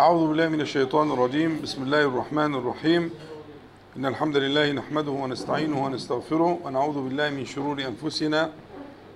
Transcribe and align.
أعوذ 0.00 0.28
بالله 0.28 0.48
من 0.48 0.60
الشيطان 0.60 1.10
الرجيم. 1.10 1.60
بسم 1.62 1.82
الله 1.82 2.00
الرحمن 2.00 2.54
الرحيم. 2.54 3.10
إن 3.96 4.06
الحمد 4.06 4.36
لله 4.36 4.72
نحمده 4.72 5.10
ونستعينه 5.10 5.84
ونستغفره 5.84 6.58
ونعوذ 6.64 7.04
بالله 7.04 7.30
من 7.30 7.44
شرور 7.44 7.84
أنفسنا 7.84 8.50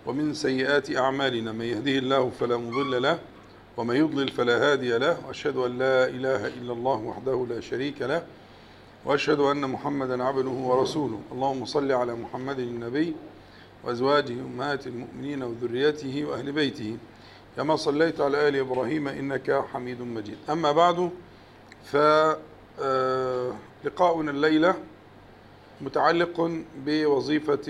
ومن 0.06 0.34
سيئات 0.34 0.96
أعمالنا. 0.96 1.52
من 1.52 1.64
يهده 1.64 1.98
الله 1.98 2.30
فلا 2.40 2.56
مضل 2.56 3.02
له 3.02 3.18
ومن 3.76 3.96
يضلل 3.96 4.28
فلا 4.28 4.72
هادي 4.72 4.98
له. 4.98 5.16
وأشهد 5.26 5.56
أن 5.56 5.78
لا 5.78 6.08
إله 6.08 6.46
إلا 6.46 6.72
الله 6.72 6.96
وحده 6.96 7.46
لا 7.48 7.60
شريك 7.60 8.02
له. 8.02 8.22
وأشهد 9.04 9.40
أن 9.40 9.70
محمدا 9.70 10.24
عبده 10.24 10.50
ورسوله. 10.50 11.20
اللهم 11.32 11.64
صل 11.64 11.92
على 11.92 12.14
محمد 12.14 12.58
النبي 12.58 13.14
وأزواجه 13.84 14.32
أمهات 14.32 14.86
المؤمنين 14.86 15.42
وذريته 15.42 16.24
وأهل 16.24 16.52
بيته. 16.52 16.96
كما 17.56 17.76
صليت 17.76 18.20
على 18.20 18.48
آل 18.48 18.56
إبراهيم 18.56 19.08
إنك 19.08 19.64
حميد 19.72 20.00
مجيد. 20.00 20.38
أما 20.50 20.72
بعد 20.72 21.10
فلقاؤنا 21.84 22.40
الليلة 24.30 24.74
متعلق 25.80 26.62
بوظيفة 26.86 27.60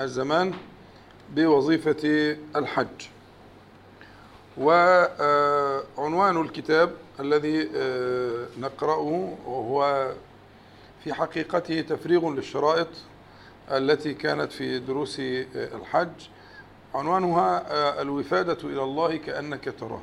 الزمان 0.00 0.54
بوظيفة 1.34 2.36
الحج. 2.56 3.08
وعنوان 4.58 6.40
الكتاب 6.40 6.92
الذي 7.20 7.68
نقرأه 8.58 9.36
وهو 9.46 10.10
في 11.04 11.14
حقيقته 11.14 11.80
تفريغ 11.80 12.30
للشرائط 12.30 12.88
التي 13.70 14.14
كانت 14.14 14.52
في 14.52 14.78
دروس 14.78 15.16
الحج. 15.54 16.08
عنوانها 16.94 17.62
الوفادة 18.02 18.58
إلى 18.68 18.82
الله 18.82 19.16
كأنك 19.16 19.74
تراه. 19.80 20.00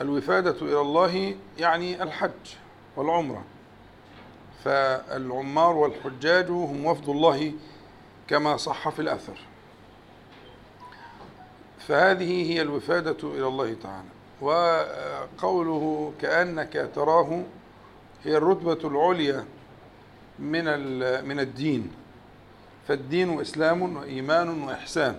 الوفادة 0.00 0.56
إلى 0.62 0.80
الله 0.80 1.34
يعني 1.58 2.02
الحج 2.02 2.54
والعمرة. 2.96 3.44
فالعمار 4.64 5.76
والحجاج 5.76 6.50
هم 6.50 6.86
وفد 6.86 7.08
الله 7.08 7.52
كما 8.28 8.56
صح 8.56 8.88
في 8.88 9.02
الأثر. 9.02 9.38
فهذه 11.78 12.52
هي 12.52 12.62
الوفادة 12.62 13.28
إلى 13.28 13.46
الله 13.46 13.74
تعالى. 13.74 14.08
وقوله 14.40 16.12
كأنك 16.20 16.90
تراه 16.94 17.42
هي 18.24 18.36
الرتبة 18.36 18.88
العليا 18.88 19.44
من 20.38 20.64
من 21.28 21.40
الدين. 21.40 21.92
فالدين 22.88 23.40
إسلام 23.40 23.96
وإيمان 23.96 24.62
وإحسان. 24.62 25.16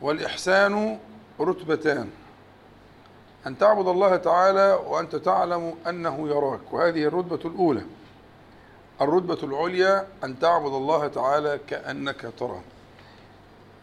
والإحسان 0.00 0.98
رتبتان. 1.40 2.10
أن 3.46 3.58
تعبد 3.58 3.88
الله 3.88 4.16
تعالى 4.16 4.80
وأنت 4.86 5.16
تعلم 5.16 5.74
أنه 5.88 6.28
يراك. 6.28 6.72
وهذه 6.72 7.04
الرتبة 7.04 7.50
الأولى. 7.50 7.82
الرتبة 9.00 9.38
العليا 9.42 10.06
أن 10.24 10.38
تعبد 10.38 10.72
الله 10.72 11.08
تعالى 11.08 11.60
كأنك 11.68 12.32
تراه. 12.38 12.62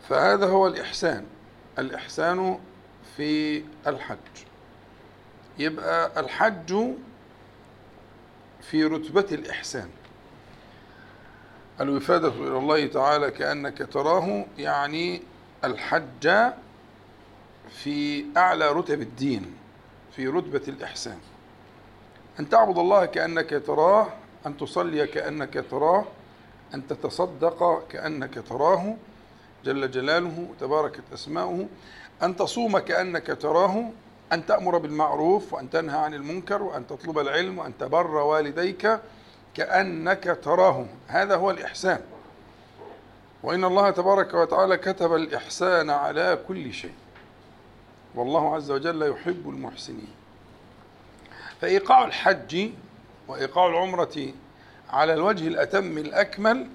فهذا 0.09 0.45
هو 0.45 0.67
الإحسان. 0.67 1.25
الإحسان 1.79 2.59
في 3.17 3.63
الحج. 3.87 4.17
يبقى 5.59 6.19
الحج 6.19 6.75
في 8.61 8.83
رتبة 8.83 9.25
الإحسان. 9.31 9.89
الوفادة 11.81 12.27
إلى 12.27 12.57
الله 12.57 12.87
تعالى 12.87 13.31
كأنك 13.31 13.87
تراه 13.93 14.45
يعني 14.57 15.21
الحج 15.63 16.51
في 17.69 18.25
أعلى 18.37 18.71
رتب 18.71 19.01
الدين 19.01 19.55
في 20.15 20.27
رتبة 20.27 20.61
الإحسان. 20.67 21.17
أن 22.39 22.49
تعبد 22.49 22.77
الله 22.77 23.05
كأنك 23.05 23.63
تراه 23.65 24.07
أن 24.45 24.57
تصلي 24.57 25.07
كأنك 25.07 25.65
تراه 25.71 26.05
أن 26.73 26.87
تتصدق 26.87 27.87
كأنك 27.89 28.43
تراه 28.49 28.95
جل 29.65 29.91
جلاله 29.91 30.47
تباركت 30.59 31.03
أسماؤه 31.13 31.67
أن 32.23 32.35
تصوم 32.35 32.79
كأنك 32.79 33.37
تراه 33.41 33.89
أن 34.33 34.45
تأمر 34.45 34.77
بالمعروف 34.77 35.53
وأن 35.53 35.69
تنهى 35.69 35.97
عن 35.99 36.13
المنكر 36.13 36.63
وأن 36.63 36.87
تطلب 36.87 37.19
العلم 37.19 37.59
وأن 37.59 37.77
تبر 37.77 38.15
والديك 38.15 38.99
كأنك 39.53 40.39
تراه 40.43 40.85
هذا 41.07 41.35
هو 41.35 41.51
الإحسان. 41.51 41.99
وإن 43.43 43.63
الله 43.63 43.89
تبارك 43.89 44.33
وتعالى 44.33 44.77
كتب 44.77 45.15
الإحسان 45.15 45.89
على 45.89 46.39
كل 46.47 46.73
شيء. 46.73 46.93
والله 48.15 48.55
عز 48.55 48.71
وجل 48.71 49.01
يحب 49.01 49.49
المحسنين. 49.49 50.13
فإيقاع 51.61 52.05
الحج 52.05 52.69
وإيقاع 53.27 53.67
العمرة 53.67 54.33
على 54.89 55.13
الوجه 55.13 55.47
الأتم 55.47 55.97
الأكمل 55.97 56.67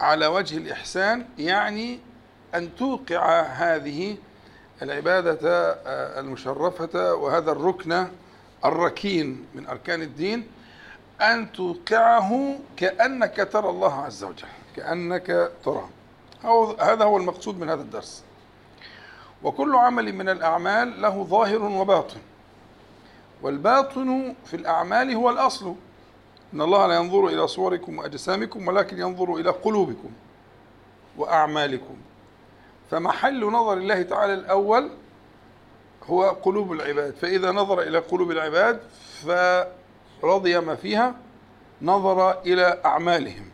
على 0.00 0.26
وجه 0.26 0.56
الإحسان 0.56 1.26
يعني 1.38 2.00
أن 2.54 2.76
توقع 2.76 3.42
هذه 3.42 4.16
العبادة 4.82 5.38
المشرفة 6.20 7.14
وهذا 7.14 7.52
الركن 7.52 8.06
الركين 8.64 9.46
من 9.54 9.66
أركان 9.66 10.02
الدين 10.02 10.46
أن 11.20 11.52
توقعه 11.52 12.58
كأنك 12.76 13.48
ترى 13.52 13.68
الله 13.68 13.94
عز 13.94 14.24
وجل 14.24 14.48
كأنك 14.76 15.52
تراه. 15.64 15.88
هذا 16.80 17.04
هو 17.04 17.16
المقصود 17.16 17.58
من 17.58 17.68
هذا 17.68 17.82
الدرس. 17.82 18.24
وكل 19.42 19.74
عمل 19.74 20.12
من 20.12 20.28
الأعمال 20.28 21.02
له 21.02 21.24
ظاهر 21.24 21.62
وباطن. 21.62 22.20
والباطن 23.42 24.34
في 24.44 24.56
الأعمال 24.56 25.14
هو 25.14 25.30
الأصل. 25.30 25.74
إن 26.54 26.60
الله 26.60 26.86
لا 26.86 26.94
ينظر 26.94 27.26
إلى 27.26 27.48
صوركم 27.48 27.98
وأجسامكم 27.98 28.68
ولكن 28.68 28.98
ينظر 28.98 29.34
إلى 29.34 29.50
قلوبكم 29.50 30.10
وأعمالكم. 31.16 31.96
فمحل 32.90 33.44
نظر 33.44 33.72
الله 33.72 34.02
تعالى 34.02 34.34
الأول 34.34 34.90
هو 36.06 36.24
قلوب 36.24 36.72
العباد. 36.72 37.14
فإذا 37.14 37.52
نظر 37.52 37.82
إلى 37.82 37.98
قلوب 37.98 38.30
العباد 38.30 38.80
فرضي 40.24 40.60
ما 40.60 40.74
فيها 40.74 41.14
نظر 41.82 42.40
إلى 42.40 42.80
أعمالهم. 42.84 43.50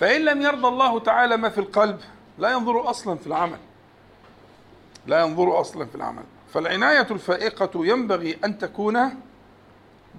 فإن 0.00 0.24
لم 0.24 0.42
يرضى 0.42 0.68
الله 0.68 1.00
تعالى 1.00 1.36
ما 1.36 1.48
في 1.48 1.58
القلب 1.58 2.00
لا 2.38 2.50
ينظر 2.50 2.90
أصلا 2.90 3.18
في 3.18 3.26
العمل. 3.26 3.58
لا 5.06 5.20
ينظر 5.20 5.60
أصلا 5.60 5.86
في 5.86 5.94
العمل. 5.94 6.22
فالعناية 6.54 7.06
الفائقة 7.10 7.86
ينبغي 7.86 8.38
أن 8.44 8.58
تكون 8.58 8.98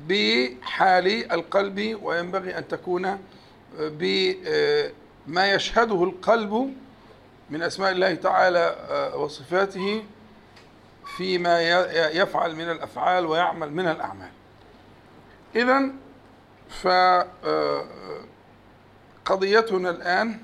بحال 0.07 1.31
القلب 1.31 1.99
وينبغي 2.03 2.57
أن 2.57 2.67
تكون 2.67 3.19
بما 3.79 5.53
يشهده 5.53 6.03
القلب 6.03 6.73
من 7.49 7.61
أسماء 7.61 7.91
الله 7.91 8.15
تعالى 8.15 8.75
وصفاته 9.15 10.03
فيما 11.17 11.61
يفعل 12.09 12.55
من 12.55 12.71
الأفعال 12.71 13.25
ويعمل 13.25 13.73
من 13.73 13.87
الأعمال. 13.87 14.31
إذا 15.55 15.89
فقضيتنا 19.23 19.89
الآن 19.89 20.39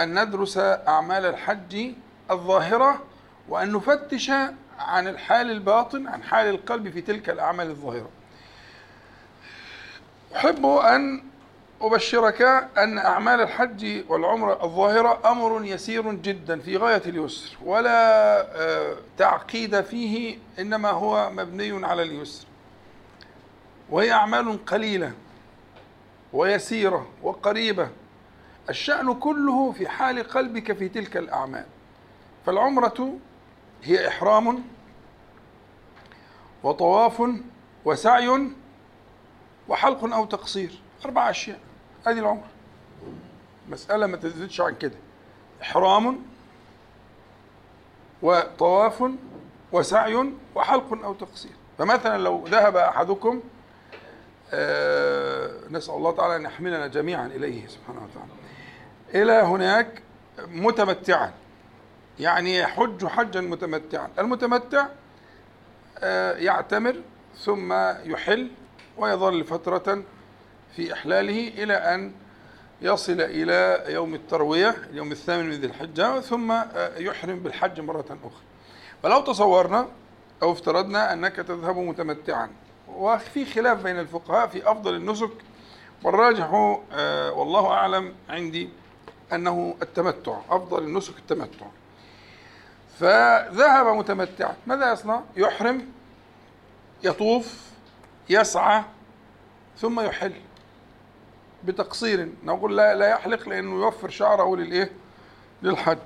أن 0.00 0.22
ندرس 0.22 0.58
أعمال 0.58 1.26
الحج 1.26 1.92
الظاهرة 2.30 3.02
وأن 3.48 3.72
نفتش 3.72 4.30
عن 4.78 5.08
الحال 5.08 5.50
الباطن 5.50 6.08
عن 6.08 6.22
حال 6.22 6.48
القلب 6.48 6.88
في 6.90 7.00
تلك 7.00 7.30
الأعمال 7.30 7.70
الظاهرة. 7.70 8.10
أحب 10.36 10.66
أن 10.66 11.24
أبشرك 11.80 12.42
أن 12.78 12.98
أعمال 12.98 13.40
الحج 13.40 14.04
والعمرة 14.08 14.64
الظاهرة 14.64 15.30
أمر 15.30 15.64
يسير 15.64 16.12
جدا 16.12 16.60
في 16.60 16.76
غاية 16.76 17.02
اليسر 17.06 17.56
ولا 17.64 18.46
تعقيد 19.18 19.80
فيه 19.80 20.38
إنما 20.58 20.90
هو 20.90 21.30
مبني 21.30 21.86
على 21.86 22.02
اليسر. 22.02 22.46
وهي 23.90 24.12
أعمال 24.12 24.64
قليلة 24.66 25.12
ويسيرة 26.32 27.06
وقريبة. 27.22 27.90
الشأن 28.70 29.14
كله 29.14 29.72
في 29.72 29.88
حال 29.88 30.28
قلبك 30.28 30.72
في 30.72 30.88
تلك 30.88 31.16
الأعمال. 31.16 31.66
فالعمرة 32.46 33.18
هي 33.82 34.08
إحرام 34.08 34.64
وطواف 36.62 37.22
وسعي 37.84 38.50
وحلق 39.68 40.14
أو 40.14 40.24
تقصير. 40.24 40.80
أربع 41.04 41.30
أشياء. 41.30 41.60
هذه 42.06 42.18
العمرة 42.18 42.48
مسألة 43.68 44.06
ما 44.06 44.16
تزيدش 44.16 44.60
عن 44.60 44.74
كده. 44.74 44.96
إحرام 45.62 46.18
وطواف 48.22 49.04
وسعي 49.72 50.32
وحلق 50.54 51.04
أو 51.04 51.14
تقصير. 51.14 51.52
فمثلا 51.78 52.18
لو 52.18 52.46
ذهب 52.46 52.76
أحدكم 52.76 53.40
نسأل 55.70 55.94
الله 55.94 56.16
تعالى 56.16 56.36
أن 56.36 56.42
يحملنا 56.42 56.86
جميعا 56.86 57.26
إليه 57.26 57.66
سبحانه 57.66 58.00
وتعالى. 58.04 58.32
إلى 59.14 59.32
هناك 59.32 60.02
متمتعا 60.48 61.32
يعني 62.20 62.58
يحج 62.58 63.06
حجا 63.06 63.40
متمتعا. 63.40 64.08
المتمتع 64.18 64.86
آه، 65.98 66.32
يعتمر 66.32 66.96
ثم 67.38 67.72
يحل 68.04 68.50
ويظل 68.98 69.44
فترة 69.44 70.02
في 70.76 70.92
إحلاله 70.92 71.48
إلى 71.48 71.74
أن 71.74 72.12
يصل 72.82 73.20
إلى 73.20 73.84
يوم 73.92 74.14
التروية 74.14 74.70
اليوم 74.90 75.12
الثامن 75.12 75.44
من 75.46 75.52
ذي 75.52 75.66
الحجة 75.66 76.20
ثم 76.20 76.50
آه، 76.50 76.98
يحرم 76.98 77.38
بالحج 77.38 77.80
مرة 77.80 78.18
أخرى. 78.24 78.42
فلو 79.02 79.20
تصورنا 79.20 79.88
أو 80.42 80.52
افترضنا 80.52 81.12
أنك 81.12 81.36
تذهب 81.36 81.76
متمتعا 81.76 82.50
وفي 82.96 83.44
خلاف 83.44 83.82
بين 83.82 83.98
الفقهاء 83.98 84.46
في 84.46 84.70
أفضل 84.70 84.94
النسك 84.94 85.30
والراجح 86.04 86.76
آه، 86.92 87.32
والله 87.32 87.66
أعلم 87.66 88.14
عندي 88.28 88.68
أنه 89.32 89.74
التمتع 89.82 90.38
أفضل 90.50 90.82
النسك 90.82 91.18
التمتع 91.18 91.66
فذهب 92.98 93.86
متمتعا 93.86 94.56
ماذا 94.66 94.92
يصنع؟ 94.92 95.22
يحرم 95.36 95.88
يطوف 97.04 97.70
يسعى 98.28 98.82
ثم 99.78 100.00
يحل 100.00 100.32
بتقصير 101.64 102.28
نقول 102.44 102.76
لا 102.76 102.94
لا 102.94 103.08
يحلق 103.08 103.48
لأنه 103.48 103.84
يوفر 103.84 104.08
شعره 104.10 104.56
للإيه؟ 104.56 104.92
للحج 105.62 105.98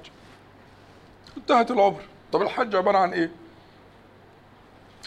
انتهت 1.36 1.70
العمر 1.70 2.00
طب 2.32 2.42
الحج 2.42 2.76
عبارة 2.76 2.98
عن 2.98 3.12
إيه؟ 3.12 3.30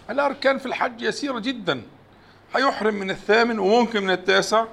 الأركان 0.10 0.58
في 0.58 0.66
الحج 0.66 1.02
يسيرة 1.02 1.40
جدا. 1.40 1.82
هيحرم 2.56 2.94
من 2.94 3.12
الثامن 3.12 3.60
وممكن 3.60 4.04
من 4.04 4.12
التاسع. 4.12 4.66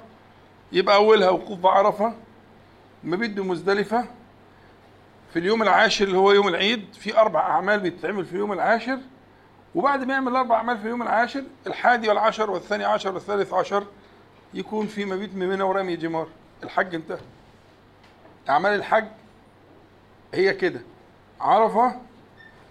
يبقى 0.71 0.95
أولها 0.95 1.29
وقوف 1.29 1.59
بعرفه 1.59 2.13
مبيت 3.03 3.31
بمزدلفة. 3.31 4.05
في 5.33 5.39
اليوم 5.39 5.61
العاشر 5.61 6.05
اللي 6.05 6.17
هو 6.17 6.31
يوم 6.31 6.47
العيد 6.47 6.85
في 6.93 7.17
أربع 7.17 7.39
أعمال 7.39 7.79
بتتعمل 7.79 8.25
في 8.25 8.33
اليوم 8.33 8.53
العاشر. 8.53 8.99
وبعد 9.75 10.03
ما 10.03 10.13
يعمل 10.13 10.31
الاربع 10.31 10.55
أعمال 10.55 10.77
في 10.77 10.83
اليوم 10.83 11.01
العاشر 11.01 11.43
الحادي 11.67 12.09
والعشر 12.09 12.51
والثاني 12.51 12.83
عشر 12.83 13.13
والثالث 13.13 13.53
عشر 13.53 13.85
يكون 14.53 14.87
في 14.87 15.05
مبيت 15.05 15.35
من 15.35 15.49
منى 15.49 15.63
ورمي 15.63 15.95
جمار. 15.95 16.27
الحج 16.63 16.95
انتهى. 16.95 17.19
أعمال 18.49 18.73
الحج 18.73 19.07
هي 20.33 20.53
كده. 20.53 20.81
عرفة 21.41 21.95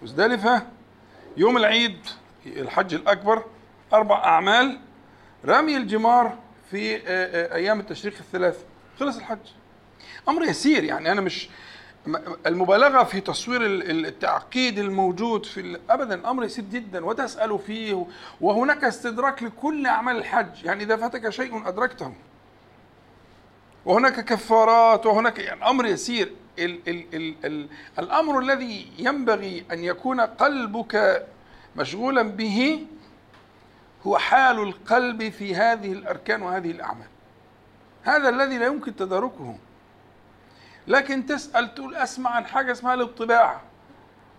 مزدلفة 0.03 0.61
يوم 1.37 1.57
العيد 1.57 1.97
الحج 2.47 2.93
الأكبر 2.93 3.43
أربع 3.93 4.15
أعمال. 4.25 4.79
رمي 5.45 5.77
الجمار 5.77 6.37
في 6.71 6.95
آه، 6.95 6.99
آه، 7.07 7.55
أيام 7.55 7.79
التشريق 7.79 8.13
الثلاث. 8.19 8.63
خلص 8.99 9.17
الحج. 9.17 9.37
أمر 10.29 10.43
يسير 10.43 10.83
يعني. 10.83 11.11
أنا 11.11 11.21
مش 11.21 11.49
المبالغة 12.45 13.03
في 13.03 13.21
تصوير 13.21 13.61
التعقيد 13.65 14.79
الموجود 14.79 15.45
في 15.45 15.79
ابدا 15.89 16.15
الامر 16.15 16.43
يسير 16.43 16.65
جدا. 16.65 17.05
وتسأل 17.05 17.59
فيه 17.59 18.05
وهناك 18.41 18.83
استدراك 18.83 19.43
لكل 19.43 19.87
أعمال 19.87 20.17
الحج. 20.17 20.63
يعني 20.63 20.83
إذا 20.83 20.95
فاتك 20.95 21.29
شيء 21.29 21.67
أدركته. 21.67 22.13
وهناك 23.85 24.25
كفارات. 24.25 25.05
وهناك 25.05 25.39
يعني 25.39 25.69
أمر 25.69 25.85
يسير. 25.85 26.31
ال 26.59 26.79
ال 26.87 27.05
ال 27.13 27.35
ال 27.45 27.67
الأمر 27.99 28.39
الذي 28.39 28.87
ينبغي 28.99 29.65
أن 29.71 29.83
يكون 29.83 30.21
قلبك 30.21 31.25
مشغولا 31.77 32.21
به 32.21 32.87
هو 34.07 34.17
حال 34.17 34.59
القلب 34.59 35.29
في 35.29 35.55
هذه 35.55 35.91
الأركان 35.91 36.41
وهذه 36.41 36.71
الأعمال. 36.71 37.07
هذا 38.03 38.29
الذي 38.29 38.57
لا 38.57 38.65
يمكن 38.65 38.95
تداركه. 38.95 39.55
لكن 40.87 41.25
تسأل 41.25 41.75
تقول 41.75 41.95
أسمع 41.95 42.29
عن 42.29 42.45
حاجة 42.45 42.71
اسمها 42.71 42.93
الاطباع 42.93 43.61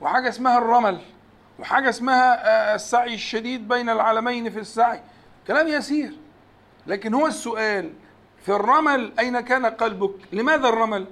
وحاجة 0.01 0.29
اسمها 0.29 0.59
الرمل 0.59 0.99
وحاجة 1.59 1.89
اسمها 1.89 2.47
آه، 2.47 2.75
السعي 2.75 3.15
الشديد 3.15 3.69
بين 3.69 3.89
العالمين 3.89 4.51
في 4.51 4.59
السعي. 4.59 5.01
كلام 5.47 5.69
يسير. 5.69 6.13
لكن 6.87 7.15
هو 7.15 7.27
السؤال 7.27 7.93
في 8.45 8.49
الرمل 8.53 9.13
أين 9.19 9.41
كان 9.41 9.67
قلبك؟ 9.67 10.15
لماذا 10.33 10.69
الرمل؟ 10.69 11.07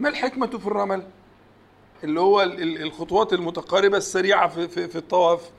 ما 0.00 0.08
الحكمة 0.08 0.46
في 0.46 0.66
الرمل؟ 0.66 1.02
اللي 2.04 2.20
هو 2.20 2.42
الخطوات 2.42 3.32
المتقاربة 3.32 3.96
السريعة 3.96 4.48
في, 4.48 4.68
في, 4.68 4.88
في 4.88 4.96
الطواف. 4.96 5.50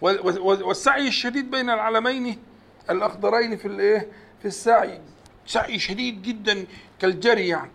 والسعي 0.00 1.08
الشديد 1.08 1.50
بين 1.50 1.70
العلمين 1.70 2.38
الأخضرين 2.90 3.56
في 3.56 3.68
الإيه؟ 3.68 4.08
في 4.40 4.48
السعي. 4.48 5.00
سعي 5.46 5.78
شديد 5.78 6.22
جدا 6.22 6.66
كالجري 7.00 7.48
يعني. 7.48 7.70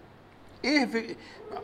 إيه 0.66 0.86
في 0.86 1.16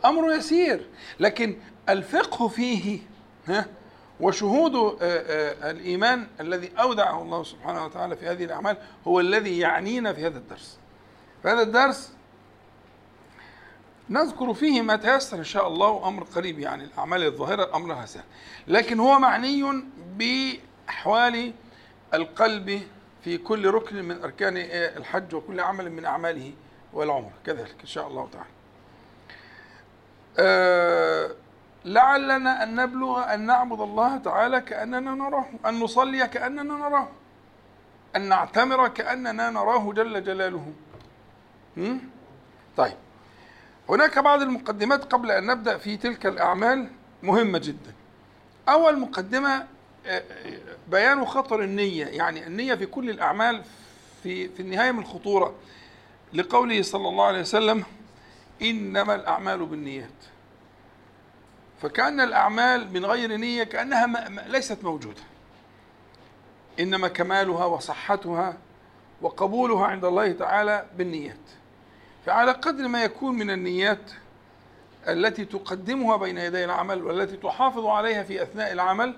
أمر 0.04 0.32
يسير. 0.32 0.86
لكن 1.20 1.56
الفقه 1.88 2.48
فيه 2.48 2.98
ها 3.46 3.66
وشهود 4.20 4.74
آه، 4.74 4.96
آه، 5.02 5.70
الإيمان 5.70 6.26
الذي 6.40 6.70
أودعه 6.78 7.22
الله 7.22 7.42
سبحانه 7.44 7.84
وتعالى 7.84 8.16
في 8.16 8.26
هذه 8.26 8.44
الأعمال 8.44 8.76
هو 9.06 9.20
الذي 9.20 9.58
يعنينا 9.58 10.12
في 10.12 10.26
هذا 10.26 10.38
الدرس. 10.38 10.78
في 11.42 11.48
هذا 11.48 11.62
الدرس 11.62 12.12
نذكر 14.10 14.54
فيه 14.54 14.82
ما 14.82 14.96
تيسر 14.96 15.38
إن 15.38 15.44
شاء 15.44 15.68
الله 15.68 16.08
أمر 16.08 16.24
قريب 16.24 16.58
يعني 16.58 16.84
الأعمال 16.84 17.22
الظاهرة 17.22 17.76
أمرها 17.76 18.06
سهل. 18.06 18.24
لكن 18.66 19.00
هو 19.00 19.18
معني 19.18 19.82
بأحوال 20.16 21.52
القلب 22.14 22.82
في 23.24 23.38
كل 23.38 23.70
ركن 23.70 24.04
من 24.04 24.22
أركان 24.22 24.56
الحج 24.96 25.34
وكل 25.34 25.60
عمل 25.60 25.92
من 25.92 26.04
أعماله 26.04 26.52
والعمر. 26.92 27.30
كذلك 27.46 27.76
إن 27.80 27.86
شاء 27.86 28.08
الله 28.08 28.28
تعالى. 28.32 28.48
آه، 30.38 31.30
لعلنا 31.84 32.62
أن 32.62 32.74
نبلغ 32.74 33.34
أن 33.34 33.46
نعبد 33.46 33.80
الله 33.80 34.16
تعالى 34.16 34.60
كأننا 34.60 35.00
نراه 35.14 35.46
أن 35.66 35.80
نصلي 35.80 36.28
كأننا 36.28 36.62
نراه 36.62 37.08
أن 38.16 38.28
نعتمر 38.28 38.88
كأننا 38.88 39.50
نراه 39.50 39.92
جل 39.92 40.24
جلاله. 40.24 40.72
طيب. 42.76 42.96
هناك 43.88 44.18
بعض 44.18 44.42
المقدمات 44.42 45.12
قبل 45.12 45.30
أن 45.30 45.46
نبدأ 45.46 45.78
في 45.78 45.96
تلك 45.96 46.26
الأعمال 46.26 46.88
مهمة 47.22 47.58
جدا. 47.58 47.94
أول 48.68 48.98
مقدمة 48.98 49.66
آه، 50.06 50.22
بيان 50.90 51.24
خطر 51.24 51.62
النية 51.62 52.06
يعني 52.06 52.46
النية 52.46 52.74
في 52.74 52.86
كل 52.86 53.10
الأعمال 53.10 53.62
في 54.22 54.48
في 54.48 54.60
النهاية 54.60 54.92
من 54.92 54.98
الخطورة 54.98 55.54
لقوله 56.32 56.82
صلى 56.82 57.08
الله 57.08 57.24
عليه 57.24 57.40
وسلم 57.40 57.84
إنما 58.62 59.14
الأعمال 59.14 59.66
بالنيات. 59.66 60.08
فكأن 61.82 62.20
الأعمال 62.20 62.92
من 62.92 63.04
غير 63.04 63.36
نية 63.36 63.64
كأنها 63.64 64.28
ليست 64.48 64.84
موجودة. 64.84 65.22
إنما 66.80 67.08
كمالها 67.08 67.64
وصحتها 67.64 68.56
وقبولها 69.22 69.86
عند 69.86 70.04
الله 70.04 70.32
تعالى 70.32 70.86
بالنيات. 70.98 71.36
فعلى 72.26 72.52
قدر 72.52 72.88
ما 72.88 73.04
يكون 73.04 73.34
من 73.34 73.50
النيات 73.50 74.10
التي 75.08 75.44
تقدمها 75.44 76.16
بين 76.16 76.38
يدي 76.38 76.64
العمل 76.64 77.02
والتي 77.02 77.36
تحافظ 77.36 77.86
عليها 77.86 78.22
في 78.22 78.42
أثناء 78.42 78.72
العمل 78.72 79.16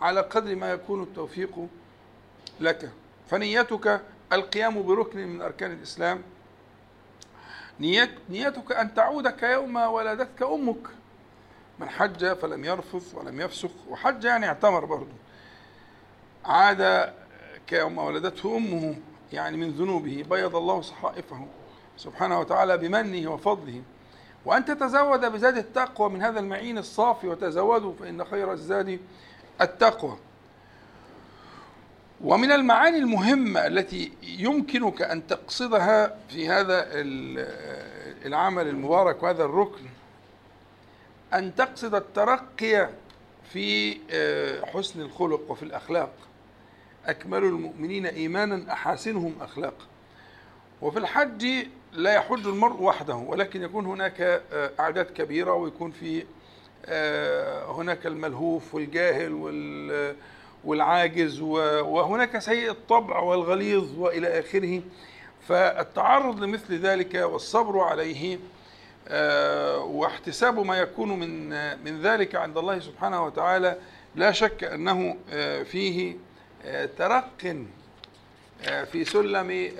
على 0.00 0.20
قدر 0.20 0.56
ما 0.56 0.72
يكون 0.72 1.02
التوفيق 1.02 1.68
لك. 2.60 2.90
فنيتك 3.30 4.00
القيام 4.32 4.82
بركن 4.82 5.18
من 5.26 5.42
أركان 5.42 5.72
الإسلام. 5.72 6.22
نيت 7.80 8.10
نيتك 8.30 8.72
أن 8.72 8.94
تعود 8.94 9.28
كيوم 9.28 9.76
ولدتك 9.76 10.42
أمك. 10.42 10.86
من 11.78 11.88
حج 11.88 12.32
فلم 12.32 12.64
يرفث 12.64 13.14
ولم 13.14 13.40
يفسق 13.40 13.70
وحج 13.88 14.24
يعني 14.24 14.46
اعتمر 14.46 14.84
برضه 14.84 15.12
عاد 16.44 17.12
كيوم 17.66 17.98
ولدته 17.98 18.56
أمه 18.56 18.96
يعني 19.32 19.56
من 19.56 19.70
ذنوبه 19.70 20.24
بيض 20.30 20.56
الله 20.56 20.80
صحائفه. 20.80 21.46
سبحانه 21.96 22.40
وتعالى 22.40 22.78
بمنه 22.78 23.30
وفضله. 23.30 23.82
وأن 24.44 24.64
تتزود 24.64 25.20
بزاد 25.20 25.56
التقوى 25.56 26.10
من 26.10 26.22
هذا 26.22 26.40
المعين 26.40 26.78
الصافي 26.78 27.28
وتزودوا 27.28 27.92
فإن 28.00 28.24
خير 28.24 28.52
الزاد 28.52 29.00
التقوى. 29.60 30.18
ومن 32.24 32.52
المعاني 32.52 32.98
المهمة 32.98 33.66
التي 33.66 34.12
يمكنك 34.22 35.02
أن 35.02 35.26
تقصدها 35.26 36.16
في 36.28 36.48
هذا 36.48 36.86
العمل 38.26 38.68
المبارك 38.68 39.22
وهذا 39.22 39.44
الركن 39.44 39.84
أن 41.34 41.54
تقصد 41.54 41.94
الترقي 41.94 42.88
في 43.52 43.98
آه، 44.10 44.64
حسن 44.64 45.00
الخلق 45.00 45.50
وفي 45.50 45.62
الأخلاق. 45.62 46.12
أكمل 47.06 47.44
المؤمنين 47.44 48.06
إيمانا 48.06 48.72
أحاسنهم 48.72 49.34
أخلاقا 49.40 49.86
وفي 50.82 50.98
الحج 50.98 51.66
لا 51.92 52.14
يحج 52.14 52.46
المرء 52.46 52.82
وحده 52.82 53.14
ولكن 53.14 53.62
يكون 53.62 53.86
هناك 53.86 54.20
آه، 54.52 54.70
أعداد 54.80 55.06
كبيرة 55.06 55.54
ويكون 55.54 55.90
في 55.90 56.24
آه، 56.86 57.72
هناك 57.72 58.06
الملهوف 58.06 58.74
والجاهل 58.74 59.32
والعاجز 60.64 61.40
وهناك 61.40 62.38
سيء 62.38 62.70
الطبع 62.70 63.18
والغليظ 63.18 63.98
وإلى 63.98 64.38
آخره. 64.38 64.82
فالتعرض 65.48 66.42
لمثل 66.44 66.78
ذلك 66.78 67.14
والصبر 67.14 67.80
عليه 67.80 68.38
آه، 69.08 69.78
واحتساب 69.78 70.58
ما 70.58 70.78
يكون 70.78 71.18
من 71.18 71.48
من 71.84 72.02
ذلك 72.02 72.34
عند 72.34 72.58
الله 72.58 72.78
سبحانه 72.78 73.24
وتعالى 73.24 73.76
لا 74.14 74.32
شك 74.32 74.64
أنه 74.64 75.16
فيه 75.64 76.16
ترق 76.98 77.28
في 78.92 79.04
سلم 79.04 79.72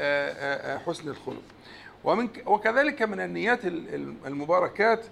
حسن 0.86 1.08
الخلق. 1.08 1.42
ومن 2.04 2.28
وكذلك 2.46 3.02
من 3.02 3.20
النيات 3.20 3.64
المباركات 4.26 5.04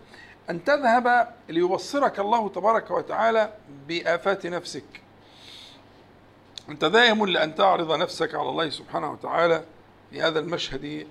أن 0.50 0.64
تذهب 0.64 1.34
ليبصرك 1.48 2.20
الله 2.20 2.48
تبارك 2.48 2.90
وتعالى 2.90 3.52
بآفات 3.88 4.46
نفسك. 4.46 4.84
أنت 6.68 6.84
دائم 6.84 7.26
لأن 7.26 7.54
تعرض 7.54 7.92
نفسك 7.92 8.34
على 8.34 8.48
الله 8.48 8.70
سبحانه 8.70 9.12
وتعالى 9.12 9.64
في 10.10 10.22
هذا 10.22 10.38
المشهد 10.38 11.06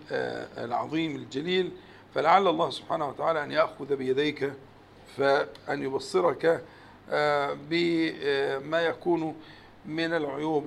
العظيم 0.58 1.16
الجليل. 1.16 1.72
فلعل 2.16 2.48
الله 2.48 2.70
سبحانه 2.70 3.10
وتعالى 3.10 3.44
أن 3.44 3.52
يأخذ 3.52 3.96
بيديك 3.96 4.54
فأن 5.18 5.84
يبصرك 5.84 6.64
آه، 7.12 7.58
بما 7.70 8.82
يكون 8.82 9.36
من 9.86 10.14
العيوب 10.14 10.64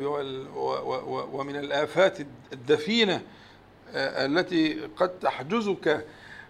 ومن 1.32 1.56
الآفات 1.56 2.18
الدفينة 2.52 3.14
آه، 3.14 3.20
التي 3.94 4.80
قد 4.96 5.18
تحجزك 5.18 6.04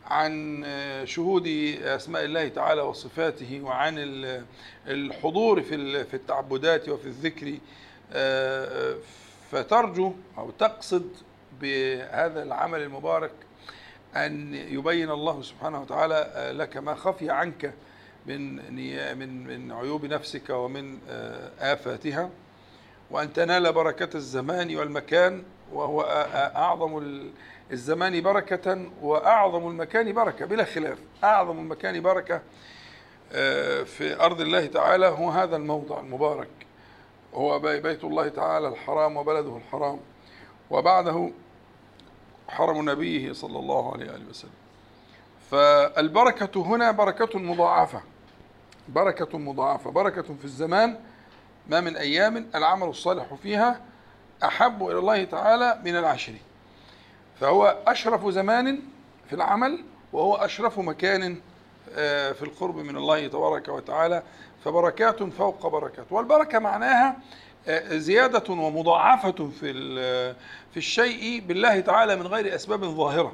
عن 0.07 0.63
آه، 0.65 1.05
شهود 1.05 1.47
أسماء 1.83 2.25
الله 2.25 2.49
تعالى 2.49 2.83
وصفاته 2.83 3.61
وعن 3.63 3.95
الحضور 4.87 5.63
في 5.63 6.15
التعبدات 6.15 6.89
وفي 6.89 7.07
الذكر 7.07 7.59
فترجو 9.51 10.13
أو 10.39 10.51
تقصد 10.51 11.11
بهذا 11.61 12.43
العمل 12.43 12.81
المبارك 12.83 13.33
أن 14.17 14.55
يبين 14.55 15.11
الله 15.11 15.43
سبحانه 15.43 15.81
وتعالى 15.81 16.53
لك 16.59 16.77
ما 16.77 16.95
خفي 16.95 17.31
عنك 17.31 17.75
من 18.27 18.57
من 19.19 19.47
من 19.47 19.73
عيوب 19.73 20.05
نفسك 20.05 20.51
ومن 20.51 20.99
آه، 21.09 21.51
آفاتها 21.73 22.31
وأن 23.11 23.33
تنال 23.33 23.73
بركة 23.73 24.17
الزمان 24.17 24.77
والمكان 24.77 25.43
وهو 25.73 26.01
أعظم 26.57 27.23
الزمان 27.73 28.21
بركة 28.21 28.91
وأعظم 29.03 29.69
المكان 29.69 30.13
بركة 30.13 30.47
بلا 30.47 30.65
خلاف. 30.65 30.99
أعظم 31.25 31.59
المكان 31.59 32.01
بركة 32.01 32.41
آه، 33.33 33.83
في 33.83 34.21
أرض 34.21 34.41
الله 34.41 34.67
تعالى 34.67 35.07
هو 35.07 35.31
هذا 35.31 35.57
الموضع 35.57 36.01
المبارك. 36.01 36.49
هو 37.35 37.59
بيت 37.59 38.05
الله 38.05 38.29
تعالى 38.29 38.69
الحرام 38.69 39.17
وبلده 39.17 39.57
الحرام. 39.57 40.01
وبعده 40.71 41.31
حرم 42.49 42.91
نبيه 42.91 43.33
صلى 43.33 43.59
الله 43.59 43.93
عليه 43.93 44.13
وآله 44.13 44.29
وسلم. 44.31 44.51
فالبركة 45.51 46.63
هنا 46.63 46.91
بركة 46.91 47.39
مضاعفة. 47.39 48.03
بركة 48.89 49.39
مضاعفة. 49.39 49.91
بركة 49.91 50.23
في 50.23 50.45
الزمان 50.45 50.99
ما 51.69 51.81
من 51.81 51.97
أيام 51.97 52.47
العمل 52.55 52.89
الصالح 52.89 53.35
فيها 53.35 53.81
أحب 54.45 54.87
إلى 54.89 54.99
الله 54.99 55.25
تعالى 55.25 55.79
من 55.85 55.97
العشر. 55.97 56.33
فهو 57.41 57.79
أشرف 57.87 58.29
زمان 58.29 58.79
في 59.29 59.33
العمل 59.35 59.85
وهو 60.13 60.35
أشرف 60.35 60.79
مكان 60.79 61.41
آه، 61.97 62.33
في 62.33 62.43
القرب 62.43 62.77
من 62.77 62.97
الله 62.97 63.27
تبارك 63.27 63.69
وتعالى 63.69 64.23
فبركات 64.65 65.23
فوق 65.23 65.67
بركات. 65.67 66.07
والبركة 66.11 66.59
معناها 66.59 67.17
زيادة 67.91 68.53
ومضاعفة 68.53 69.51
في 69.61 69.73
في 70.73 70.77
الشيء 70.77 71.41
بالله 71.47 71.81
تعالى 71.81 72.17
من 72.17 72.27
غير 72.27 72.55
أسباب 72.55 72.85
ظاهرة. 72.85 73.33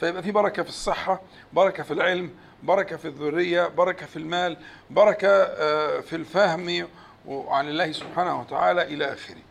فيبقى 0.00 0.22
في 0.22 0.30
بركة 0.32 0.62
في 0.62 0.68
الصحة 0.68 1.20
بركة 1.52 1.82
في 1.82 1.90
العلم 1.90 2.30
بركة 2.62 2.96
في 2.96 3.08
الذرية 3.08 3.66
بركة 3.68 4.06
في 4.06 4.16
المال 4.16 4.56
بركة 4.90 5.28
آه، 5.28 6.00
في 6.00 6.16
الفهم 6.16 6.88
عن 7.28 7.68
الله 7.68 7.92
سبحانه 7.92 8.40
وتعالى 8.40 8.82
إلى 8.82 9.12
آخره. 9.12 9.36
آه، 9.36 9.47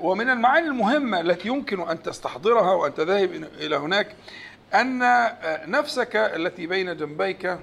ومن 0.00 0.30
المعاني 0.30 0.66
المهمة 0.66 1.20
التي 1.20 1.48
يمكن 1.48 1.88
أن 1.88 2.02
تستحضرها 2.02 2.72
وأن 2.72 2.94
تذهب 2.94 3.32
إلى 3.32 3.76
هناك 3.76 4.14
أن 4.74 5.02
آه، 5.02 5.66
نفسك 5.66 6.16
التي 6.16 6.66
بين 6.66 6.96
جنبيك 6.96 7.58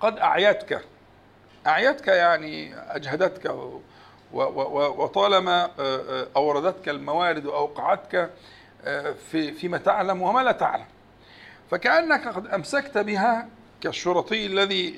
قد 0.00 0.18
أعيتك. 0.18 0.84
أعيتك 1.66 2.08
يعني 2.08 2.74
أجهدتك 2.74 3.54
وطالما 4.32 5.64
آه، 5.64 5.70
آه، 5.78 6.26
أوردتك 6.36 6.88
الموارد 6.88 7.46
وأوقعتك 7.46 8.30
آه، 8.84 9.14
في 9.30 9.52
فيما 9.52 9.78
تعلم 9.78 10.22
وما 10.22 10.40
لا 10.40 10.52
تعلم. 10.52 10.84
فكأنك 11.70 12.28
قد 12.28 12.46
أمسكت 12.46 12.98
بها 12.98 13.48
كالشرطي 13.80 14.46
الذي 14.46 14.96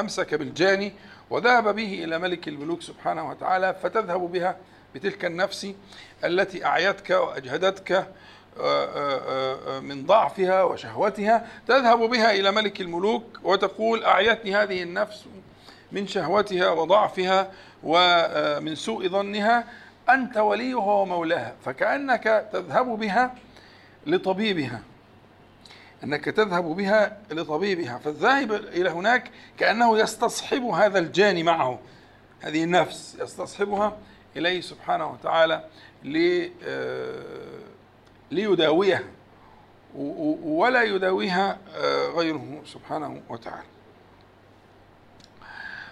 أمسك 0.00 0.34
بالجاني 0.34 0.92
وذهب 1.30 1.74
به 1.76 2.04
إلى 2.04 2.18
ملك 2.18 2.48
الملوك 2.48 2.82
سبحانه 2.82 3.30
وتعالى 3.30 3.76
فتذهب 3.82 4.20
بها 4.32 4.56
بتلك 4.94 5.24
النفس 5.24 5.74
التي 6.24 6.64
أعيتك 6.64 7.10
وأجهدتك 7.10 8.06
من 9.82 10.06
ضعفها 10.06 10.62
وشهوتها. 10.62 11.46
تذهب 11.66 11.98
بها 11.98 12.30
إلى 12.30 12.50
ملك 12.50 12.80
الملوك 12.80 13.24
وتقول 13.42 14.04
أعيتني 14.04 14.56
هذه 14.56 14.82
النفس 14.82 15.24
من 15.92 16.06
شهوتها 16.06 16.70
وضعفها 16.70 17.50
ومن 17.82 18.74
سوء 18.74 19.08
ظنها. 19.08 19.64
أنت 20.10 20.36
وليها 20.36 20.92
ومولاها. 20.92 21.54
فكأنك 21.64 22.48
تذهب 22.52 22.86
بها 22.86 23.34
لطبيبها. 24.06 24.82
أنك 26.04 26.24
تذهب 26.24 26.64
بها 26.64 27.18
لطبيبها 27.30 27.98
فالذاهب 27.98 28.52
إلى 28.52 28.90
هناك 28.90 29.30
كأنه 29.58 29.98
يستصحب 29.98 30.62
هذا 30.62 30.98
الجاني 30.98 31.42
معه 31.42 31.78
هذه 32.40 32.64
النفس 32.64 33.16
يستصحبها 33.20 33.96
إليه 34.36 34.60
سبحانه 34.60 35.10
وتعالى 35.12 35.64
ليداويها 38.30 39.02
ولا 40.44 40.82
يداويها 40.82 41.58
غيره 42.16 42.62
سبحانه 42.66 43.22
وتعالى. 43.28 43.66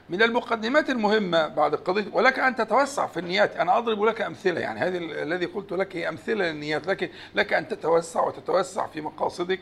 من 0.09 0.23
المقدمات 0.23 0.91
المهمة 0.91 1.47
بعد 1.49 1.75
القضية 1.75 2.05
ولك 2.13 2.39
أن 2.39 2.57
تتوسع 2.57 3.07
في 3.07 3.21
النيات. 3.21 3.57
أنا 3.57 3.79
أضرب 3.79 4.03
لك 4.05 4.21
أمثلة 4.23 4.61
يعني 4.61 4.81
هذه 4.81 4.97
الذي 4.99 5.47
قلت 5.47 5.73
لك 5.73 5.97
هي 5.97 6.09
أمثلة 6.09 6.45
للنيات 6.51 6.87
لكن 6.87 7.09
لك 7.35 7.53
أن 7.53 7.69
تتوسع 7.69 8.25
وتتوسع 8.27 8.87
في 8.87 9.01
مقاصدك. 9.01 9.61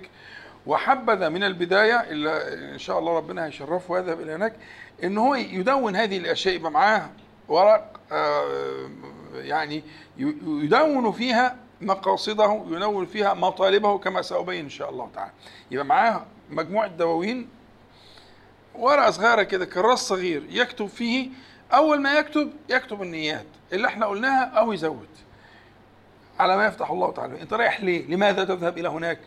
وحبذا 0.67 1.29
من 1.29 1.45
البداية 1.45 2.01
إلا 2.01 2.55
إن 2.75 2.79
شاء 2.79 2.99
الله 2.99 3.17
ربنا 3.17 3.45
هيشرفه 3.47 3.93
ويذهب 3.95 4.21
إلى 4.21 4.35
هناك 4.35 4.55
إن 5.05 5.19
هو 5.19 5.35
يدون 5.35 5.97
هذه 5.97 6.17
الأشياء 6.19 6.55
يبقى 6.55 6.71
معاه 6.71 7.11
ورق 7.49 8.01
آه، 8.13 8.89
يعني 9.35 9.83
يدون 10.47 11.13
فيها 11.13 11.57
مقاصده 11.81 12.65
ينون 12.71 13.07
فيها 13.07 13.35
مطالبه 13.35 13.99
كما 13.99 14.23
سأبين 14.23 14.65
إن 14.65 14.71
شاء 14.71 14.91
الله 14.91 15.11
تعالى. 15.15 15.33
يبقى 15.71 15.85
معاه 15.85 16.27
مجموعة 16.51 16.89
دواوين 16.89 17.49
ورقة 18.79 19.11
صغيرة 19.11 19.43
كده 19.43 19.65
كراس 19.65 19.99
صغير 19.99 20.47
يكتب 20.51 20.87
فيه 20.87 21.29
أول 21.75 22.01
ما 22.01 22.19
يكتب 22.19 22.53
يكتب 22.69 23.03
النيات 23.03 23.47
اللي 23.73 23.89
إحنا 23.89 24.07
قلناها 24.07 24.45
أو 24.45 24.73
يزود. 24.73 25.09
على 26.39 26.57
ما 26.57 26.67
يفتح 26.67 26.91
الله 26.91 27.13
تعالى. 27.13 27.43
أنت 27.43 27.53
رايح 27.53 27.81
ليه؟ 27.81 28.07
لماذا 28.07 28.45
تذهب 28.45 28.79
إلى 28.79 28.89
هناك؟ 28.89 29.19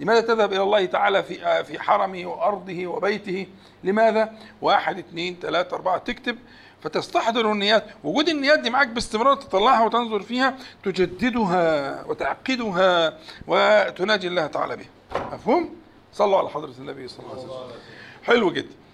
لماذا 0.00 0.20
تذهب 0.20 0.52
إلى 0.52 0.62
الله 0.62 0.84
تعالى 0.84 1.22
في 1.22 1.64
في 1.64 1.80
حرمه 1.80 2.26
وأرضه 2.26 2.86
وبيته؟ 2.86 3.46
لماذا؟ 3.84 4.32
واحد 4.62 4.98
اثنين 4.98 5.36
ثلاثة 5.42 5.76
أربعة 5.76 5.98
تكتب. 5.98 6.38
فتستحضر 6.82 7.52
النيات. 7.52 7.84
وجود 8.04 8.28
النيات 8.28 8.58
دي 8.58 8.70
معاك 8.70 8.88
باستمرار 8.88 9.34
تطلعها 9.36 9.84
وتنظر 9.84 10.22
فيها 10.22 10.56
تجددها 10.84 12.04
وتعقدها 12.04 13.18
وتناجي 13.46 14.28
الله 14.28 14.46
تعالى 14.46 14.76
بها. 14.76 14.88
مفهوم؟ 15.32 15.76
صلوا 16.12 16.38
على 16.38 16.48
حضرة 16.48 16.74
النبي 16.78 17.08
صلى 17.08 17.26
الله 17.26 17.32
عليه 17.32 17.42
وسلم. 17.42 17.80
حلو 18.24 18.52
جدا. 18.52 18.68
آه، 18.68 18.87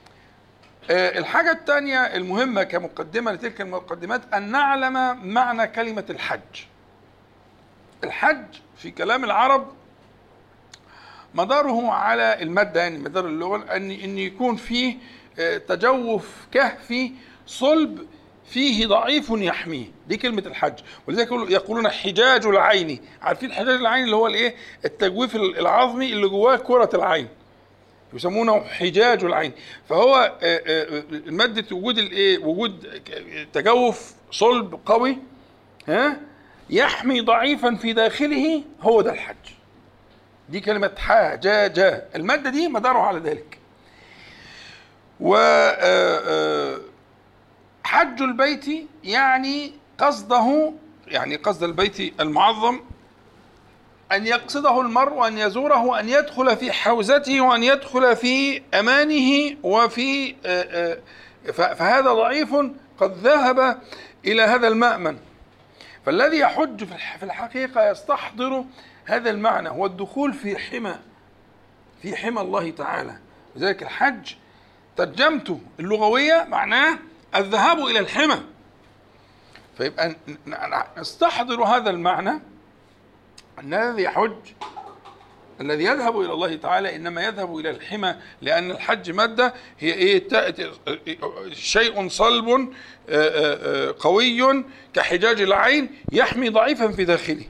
الحاجة 0.91 1.53
الثانية 1.53 1.99
المهمة 1.99 2.62
كمقدمة 2.62 3.33
لتلك 3.33 3.61
المقدمات 3.61 4.35
أن 4.35 4.50
نعلم 4.50 4.93
معنى 5.29 5.67
كلمة 5.67 6.05
الحج. 6.11 6.41
الحج 8.05 8.45
في 8.76 8.91
كلام 8.91 9.25
العرب 9.25 9.73
مداره 11.35 11.91
على 11.93 12.43
المادة 12.43 12.81
يعني 12.83 12.99
مدار 12.99 13.26
اللغة 13.26 13.57
أن 13.57 13.91
أن 13.91 14.19
يكون 14.19 14.57
فيه 14.57 14.97
آه، 15.38 15.57
تجوف 15.57 16.47
كهفي 16.53 17.12
صلب 17.47 18.07
فيه 18.47 18.87
ضعيف 18.87 19.31
يحميه. 19.31 19.87
دي 20.09 20.17
كلمة 20.17 20.43
الحج. 20.47 20.75
ولذلك 21.09 21.29
يقولون 21.33 21.88
حجاج 21.91 22.47
العين. 22.47 23.00
عارفين 23.23 23.53
حجاج 23.53 23.81
العين 23.81 24.05
اللي 24.05 24.17
هو 24.17 24.26
الإيه؟ 24.26 24.55
التجويف 24.85 25.37
العظمي 25.37 26.12
اللي 26.12 26.29
جواه 26.29 26.57
كرة 26.57 26.91
العين. 26.95 27.29
يسمونه 28.14 28.61
حجاج 28.64 29.25
العين. 29.25 29.52
فهو 29.88 30.38
آه، 30.42 30.62
آه، 30.66 31.02
مادة 31.26 31.76
وجود 31.76 31.99
الايه 31.99 32.38
وجود 32.38 33.02
تجوف 33.52 34.14
صلب 34.30 34.80
قوي 34.87 35.18
ها 35.88 36.21
يحمي 36.71 37.21
ضعيفا 37.21 37.75
في 37.75 37.92
داخله 37.92 38.62
هو 38.80 39.00
ده 39.00 39.12
الحج. 39.12 39.37
دي 40.49 40.61
كلمة 40.61 40.90
حاجاج 40.99 42.02
المادة 42.14 42.50
دي 42.50 42.68
مدارها 42.68 43.02
على 43.02 43.18
ذلك. 43.18 43.59
و 45.21 45.37
آه، 45.37 46.78
حج 47.85 48.23
البيت 48.23 48.88
يعني 49.04 49.73
قصده 49.99 50.73
يعني 51.09 51.37
قصد 51.37 51.62
البيت 51.62 52.21
المعظم 52.21 52.80
أن 54.16 54.26
يقصده 54.26 54.80
المرء 54.80 55.12
وأن 55.12 55.38
يزوره 55.38 55.85
وأن 55.85 56.09
يدخل 56.09 56.56
في 56.56 56.73
حوزته 56.73 57.40
وأن 57.40 57.62
يدخل 57.62 58.16
في 58.16 58.62
أمانه 58.75 59.56
وفي 59.62 60.35
آه، 60.47 60.99
فهذا 61.52 62.12
ضعيف 62.12 62.54
قد 62.99 63.12
ذهب 63.23 63.80
إلى 64.25 64.42
هذا 64.42 64.68
المأمن. 64.68 65.16
فالذي 66.06 66.38
يحج 66.38 66.85
في 66.85 67.23
الحقيقة 67.23 67.90
يستحضر 67.90 68.64
هذا 69.04 69.30
المعنى 69.30 69.68
هو 69.68 69.87
الدخول 69.87 70.33
في 70.33 70.59
حمى 70.59 70.99
في 72.02 72.16
حمى 72.16 72.40
الله 72.40 72.71
تعالى. 72.71 73.16
لذلك 73.56 73.83
الحج 73.83 74.35
ترجمته 74.97 75.61
اللغوية 75.80 76.47
معناه 76.49 76.99
الذهاب 77.37 77.78
إلى 77.78 77.99
الحمى. 77.99 78.42
فيبقى 79.78 80.16
نستحضر 80.99 81.62
هذا 81.64 81.90
المعنى 81.90 82.40
أن 83.58 83.75
الذي 83.75 84.02
يحج 84.02 84.32
الذي 85.61 85.84
يذهب 85.84 86.20
إلى 86.20 86.32
الله 86.32 86.56
تعالى 86.56 86.96
إنما 86.96 87.23
يذهب 87.23 87.58
إلى 87.58 87.70
الحمى 87.70 88.14
لأن 88.42 88.70
الحج 88.70 89.11
مادة 89.11 89.54
هي 89.78 89.92
إيه؟ 89.92 90.28
شيء 91.52 92.08
صلب 92.08 92.49
آه، 92.49 92.64
آه، 93.08 93.88
آه، 93.88 93.94
قوي 93.99 94.64
كحجاج 94.94 95.40
العين 95.40 95.90
يحمي 96.12 96.49
ضعيفا 96.49 96.88
في 96.88 97.04
داخله. 97.04 97.44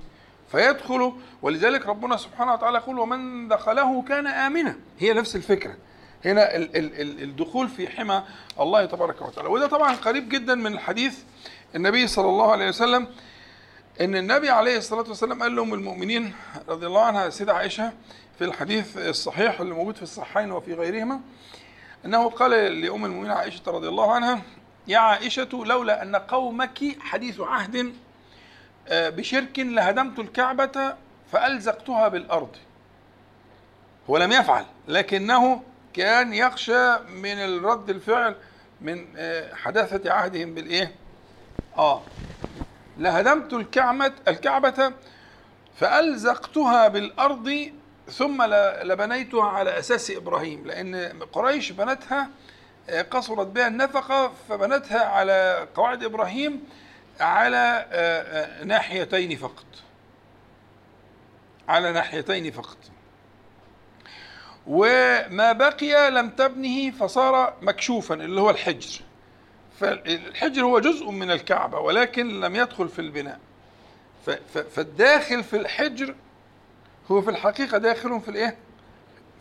فيدخل 0.53 1.13
ولذلك 1.43 1.87
ربنا 1.87 2.17
سبحانه 2.17 2.53
وتعالى 2.53 2.79
يقول 2.79 2.99
ومن 2.99 3.49
دخله 3.49 4.03
كان 4.03 4.27
آمنا. 4.27 4.77
هي 4.99 5.13
نفس 5.13 5.37
الفكرة. 5.37 5.77
هنا 6.25 6.57
الدخول 6.57 7.69
في 7.69 7.89
حمى 7.89 8.23
الله 8.61 8.85
تبارك 8.85 9.23
وتعالى. 9.23 9.49
وده 9.49 9.67
طبعا 9.67 9.95
قريب 9.95 10.29
جدا 10.29 10.55
من 10.55 10.73
الحديث 10.73 11.19
النبي 11.75 12.07
صلى 12.07 12.29
الله 12.29 12.53
عليه 12.53 12.69
وسلم 12.69 13.07
إن 14.01 14.17
النبي 14.17 14.51
عليه 14.51 14.77
الصلاة 14.77 15.09
والسلام 15.09 15.43
قال 15.43 15.57
لهم 15.57 15.75
المؤمنين 15.75 16.35
رضي 16.69 16.87
الله 16.87 17.03
عنها 17.03 17.27
السيده 17.27 17.55
عائشة 17.55 17.93
في 18.39 18.45
الحديث 18.45 18.97
الصحيح 18.97 19.61
اللي 19.61 19.75
موجود 19.75 19.97
في 19.97 20.03
الصحيحين 20.03 20.53
وفي 20.53 20.75
غيرهما 20.75 21.21
أنه 22.05 22.31
قال 22.31 22.51
لأم 22.51 23.05
المؤمنين 23.05 23.31
عائشة 23.31 23.63
رضي 23.67 23.89
الله 23.89 24.13
عنها 24.13 24.43
يا 24.89 24.99
عائشة 24.99 25.49
لولا 25.53 26.03
أن 26.03 26.17
قومك 26.17 26.79
حديث 27.01 27.41
عهد 27.41 27.95
آه، 28.89 29.09
بشرك 29.09 29.59
لهدمت 29.59 30.19
الكعبة 30.19 30.95
فألزقتها 31.33 32.09
بالأرض. 32.09 32.57
هو 34.11 34.17
لم 34.19 34.33
يفعل 34.33 34.65
لكنه 34.89 35.63
كان 35.95 36.35
يخشى 36.35 36.99
من 36.99 37.39
الرد 37.39 37.91
الفعل 37.91 38.37
من 38.81 39.07
آه، 39.17 39.55
حداثة 39.55 40.13
عهدهم 40.13 40.55
بالإيه؟ 40.55 40.95
آه. 41.79 42.03
لهدمت 42.99 43.53
الكعبة 43.53 44.13
الكعبة 44.29 44.93
فألزقتها 45.77 46.89
بالأرض 46.89 47.73
ثم 48.11 48.43
لبنيتها 48.83 49.45
على 49.45 49.79
أساس 49.79 50.11
إبراهيم 50.11 50.67
لأن 50.67 51.23
قريش 51.33 51.73
بنتها 51.73 52.29
آه، 52.91 53.03
قصرت 53.03 53.47
بها 53.47 53.67
النفقة 53.67 54.33
فبنتها 54.49 55.05
على 55.05 55.69
قواعد 55.75 56.05
إبراهيم 56.05 56.65
على 57.21 57.87
آه، 57.93 58.23
آه، 58.61 58.65
ناحيتين 58.65 59.37
فقط. 59.37 59.67
على 61.69 61.93
ناحيتين 61.93 62.51
فقط. 62.51 62.77
وما 64.67 65.53
بقي 65.53 66.11
لم 66.11 66.31
تبنه 66.31 66.91
فصار 66.91 67.55
مكشوفا 67.63 68.15
اللي 68.15 68.41
هو 68.41 68.51
الحجر. 68.51 69.04
فالحجر 69.81 70.63
هو 70.63 70.79
جزء 70.79 71.11
من 71.11 71.31
الكعبة 71.31 71.79
ولكن 71.79 72.41
لم 72.41 72.57
يدخل 72.57 72.89
في 72.89 72.99
البناء. 72.99 73.41
فالداخل 74.71 75.45
في 75.45 75.57
الحجر 75.57 76.15
هو 77.11 77.23
في 77.23 77.31
الحقيقة 77.31 77.79
داخل 77.79 78.21
في 78.21 78.29
الإيه؟ 78.29 78.57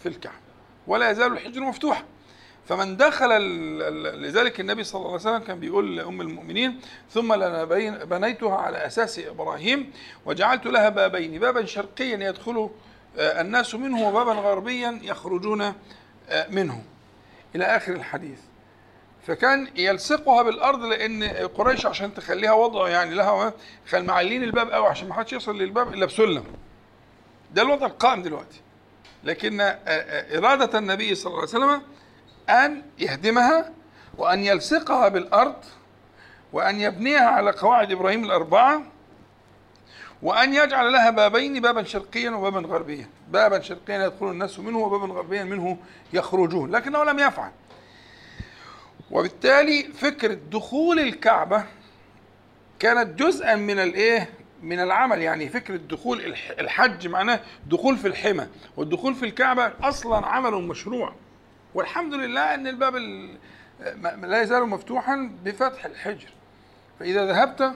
في 0.04 0.10
الكعبة. 0.10 0.36
ولا 0.88 1.10
يزال 1.10 1.32
الحجر 1.32 1.62
مفتوحا 1.62 2.04
فمن 2.68 2.98
دخل 2.98 3.30
لذلك 4.22 4.60
النبي 4.60 4.84
صلى 4.84 5.00
الله 5.00 5.12
عليه 5.12 5.22
وسلم 5.22 5.38
كان 5.38 5.60
بيقول 5.60 5.98
لأم 5.98 6.22
المؤمنين 6.22 6.82
ثم 7.12 7.34
لنا 7.34 7.64
بنيتها 8.04 8.56
على 8.58 8.86
أساس 8.86 9.20
إبراهيم 9.20 9.92
وجعلت 10.26 10.66
لها 10.66 10.90
بابين 10.90 11.40
بابا 11.40 11.66
شرقيا 11.66 12.30
يدخل 12.30 12.70
آه، 13.18 13.42
الناس 13.42 13.76
منه 13.76 14.08
وبابا 14.08 14.32
غربيا 14.32 15.00
يخرجون 15.04 15.62
آه، 15.62 16.48
منه. 16.50 16.84
إلى 17.56 17.66
آخر 17.66 17.94
الحديث. 17.94 18.40
فكان 19.28 19.68
يلصقها 19.76 20.44
بالأرض 20.44 20.84
لأن 20.84 21.24
قريش 21.48 21.86
عشان 21.86 22.14
تخليها 22.14 22.52
وضع 22.54 22.90
يعني 22.90 23.16
لها 23.16 23.54
كان 23.92 24.06
معلين 24.06 24.44
الباب 24.44 24.72
قوي 24.72 24.88
عشان 24.88 25.08
ما 25.08 25.14
حدش 25.14 25.34
يوصل 25.34 25.58
للباب 25.58 25.94
إلا 25.94 26.06
بسلم. 26.06 26.44
ده 27.54 27.62
الوضع 27.62 27.86
القائم 27.86 28.22
دلوقتي. 28.22 28.62
لكن 29.24 29.62
إرادة 30.38 30.80
النبي 30.80 31.16
صلى 31.16 31.32
الله 31.32 31.40
عليه 31.40 31.50
وسلم 31.50 31.82
أن 32.50 32.84
يهدمها 33.00 33.72
وأن 34.18 34.44
يلصقها 34.44 35.08
بالأرض 35.08 35.56
وأن 36.54 36.82
يبنيها 36.82 37.28
على 37.28 37.52
قواعد 37.52 37.92
إبراهيم 37.92 38.24
الأربعة 38.24 38.82
وأن 40.22 40.54
يجعل 40.54 40.92
لها 40.92 41.10
بابين 41.10 41.62
بابا 41.62 41.84
شرقيا 41.84 42.32
وبابا 42.32 42.68
غربيا. 42.68 43.10
بابا 43.30 43.60
شرقيا 43.60 44.06
يدخل 44.06 44.26
الناس 44.26 44.60
منه 44.60 44.78
وبابا 44.78 45.14
غربيا 45.14 45.44
منه 45.44 45.78
يخرجون. 46.14 46.72
لكنه 46.72 47.04
لم 47.04 47.20
يفعل. 47.20 47.52
وبالتالي 49.14 49.84
فكرة 49.84 50.34
دخول 50.34 51.00
الكعبة 51.00 51.66
كانت 52.80 53.20
جزءا 53.20 53.56
من 53.56 53.80
الإيه؟ 53.80 54.30
من 54.64 54.80
العمل. 54.80 55.22
يعني 55.22 55.50
فكرة 55.50 55.76
دخول 55.76 56.36
الحج 56.60 57.08
معناه 57.08 57.40
دخول 57.68 57.98
في 57.98 58.08
الحمى 58.08 58.48
والدخول 58.78 59.16
في 59.16 59.26
الكعبة 59.26 59.74
أصلا 59.82 60.28
عمل 60.28 60.52
مشروع. 60.52 61.16
والحمد 61.74 62.14
لله 62.14 62.54
أن 62.54 62.68
الباب 62.68 62.96
لا 64.24 64.42
يزال 64.42 64.70
مفتوحا 64.70 65.32
بفتح 65.44 65.86
الحجر. 65.86 66.30
فإذا 67.00 67.26
ذهبت 67.26 67.74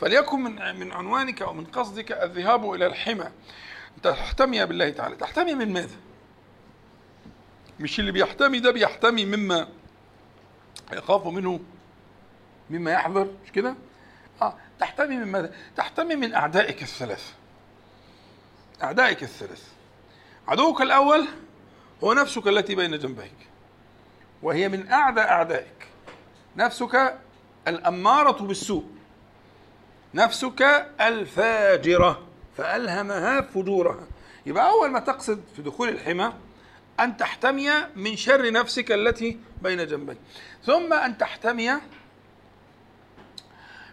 فليكن 0.00 0.40
من 0.40 0.76
من 0.80 0.92
عنوانك 0.92 1.42
أو 1.42 1.52
من 1.52 1.64
قصدك 1.64 2.12
الذهاب 2.12 2.72
إلى 2.74 2.86
الحمى. 2.86 3.28
تحتمي 4.02 4.66
بالله 4.66 4.90
تعالى. 4.90 5.16
تحتمي 5.16 5.54
من 5.54 5.72
ماذا؟ 5.72 5.96
مش 7.80 8.00
اللي 8.00 8.12
بيحتمي 8.12 8.58
ده 8.60 8.70
بيحتمي 8.70 9.24
مما 9.24 9.68
يخاف 10.92 11.26
منه 11.26 11.60
مما 12.70 12.92
يحضر 12.92 13.28
مش 13.44 13.52
كده؟ 13.52 13.74
آه 14.42 14.54
تحتمي 14.80 15.16
من 15.16 15.26
ماذا؟ 15.26 15.52
تحتمي 15.76 16.16
من 16.16 16.34
أعدائك 16.34 16.82
الثلاث. 16.82 17.32
أعدائك 18.82 19.22
الثلاث. 19.22 19.68
عدوك 20.48 20.82
الأول 20.82 21.28
هو 22.04 22.12
نفسك 22.12 22.46
التي 22.46 22.74
بين 22.74 22.98
جنبيك 22.98 23.34
وهي 24.42 24.68
من 24.68 24.88
أعدى 24.92 25.20
أعدائك. 25.20 25.86
نفسك 26.56 27.18
الأمارة 27.68 28.42
بالسوء. 28.42 28.84
نفسك 30.14 30.62
الفاجرة 31.00 32.26
فألهمها 32.56 33.40
فجورها. 33.40 34.06
يبقى 34.46 34.70
أول 34.70 34.90
ما 34.90 35.00
تقصد 35.00 35.42
في 35.56 35.62
دخول 35.62 35.88
الحمى 35.88 36.32
أن 37.00 37.16
تحتمي 37.16 37.70
من 37.96 38.16
شر 38.16 38.52
نفسك 38.52 38.92
التي 38.92 39.38
بين 39.62 39.86
جنبيك. 39.86 40.18
ثم 40.64 40.92
أن 40.92 41.18
تحتمي 41.18 41.72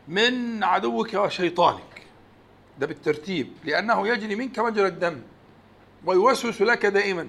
من 0.07 0.63
عدوك 0.63 1.13
وشيطانك. 1.13 2.01
ده 2.79 2.87
بالترتيب 2.87 3.53
لأنه 3.63 4.07
يجري 4.07 4.35
منك 4.35 4.59
مجرى 4.59 4.87
الدم 4.87 5.21
ويوسوس 6.05 6.61
لك 6.61 6.85
دائما. 6.85 7.27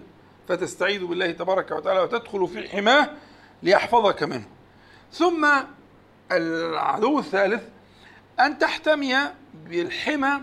فتستعيذ 0.49 1.05
بالله 1.05 1.31
تبارك 1.31 1.71
وتعالى 1.71 2.01
وتدخل 2.01 2.49
في 2.49 2.69
حماه 2.69 3.11
ليحفظك 3.62 4.23
منه. 4.23 4.49
ثم 5.12 5.49
العدو 6.33 7.19
الثالث 7.19 7.62
أن 8.41 8.59
تحتمي 8.59 9.17
بالحمى 9.55 10.41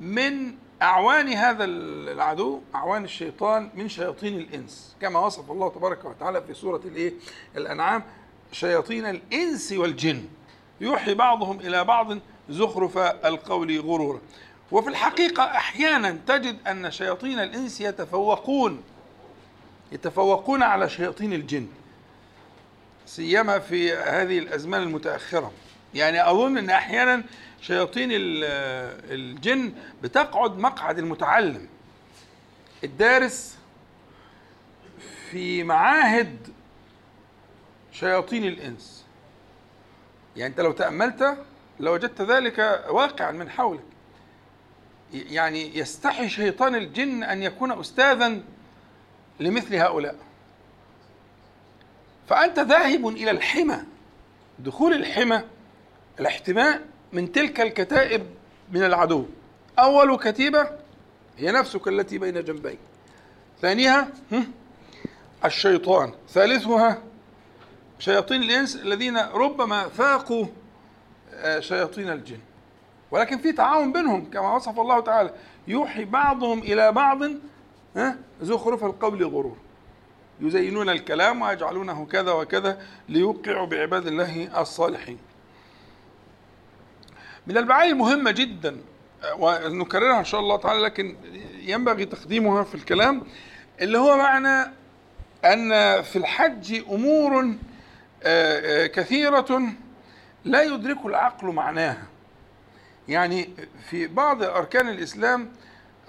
من 0.00 0.54
أعوان 0.82 1.28
هذا 1.28 1.64
العدو 1.64 2.60
أعوان 2.74 3.04
الشيطان 3.04 3.70
من 3.74 3.88
شياطين 3.88 4.38
الإنس. 4.38 4.96
كما 5.00 5.20
وصف 5.20 5.50
الله 5.50 5.68
تبارك 5.70 6.04
وتعالى 6.04 6.42
في 6.42 6.54
سورة 6.54 6.80
الإيه؟ 6.84 7.12
الأنعام 7.56 8.02
شياطين 8.52 9.06
الإنس 9.06 9.72
والجن. 9.72 10.24
يوحي 10.80 11.14
بعضهم 11.14 11.60
إلى 11.60 11.84
بعض 11.84 12.18
زخرف 12.48 12.98
القول 12.98 13.80
غرورا. 13.80 14.20
وفي 14.72 14.88
الحقيقة 14.88 15.42
أحيانا 15.42 16.18
تجد 16.26 16.56
أن 16.66 16.90
شياطين 16.90 17.38
الإنس 17.38 17.80
يتفوقون 17.80 18.82
يتفوقون 19.92 20.62
على 20.62 20.88
شياطين 20.88 21.32
الجن. 21.32 21.66
سيما 23.06 23.58
في 23.58 23.92
هذه 23.92 24.38
الأزمان 24.38 24.82
المتأخرة. 24.82 25.52
يعني 25.94 26.30
أظن 26.30 26.58
أن 26.58 26.70
أحيانا 26.70 27.24
شياطين 27.60 28.08
الجن 28.12 29.72
بتقعد 30.02 30.58
مقعد 30.58 30.98
المتعلم. 30.98 31.68
الدارس 32.84 33.58
في 35.30 35.64
معاهد 35.64 36.48
شياطين 37.92 38.44
الإنس. 38.44 39.04
يعني 40.36 40.50
أنت 40.50 40.60
لو 40.60 40.72
تأملت 40.72 41.38
لوجدت 41.80 42.22
ذلك 42.22 42.84
واقعا 42.90 43.30
من 43.30 43.50
حولك 43.50 43.84
يعني 45.12 45.78
يستحي 45.78 46.28
شيطان 46.28 46.74
الجن 46.74 47.22
أن 47.22 47.42
يكون 47.42 47.80
أستاذا 47.80 48.40
لمثل 49.40 49.74
هؤلاء. 49.74 50.16
فأنت 52.28 52.58
ذاهب 52.58 53.08
إلى 53.08 53.30
الحمى 53.30 53.78
دخول 54.58 54.92
الحمى 54.92 55.42
الاحتماء 56.20 56.82
من 57.12 57.32
تلك 57.32 57.60
الكتائب 57.60 58.26
من 58.72 58.84
العدو. 58.84 59.26
أول 59.78 60.16
كتيبة 60.16 60.70
هي 61.38 61.52
نفسك 61.52 61.88
التي 61.88 62.18
بين 62.18 62.44
جنبيك 62.44 62.78
ثانيها 63.62 64.08
الشيطان. 65.44 66.12
ثالثها 66.28 67.02
شياطين 67.98 68.42
الإنس 68.42 68.76
الذين 68.76 69.18
ربما 69.18 69.88
فاقوا 69.88 70.46
آه، 71.34 71.60
شياطين 71.60 72.10
الجن. 72.10 72.38
ولكن 73.10 73.38
في 73.38 73.52
تعاون 73.52 73.92
بينهم 73.92 74.30
كما 74.30 74.54
وصف 74.54 74.80
الله 74.80 75.00
تعالى. 75.00 75.34
يوحي 75.68 76.04
بعضهم 76.04 76.58
إلى 76.58 76.92
بعض 76.92 77.18
زخرف 78.42 78.84
القول 78.84 79.24
غرور. 79.24 79.56
يزينون 80.40 80.88
الكلام 80.88 81.42
ويجعلونه 81.42 82.06
كذا 82.06 82.32
وكذا 82.32 82.82
ليوقعوا 83.08 83.66
بعباد 83.66 84.06
الله 84.06 84.60
الصالحين. 84.60 85.18
من 87.48 87.56
المعاني 87.56 87.90
المهمة 87.90 88.30
جدا 88.30 88.76
ونكررها 89.38 90.18
إن 90.18 90.24
شاء 90.24 90.40
الله 90.40 90.56
تعالى 90.56 90.80
لكن 90.80 91.16
ينبغي 91.60 92.04
تقديمها 92.04 92.62
في 92.62 92.74
الكلام 92.74 93.22
اللي 93.80 93.98
هو 93.98 94.16
معنى 94.16 94.72
أن 95.44 96.02
في 96.02 96.16
الحج 96.16 96.82
أمور 96.90 97.54
آه، 98.22 98.84
آه، 98.84 98.86
كثيرة 98.86 99.62
لا 100.44 100.62
يدرك 100.62 101.06
العقل 101.06 101.46
معناها. 101.46 102.06
يعني 103.08 103.50
في 103.90 104.06
بعض 104.06 104.42
أركان 104.42 104.88
الإسلام 104.88 105.52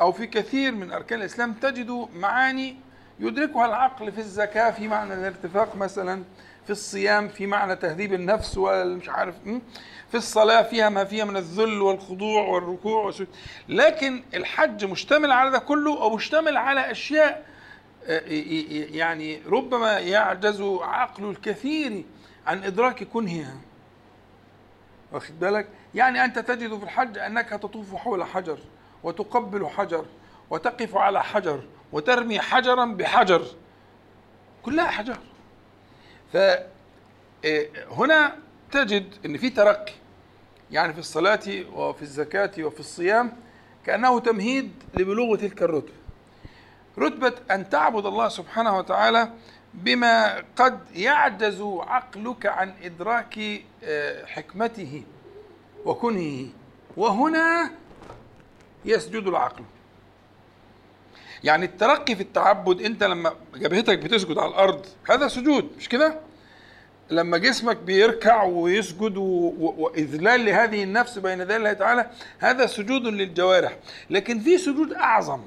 أو 0.02 0.12
في 0.12 0.28
كثير 0.28 0.72
من 0.72 0.92
أركان 0.92 1.20
الإسلام 1.20 1.54
تجد 1.54 2.08
معاني 2.16 2.78
يدركها 3.20 3.66
العقل 3.66 4.12
في 4.12 4.20
الزكاة 4.20 4.72
في 4.72 4.88
معنى 4.88 5.14
الارتفاق 5.14 5.76
مثلا 5.76 6.24
في 6.70 6.74
الصيام 6.74 7.28
في 7.28 7.48
معنى 7.48 7.76
تهذيب 7.76 8.14
النفس 8.14 8.58
والمش 8.58 9.10
عارف 9.10 9.36
في 10.10 10.18
الصلاة 10.18 10.62
فيها 10.62 10.90
ما 10.90 11.04
فيها 11.04 11.26
من 11.26 11.38
الذل 11.38 11.82
والخضوع 11.82 12.48
والركوع 12.48 13.06
والسجود. 13.06 13.28
لكن 13.70 14.24
الحج 14.34 14.86
مشتمل 14.86 15.32
على 15.32 15.50
ده 15.52 15.60
كله 15.60 16.02
أو 16.02 16.16
مشتمل 16.16 16.58
على 16.58 16.92
أشياء 16.92 17.46
آه، 18.06 18.22
يعني 18.96 19.42
ربما 19.48 20.00
يعجز 20.00 20.62
عقل 20.82 21.30
الكثير 21.30 22.04
عن 22.48 22.64
إدراك 22.64 23.04
كنهها. 23.04 23.58
واخد 25.12 25.40
بالك؟ 25.40 25.68
يعني 25.96 26.26
أنت 26.26 26.40
تجد 26.40 26.78
في 26.78 26.84
الحج 26.84 27.18
أنك 27.18 27.50
تطوف 27.50 27.96
حول 27.96 28.24
حجر 28.24 28.60
وتقبل 29.04 29.68
حجر 29.68 30.06
وتقف 30.50 30.96
على 30.96 31.24
حجر 31.24 31.64
وترمي 31.92 32.40
حجرا 32.40 32.86
بحجر. 32.86 33.46
كلها 34.64 34.88
حجر. 34.88 35.18
فهنا 36.34 38.26
آه، 38.26 38.34
تجد 38.72 39.14
إن 39.26 39.38
في 39.38 39.50
ترقي 39.50 39.94
يعني 40.72 40.94
في 40.94 41.00
الصلاة 41.00 41.40
وفي 41.74 42.02
الزكاة 42.02 42.52
وفي 42.60 42.80
الصيام 42.80 43.32
كأنه 43.86 44.20
تمهيد 44.20 44.72
لبلوغ 44.94 45.36
تلك 45.36 45.62
الرتبة. 45.64 45.94
رتبة 47.00 47.34
أن 47.52 47.70
تعبد 47.70 48.06
الله 48.06 48.30
سبحانه 48.30 48.78
وتعالى 48.78 49.32
بما 49.74 50.44
قد 50.56 50.80
يعجز 50.96 51.62
عقلك 51.62 52.46
عن 52.46 52.74
إدراك 52.84 53.40
آه، 53.84 54.26
حكمته 54.26 55.04
وكنهه. 55.86 56.48
وهنا 56.98 57.72
يسجد 58.86 59.28
العقل. 59.28 59.64
يعني 61.44 61.66
الترقي 61.66 62.16
في 62.16 62.22
التعبد 62.22 62.82
انت 62.82 63.04
لما 63.04 63.34
جبهتك 63.56 64.00
بتسجد 64.00 64.38
على 64.38 64.50
الأرض 64.50 64.86
هذا 65.10 65.28
سجود 65.28 65.70
مش 65.78 65.90
كده؟ 65.90 66.20
لما 67.12 67.38
جسمك 67.38 67.78
بيركع 67.78 68.44
ويسجد 68.44 69.18
وإذلال 69.18 70.46
لهذه 70.46 70.84
النفس 70.84 71.20
بين 71.20 71.42
يدي 71.42 71.56
الله 71.56 71.74
تعالى 71.74 72.10
هذا 72.40 72.66
سجود 72.66 73.04
للجوارح. 73.04 73.78
لكن 74.10 74.40
في 74.40 74.58
سجود 74.58 74.94
أعظم. 74.94 75.42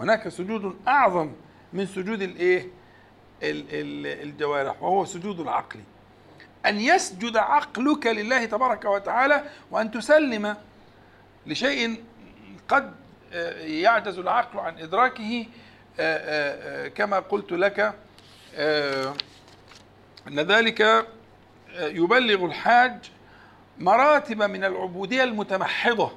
هناك 0.00 0.28
سجود 0.28 0.76
أعظم 0.88 1.32
من 1.72 1.86
سجود 1.86 2.22
الإيه؟ 2.22 2.66
الجوارح 3.42 4.82
وهو 4.82 5.04
سجود 5.04 5.40
العقل. 5.40 5.80
أن 6.66 6.80
يسجد 6.80 7.36
عقلك 7.36 8.06
لله 8.06 8.44
تبارك 8.44 8.84
وتعالى 8.84 9.44
وأن 9.70 9.90
تسلم 9.90 10.56
لشيء 11.46 12.04
قد 12.68 12.92
يعجز 13.60 14.18
العقل 14.18 14.58
عن 14.58 14.78
إدراكه 14.78 15.46
كما 16.94 17.18
قلت 17.18 17.52
لك 17.52 17.94
أن 20.28 20.40
ذلك 20.40 20.82
آه، 21.74 21.86
يبلغ 21.88 22.44
الحاج 22.44 23.10
مراتب 23.78 24.42
من 24.42 24.64
العبودية 24.64 25.24
المتمحضة 25.24 26.12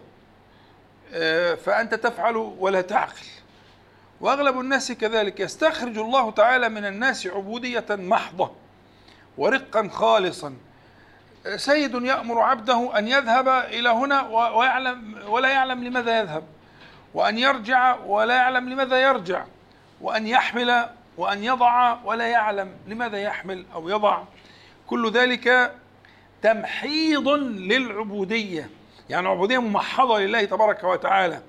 آه، 1.14 1.56
فأنت 1.56 1.94
تفعل 1.94 2.36
ولا 2.36 2.82
تعقل. 2.82 3.26
وأغلب 4.22 4.60
الناس 4.60 4.92
كذلك 4.92 5.40
يستخرج 5.40 5.98
الله 5.98 6.32
تعالى 6.32 6.70
من 6.70 6.86
الناس 6.86 7.28
عبودية 7.28 7.86
محضة 7.90 8.52
ورقا 9.38 9.90
خالصا. 9.90 10.56
آه، 11.46 11.56
سيد 11.56 11.94
يأمر 11.94 12.40
عبده 12.40 12.98
أن 12.98 13.08
يذهب 13.08 13.48
إلى 13.48 13.90
هنا 13.90 14.28
ويعلم 14.30 15.20
ولا 15.28 15.50
يعلم 15.50 15.84
لماذا 15.84 16.20
يذهب. 16.20 16.44
وأن 17.16 17.38
يرجع 17.38 17.96
ولا 18.06 18.36
يعلم 18.36 18.70
لماذا 18.70 19.02
يرجع 19.02 19.46
وأن 20.02 20.28
يحمل 20.28 20.86
وأن 21.18 21.44
يضع 21.44 21.98
ولا 22.04 22.28
يعلم 22.28 22.72
لماذا 22.88 23.18
يحمل 23.18 23.66
أو 23.74 23.90
يضع. 23.90 24.24
كل 24.88 25.12
ذلك 25.12 25.76
تمحيض 26.42 27.28
للعبودية. 27.28 28.70
يعني 29.10 29.28
عبودية 29.28 29.58
ممحضة 29.58 30.20
لله 30.20 30.46
تبارك 30.46 30.84
وتعالى. 30.84 31.42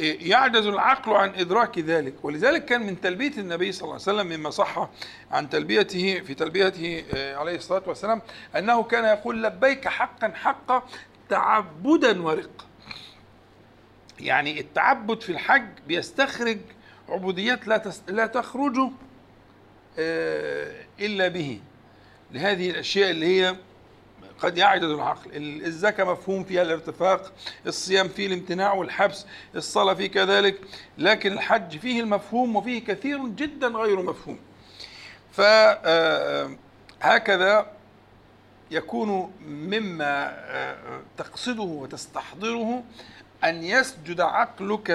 يعجز 0.00 0.66
العقل 0.66 1.12
عن 1.12 1.28
إدراك 1.34 1.78
ذلك. 1.78 2.14
ولذلك 2.22 2.64
كان 2.64 2.86
من 2.86 3.00
تلبية 3.00 3.32
النبي 3.38 3.72
صلى 3.72 3.82
الله 3.82 3.92
عليه 3.94 4.02
وسلم 4.02 4.26
مما 4.26 4.50
صح 4.50 4.88
عن 5.30 5.50
تلبيته 5.50 6.20
في 6.26 6.34
تلبيته 6.34 7.04
آه، 7.14 7.36
عليه 7.36 7.56
الصلاة 7.56 7.82
والسلام 7.86 8.22
أنه 8.56 8.82
كان 8.82 9.04
يقول 9.04 9.42
لبيك 9.42 9.88
حقا 9.88 10.32
حقا 10.34 10.82
تعبدا 11.28 12.22
ورقا 12.22 12.64
يعني 14.20 14.60
التعبد 14.60 15.20
في 15.20 15.32
الحج 15.32 15.68
بيستخرج 15.86 16.58
عبوديات 17.08 17.68
لا 17.68 17.76
تس... 17.76 18.02
لا 18.08 18.26
تخرج 18.26 18.78
آه، 19.98 20.84
إلا 21.00 21.28
به. 21.28 21.60
لهذه 22.32 22.70
الأشياء 22.70 23.10
اللي 23.10 23.26
هي 23.26 23.56
قد 24.38 24.58
يعجز 24.58 24.84
العقل. 24.84 25.30
الزكاة 25.66 26.04
مفهوم 26.04 26.44
فيها 26.44 26.62
الارتفاق 26.62 27.32
الصيام 27.66 28.08
فيه 28.08 28.26
الامتناع 28.26 28.72
والحبس 28.72 29.26
الصلاة 29.56 29.94
فيه 29.94 30.06
كذلك 30.06 30.60
لكن 30.98 31.32
الحج 31.32 31.78
فيه 31.78 32.00
المفهوم 32.00 32.56
وفيه 32.56 32.84
كثير 32.84 33.26
جدا 33.28 33.66
غير 33.68 34.02
مفهوم. 34.02 34.38
فهكذا 35.32 36.58
آه، 37.58 37.66
يكون 38.70 39.32
مما 39.46 40.28
آه، 40.28 41.02
تقصده 41.16 41.62
وتستحضره 41.62 42.82
أن 43.44 43.62
يسجد 43.64 44.20
عقلك 44.20 44.86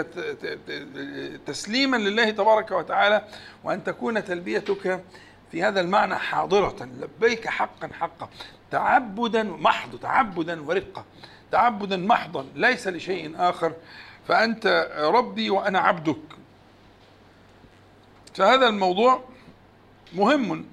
تسليما 1.45 1.97
لله 1.97 2.29
تبارك 2.29 2.71
وتعالى 2.71 3.21
وأن 3.63 3.83
تكون 3.83 4.25
تلبيتك 4.25 5.03
في 5.51 5.63
هذا 5.63 5.81
المعنى 5.81 6.15
حاضرة 6.15 6.89
لبيك 7.01 7.47
حقا 7.47 7.89
حقا 7.99 8.29
تعبدا 8.71 9.43
محض 9.43 9.99
تعبدا 9.99 10.61
ورقة 10.61 11.05
تعبدا 11.51 11.97
محضا 11.97 12.45
ليس 12.55 12.87
لشيء 12.87 13.33
آخر 13.37 13.73
فأنت 14.27 14.91
ربي 14.97 15.49
وأنا 15.49 15.79
عبدك. 15.79 16.17
فهذا 18.35 18.67
الموضوع 18.67 19.23
مهم. 20.13 20.65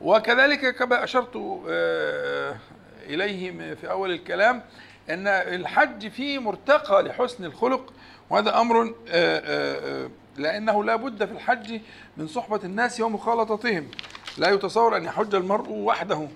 وكذلك 0.00 0.76
كما 0.76 1.04
أشرت 1.04 1.62
آه، 1.68 2.56
إليه 3.06 3.74
في 3.74 3.90
أول 3.90 4.10
الكلام 4.10 4.62
إن 5.10 5.26
الحج 5.26 6.08
فيه 6.08 6.38
مرتقى 6.38 7.02
لحسن 7.02 7.44
الخلق 7.44 7.92
وهذا 8.30 8.60
أمر 8.60 8.82
آه، 8.82 8.88
آه، 9.08 10.04
آه، 10.04 10.10
لأنه 10.36 10.84
لا 10.84 10.96
بد 10.96 11.24
في 11.24 11.32
الحج 11.32 11.80
من 12.16 12.26
صحبة 12.26 12.60
الناس 12.64 13.00
ومخالطتهم. 13.00 13.90
لا 14.38 14.50
يتصور 14.50 14.96
أن 14.96 15.04
يحج 15.04 15.34
المرء 15.34 15.70
وحده 15.70 16.28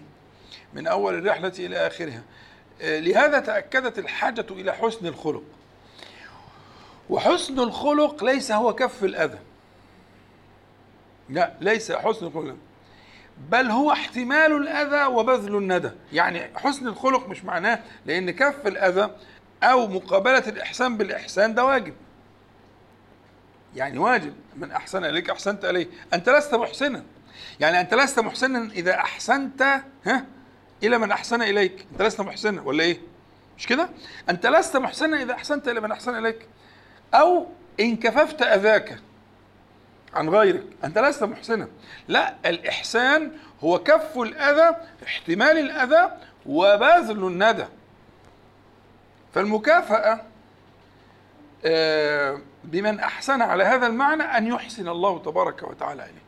من 0.74 0.86
أول 0.86 1.18
الرحلة 1.18 1.52
إلى 1.58 1.86
آخرها. 1.86 2.22
لهذا 2.80 3.38
تأكدت 3.38 3.98
الحاجة 3.98 4.46
إلى 4.50 4.72
حسن 4.72 5.06
الخلق. 5.06 5.42
وحسن 7.10 7.58
الخلق 7.60 8.24
ليس 8.24 8.52
هو 8.52 8.74
كف 8.74 9.04
الأذى. 9.04 9.38
لا 11.28 11.52
ليس 11.60 11.92
حسن 11.92 12.26
الخلق. 12.26 12.56
بل 13.50 13.70
هو 13.70 13.92
احتمال 13.92 14.52
الأذى 14.52 15.04
وبذل 15.04 15.56
الندى. 15.56 15.90
يعني 16.12 16.58
حسن 16.58 16.88
الخلق 16.88 17.28
مش 17.28 17.44
معناه 17.44 17.78
لأن 18.06 18.30
كف 18.30 18.66
الأذى 18.66 19.10
أو 19.62 19.86
مقابلة 19.86 20.38
الإحسان 20.38 20.96
بالإحسان 20.96 21.54
ده 21.54 21.64
واجب. 21.64 21.94
يعني 23.76 23.98
واجب. 23.98 24.34
من 24.56 24.70
أحسن 24.72 25.04
إليك 25.04 25.30
أحسنت 25.30 25.64
إليه. 25.64 25.86
أنت 26.14 26.28
لست 26.28 26.54
محسنا. 26.54 27.04
يعني 27.60 27.80
أنت 27.80 27.94
لست 27.94 28.20
محسنا 28.20 28.72
إذا 28.72 28.94
أحسنت 28.94 29.62
ها 30.06 30.26
إلى 30.82 30.98
من 30.98 31.10
أحسن 31.10 31.42
إليك. 31.42 31.86
أنت 31.92 32.02
لست 32.02 32.20
محسنا 32.20 32.62
ولا 32.62 32.84
إيه؟ 32.84 32.98
مش 33.58 33.66
كده؟ 33.66 33.88
أنت 34.30 34.46
لست 34.46 34.76
محسنا 34.76 35.22
إذا 35.22 35.32
أحسنت 35.32 35.68
إلى 35.68 35.80
من 35.80 35.92
أحسن 35.92 36.18
إليك. 36.18 36.46
أو 37.14 37.46
إن 37.80 37.96
كففت 37.96 38.42
أذاك 38.42 38.98
عن 40.14 40.28
غيرك 40.28 40.64
أنت 40.84 40.98
لست 40.98 41.22
محسنا. 41.22 41.68
لا 42.08 42.34
الإحسان 42.46 43.32
هو 43.64 43.78
كف 43.78 44.18
الأذى 44.18 44.76
احتمال 45.02 45.58
الأذى 45.58 46.12
وبذل 46.46 47.26
الندى. 47.26 47.66
فالمكافأة 49.34 50.20
آه، 51.64 52.40
بمن 52.64 53.00
أحسن 53.00 53.42
على 53.42 53.64
هذا 53.64 53.86
المعنى 53.86 54.22
أن 54.22 54.46
يحسن 54.46 54.88
الله 54.88 55.18
تبارك 55.18 55.62
وتعالى 55.62 56.04
إليه. 56.04 56.22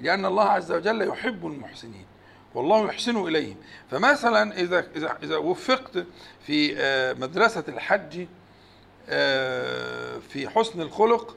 لأن 0.00 0.24
الله 0.26 0.44
عز 0.44 0.72
وجل 0.72 1.02
يحب 1.02 1.46
المحسنين 1.46 2.06
والله 2.54 2.86
يحسن 2.86 3.16
إليهم. 3.16 3.56
فمثلا 3.90 4.52
إذا 4.60 4.86
إذا 4.96 5.18
إذا 5.22 5.36
وفقت 5.36 6.04
في 6.46 6.76
آه، 6.78 7.12
مدرسة 7.12 7.64
الحج 7.68 8.26
آه، 9.08 10.18
في 10.18 10.48
حسن 10.48 10.80
الخلق 10.80 11.36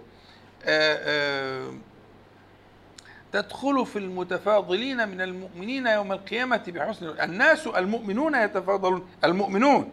تدخل 3.31 3.85
في 3.85 3.99
المتفاضلين 3.99 5.09
من 5.09 5.21
المؤمنين 5.21 5.87
يوم 5.87 6.11
القيامة 6.11 6.63
بحسن 6.67 7.07
الناس 7.21 7.67
المؤمنون 7.67 8.35
يتفاضلون. 8.35 9.07
المؤمنون 9.23 9.91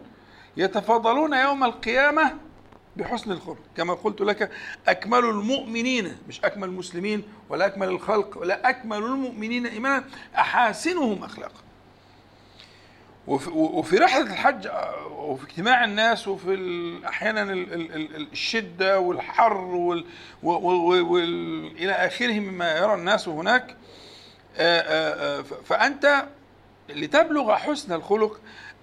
يتفاضلون 0.57 1.33
يوم 1.33 1.63
القيامة 1.63 2.33
بحسن 2.97 3.31
الخلق. 3.31 3.57
كما 3.77 3.93
قلت 3.93 4.21
لك 4.21 4.51
أكمل 4.87 5.19
المؤمنين 5.19 6.17
مش 6.27 6.41
أكمل 6.45 6.67
المسلمين 6.67 7.23
ولا 7.49 7.65
أكمل 7.65 7.87
الخلق 7.87 8.37
ولا 8.37 8.69
أكمل 8.69 8.97
المؤمنين 8.97 9.65
إيمانا 9.65 10.03
أحاسنهم 10.35 11.23
أخلاقا 11.23 11.61
وفي 13.27 13.97
رحلة 13.97 14.21
الحج 14.21 14.67
وفي 15.17 15.43
اجتماع 15.43 15.83
الناس 15.83 16.27
وفي 16.27 16.99
أحيانا 17.07 17.43
الشدة 18.31 18.99
والحر 18.99 19.57
وال 19.57 20.05
وال 20.43 21.77
إلى 21.77 21.91
آخره 21.91 22.39
مما 22.39 22.77
يرى 22.77 22.93
الناس 22.93 23.27
هناك. 23.27 23.75
فأنت 25.65 26.25
لتبلغ 26.89 27.55
حسن 27.55 27.93
الخلق 27.93 28.39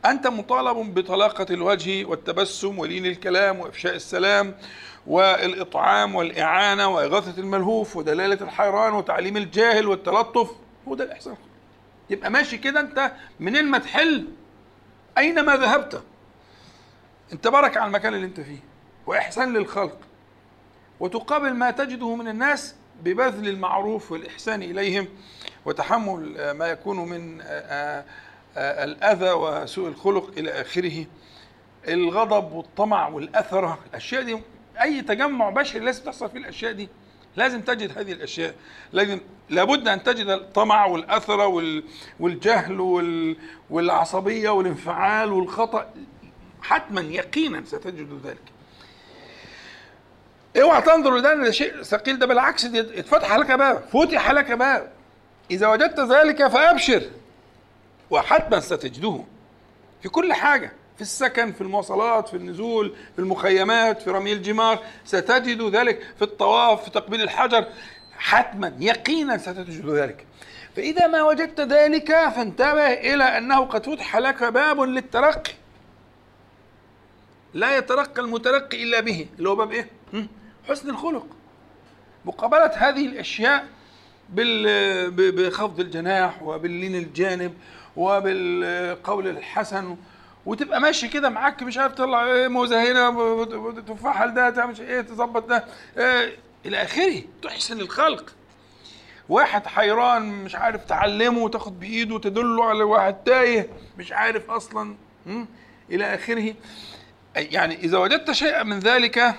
أنت 0.07 0.27
مطالب 0.27 0.95
بطلاقة 0.95 1.47
الوجه 1.51 2.05
والتبسم 2.05 2.79
ولين 2.79 3.07
الكلام 3.07 3.61
وإفشاء 3.61 3.95
السلام 3.95 4.55
والإطعام 5.07 6.15
والإعانة 6.15 6.89
وإغاثة 6.89 7.41
الملهوف 7.41 7.97
ودلالة 7.97 8.45
الحيران 8.45 8.93
وتعليم 8.93 9.37
الجاهل 9.37 9.87
والتلطف. 9.89 10.51
هو 10.89 10.95
ده 10.95 11.05
الإحسان. 11.05 11.37
يبقى 12.11 12.31
ماشي 12.31 12.59
كده 12.59 12.81
أنت 12.81 13.13
منين 13.41 13.67
ما 13.67 13.79
تحل 13.79 14.29
أينما 15.19 15.57
ذهبت؟ 15.57 16.03
أنت 17.33 17.49
بركة 17.49 17.79
على 17.81 17.89
المكان 17.89 18.15
اللي 18.15 18.27
أنت 18.27 18.41
فيه 18.41 18.59
وإحسان 19.07 19.53
للخلق. 19.53 19.99
وتقابل 21.01 21.55
ما 21.55 21.71
تجده 21.71 22.15
من 22.17 22.29
الناس 22.29 22.75
ببذل 23.03 23.49
المعروف 23.49 24.13
والإحسان 24.13 24.63
إليهم 24.63 25.09
وتحمل 25.65 26.51
ما 26.51 26.67
يكون 26.67 27.09
من 27.09 27.41
الأذى 28.57 29.31
وسوء 29.31 29.89
الخلق 29.89 30.31
إلى 30.39 30.51
آخره. 30.51 31.07
الغضب 31.89 32.53
والطمع 32.53 33.09
والأثرة 33.09 33.79
الأشياء 33.91 34.23
دي 34.23 34.39
أي 34.83 35.03
تجمع 35.03 35.51
بشري 35.51 35.85
لازم 35.85 36.05
تحصل 36.05 36.31
فيه 36.31 36.39
الأشياء 36.39 36.73
دي. 36.73 36.89
لازم 37.39 37.61
تجد 37.61 37.99
هذه 37.99 38.13
الأشياء. 38.13 38.55
لازم 38.93 39.21
لابد 39.51 39.89
أن 39.89 40.03
تجد 40.03 40.27
الطمع 40.27 40.87
والأثرة 40.87 41.47
والجهل 42.21 43.37
والعصبية 43.71 44.51
والانفعال 44.51 45.33
والخطأ. 45.33 45.95
حتما 46.63 47.01
يقينا 47.01 47.65
ستجد 47.65 48.21
ذلك. 48.25 48.43
اوعى 50.63 50.83
تنظر 50.83 51.17
لده 51.17 51.33
ان 51.33 51.53
شيء 51.53 51.83
ثقيل. 51.83 52.19
ده 52.19 52.27
بالعكس 52.27 52.65
اتفتح 52.65 53.37
لك 53.37 53.53
باب 53.53 53.77
فتح 53.93 54.31
لك 54.31 54.53
باب. 54.53 54.93
إذا 55.51 55.69
وجدت 55.69 56.01
ذلك 56.01 56.47
فأبشر. 56.47 57.03
وحتما 58.11 58.61
ستجده 58.61 59.25
في 60.03 60.09
كل 60.09 60.33
حاجة. 60.33 60.73
في 60.99 61.03
السكن 61.03 61.53
في 61.53 61.61
المواصلات 61.61 62.29
في 62.29 62.37
النزول 62.37 62.97
في 63.13 63.19
المخيمات 63.19 64.03
في 64.03 64.11
رمي 64.11 64.33
الجمار. 64.33 64.79
ستجد 65.05 65.63
ذلك 65.63 66.07
في 66.17 66.23
الطواف 66.23 66.85
في 66.85 66.91
تقبيل 66.91 67.23
الحجر. 67.23 67.65
حتما 68.19 68.77
يقينا 68.81 69.39
ستجد 69.39 69.89
ذلك. 69.89 70.27
فإذا 70.77 71.07
ما 71.07 71.23
وجدت 71.23 71.61
ذلك 71.61 72.09
فانتبه 72.09 72.93
إلى 72.93 73.25
أنه 73.25 73.65
قد 73.65 73.87
فتح 73.87 74.17
لك 74.17 74.45
باب 74.45 74.81
للترقي. 74.81 75.53
لا 77.55 77.77
يترقى 77.77 78.23
المترقي 78.23 78.83
إلا 78.83 79.01
به. 79.01 79.27
اللي 79.39 79.49
هو 79.49 79.57
باب 79.57 79.73
إيه؟ 79.73 79.89
حسن 80.69 80.91
الخلق. 80.91 81.27
مقابلة 82.25 82.71
هذه 82.75 83.07
الأشياء 83.07 83.67
بخفض 85.09 85.81
الجناح 85.81 86.43
وباللين 86.43 86.95
الجانب 86.95 87.55
وبالقول 87.97 89.29
الحسن 89.29 89.97
وتبقى 90.49 90.81
ماشي 90.81 91.09
كده 91.09 91.29
معاك 91.29 91.63
مش 91.63 91.79
عارف 91.79 91.93
تطلع 91.95 92.25
إيه 92.25 92.49
موزة 92.49 92.83
هنا 92.93 93.11
تفاحة 93.81 94.27
لده 94.27 94.51
تعمل 94.51 94.81
إيه 94.81 95.01
تظبط 95.01 95.45
ده. 95.47 95.65
إيه 95.99 96.37
إلى 96.67 96.83
آخره 96.83 97.23
تحسن 97.43 97.81
الخلق. 97.81 98.35
واحد 99.29 99.67
حيران 99.67 100.23
مش 100.45 100.55
عارف 100.55 100.85
تعلمه 100.85 101.39
وتاخد 101.43 101.81
بإيده 101.81 102.15
وتدله 102.15 102.65
على 102.65 102.83
واحد 102.83 103.15
تايه 103.15 103.69
مش 103.99 104.13
عارف 104.13 104.51
أصلا. 104.51 104.97
إلى 105.91 106.15
آخره. 106.15 106.55
يعني 107.37 107.75
إذا 107.75 107.99
وجدت 107.99 108.33
شيئا 108.33 108.63
من 108.63 108.79
ذلك 108.79 109.35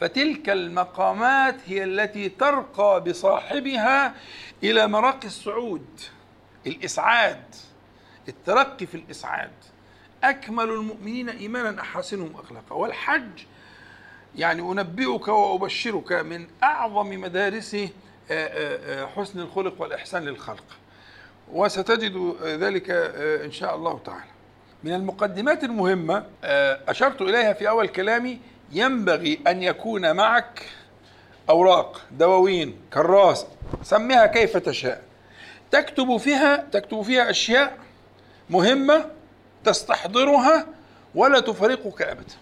فتلك 0.00 0.50
المقامات 0.50 1.56
هي 1.66 1.84
التي 1.84 2.28
ترقى 2.28 3.04
بصاحبها 3.04 4.14
إلى 4.62 4.86
مراقي 4.88 5.26
الصعود 5.26 6.00
الإسعاد. 6.66 7.44
الترقي 8.30 8.86
في 8.86 8.94
الإسعاد. 8.94 9.50
أكمل 10.24 10.64
المؤمنين 10.64 11.28
إيمانا 11.28 11.80
أحسنهم 11.80 12.34
أخلاقا. 12.44 12.74
والحج 12.74 13.44
يعني 14.36 14.62
أنبئك 14.62 15.28
وأبشرك 15.28 16.12
من 16.12 16.46
أعظم 16.62 17.08
مدارس 17.20 17.74
آه، 17.74 17.88
آه، 18.30 19.02
آه، 19.02 19.06
حسن 19.06 19.40
الخلق 19.40 19.80
والإحسان 19.82 20.24
للخلق. 20.24 20.64
وستجد 21.52 22.34
ذلك 22.42 22.90
إن 23.44 23.52
شاء 23.52 23.76
الله 23.76 24.00
تعالى. 24.04 24.30
من 24.84 24.94
المقدمات 24.94 25.64
المهمة 25.64 26.26
أشرت 26.88 27.22
إليها 27.22 27.52
في 27.52 27.68
أول 27.68 27.88
كلامي 27.88 28.40
ينبغي 28.72 29.40
أن 29.46 29.62
يكون 29.62 30.16
معك 30.16 30.68
أوراق 31.50 32.00
دواوين 32.10 32.76
كراس 32.92 33.46
سميها 33.82 34.26
كيف 34.26 34.56
تشاء. 34.56 35.02
تكتب 35.70 36.16
فيها 36.16 36.56
تكتب 36.72 37.02
فيها 37.02 37.30
أشياء 37.30 37.78
مهمة 38.50 39.10
تستحضرها 39.64 40.66
ولا 41.14 41.40
تفارقك 41.40 42.02
أبدا. 42.02 42.34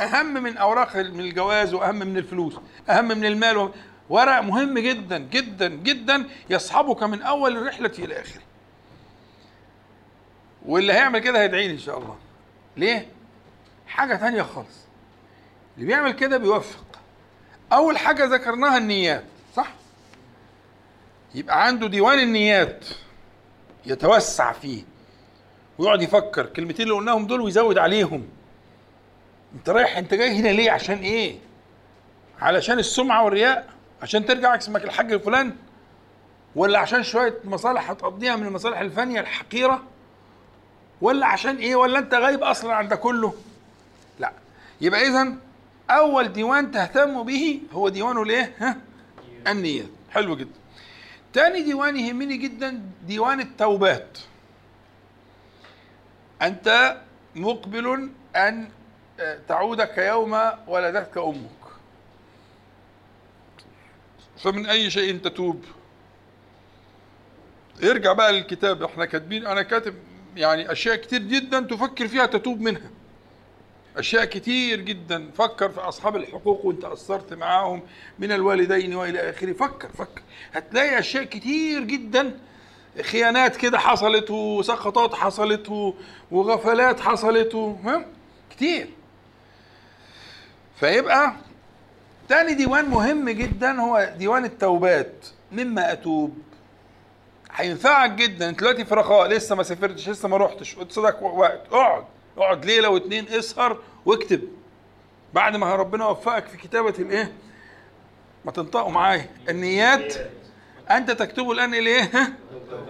أهم 0.00 0.32
من 0.42 0.56
أوراق 0.56 0.96
من 0.96 1.20
الجواز 1.20 1.74
وأهم 1.74 1.96
من 1.96 2.16
الفلوس 2.16 2.54
أهم 2.90 3.08
من 3.08 3.24
المال 3.24 3.70
ورق 4.08 4.40
مهم 4.40 4.78
جدا 4.78 5.18
جدا 5.18 5.68
جدا 5.68 6.28
يصحبك 6.50 7.02
من 7.02 7.22
أول 7.22 7.56
الرحلة 7.56 7.92
إلى 7.98 8.20
آخره. 8.20 8.42
واللي 10.66 10.92
هيعمل 10.92 11.18
كده 11.18 11.40
هيدعيني 11.42 11.72
إن 11.72 11.78
شاء 11.78 11.98
الله. 11.98 12.16
ليه؟ 12.76 13.08
حاجة 13.86 14.16
تانية 14.16 14.42
خالص. 14.42 14.76
اللي 15.76 15.86
بيعمل 15.86 16.12
كده 16.12 16.36
بيوفق. 16.36 16.84
أول 17.72 17.98
حاجة 17.98 18.24
ذكرناها 18.24 18.78
النيات 18.78 19.24
صح؟ 19.56 19.72
يبقى 21.34 21.66
عنده 21.66 21.88
ديوان 21.88 22.18
النيات 22.18 22.84
يتوسع 23.86 24.52
فيه. 24.52 24.82
ويقعد 25.78 26.02
يفكر 26.02 26.46
كلمتين 26.46 26.86
اللي 26.86 26.96
قلناهم 26.98 27.26
دول 27.26 27.40
ويزود 27.40 27.78
عليهم. 27.78 28.28
انت 29.54 29.70
رايح 29.70 29.96
انت 29.96 30.14
جاي 30.14 30.36
هنا 30.36 30.48
ليه؟ 30.48 30.70
عشان 30.70 30.98
إيه؟ 30.98 31.38
علشان 32.40 32.78
السمعة 32.78 33.24
والرياء؟ 33.24 33.68
عشان 34.02 34.26
ترجع 34.26 34.56
اسمك 34.56 34.84
الحاج 34.84 35.12
الفلان 35.12 35.56
ولا 36.56 36.78
عشان 36.78 37.02
شوية 37.02 37.34
مصالح 37.44 37.90
هتقضيها 37.90 38.36
من 38.36 38.46
المصالح 38.46 38.78
الفانية 38.78 39.20
الحقيرة؟ 39.20 39.82
ولا 41.00 41.26
عشان 41.26 41.56
إيه؟ 41.56 41.76
ولا 41.76 41.98
انت 41.98 42.14
غايب 42.14 42.42
أصلا 42.42 42.74
عن 42.74 42.88
ده 42.88 42.96
كله؟ 42.96 43.34
لا. 44.20 44.32
يبقى 44.80 45.06
اذا 45.06 45.34
أول 45.90 46.32
ديوان 46.32 46.70
تهتم 46.70 47.22
به 47.22 47.60
هو 47.72 47.88
ديوان 47.88 48.22
الايه 48.22 48.52
ها؟ 48.58 48.76
النيات. 49.46 49.86
حلو 50.10 50.36
جدا. 50.36 50.50
تاني 51.32 51.62
ديوان 51.62 51.96
يهمني 51.96 52.36
جدا 52.36 52.82
ديوان 53.06 53.40
التوبات. 53.40 54.18
أنت 56.42 56.96
مقبل 57.34 58.10
أن 58.36 58.68
تعود 59.48 59.82
كيوم 59.82 60.32
ولدتك 60.66 61.18
أمك. 61.18 61.50
فمن 64.38 64.66
أي 64.66 64.90
شيء 64.90 65.18
تتوب؟ 65.18 65.64
ارجع 67.84 68.12
بقى 68.12 68.32
للكتاب. 68.32 68.82
إحنا 68.82 69.04
كاتبين 69.04 69.46
أنا 69.46 69.62
كاتب 69.62 69.94
يعني 70.36 70.72
أشياء 70.72 70.96
كتير 70.96 71.22
جدا 71.22 71.60
تفكر 71.60 72.08
فيها 72.08 72.26
تتوب 72.26 72.60
منها. 72.60 72.90
أشياء 73.96 74.24
كتير 74.24 74.80
جدا. 74.80 75.30
فكر 75.30 75.68
في 75.68 75.80
أصحاب 75.80 76.16
الحقوق 76.16 76.64
وأنت 76.66 76.84
قصرت 76.84 77.34
معاهم 77.34 77.82
من 78.18 78.32
الوالدين 78.32 78.94
وإلى 78.94 79.30
آخره. 79.30 79.52
فكر 79.52 79.88
فكر. 79.88 80.22
هتلاقي 80.52 80.98
أشياء 80.98 81.24
كتير 81.24 81.84
جدا 81.84 82.38
خيانات 83.02 83.56
كده 83.56 83.78
حصلت 83.78 84.30
وسقطات 84.30 85.14
حصلت 85.14 85.94
وغفلات 86.30 87.00
حصلت 87.00 87.76
كتير. 88.50 88.90
فيبقى 90.80 91.32
تاني 92.28 92.54
ديوان 92.54 92.84
مهم 92.84 93.30
جدا 93.30 93.80
هو 93.80 94.14
ديوان 94.18 94.44
التوبات. 94.44 95.26
مما 95.52 95.92
أتوب. 95.92 96.38
هينفعك 97.52 98.10
جدا. 98.10 98.48
أنت 98.48 98.60
دلوقتي 98.60 98.84
في 98.84 98.94
رخاء. 98.94 99.28
لسه 99.28 99.54
ما 99.54 99.62
سافرتش 99.62 100.08
لسه 100.08 100.28
ما 100.28 100.36
رحتش 100.36 100.76
قصادك 100.76 101.22
وقت. 101.22 101.66
اقعد. 101.72 102.04
اقعد 102.38 102.64
ليلة 102.64 102.88
واتنين. 102.88 103.28
اسهر 103.28 103.78
واكتب. 104.06 104.48
بعد 105.34 105.56
ما 105.56 105.74
ربنا 105.74 106.06
وفقك 106.06 106.46
في 106.46 106.56
كتابة 106.56 106.94
الإيه؟ 106.98 107.32
ما 108.44 108.52
تنطقوا 108.52 108.90
معايا. 108.90 109.30
النيات. 109.48 110.14
أنت 110.90 111.10
تكتبه 111.10 111.52
الآن 111.52 111.74
الايه 111.74 112.10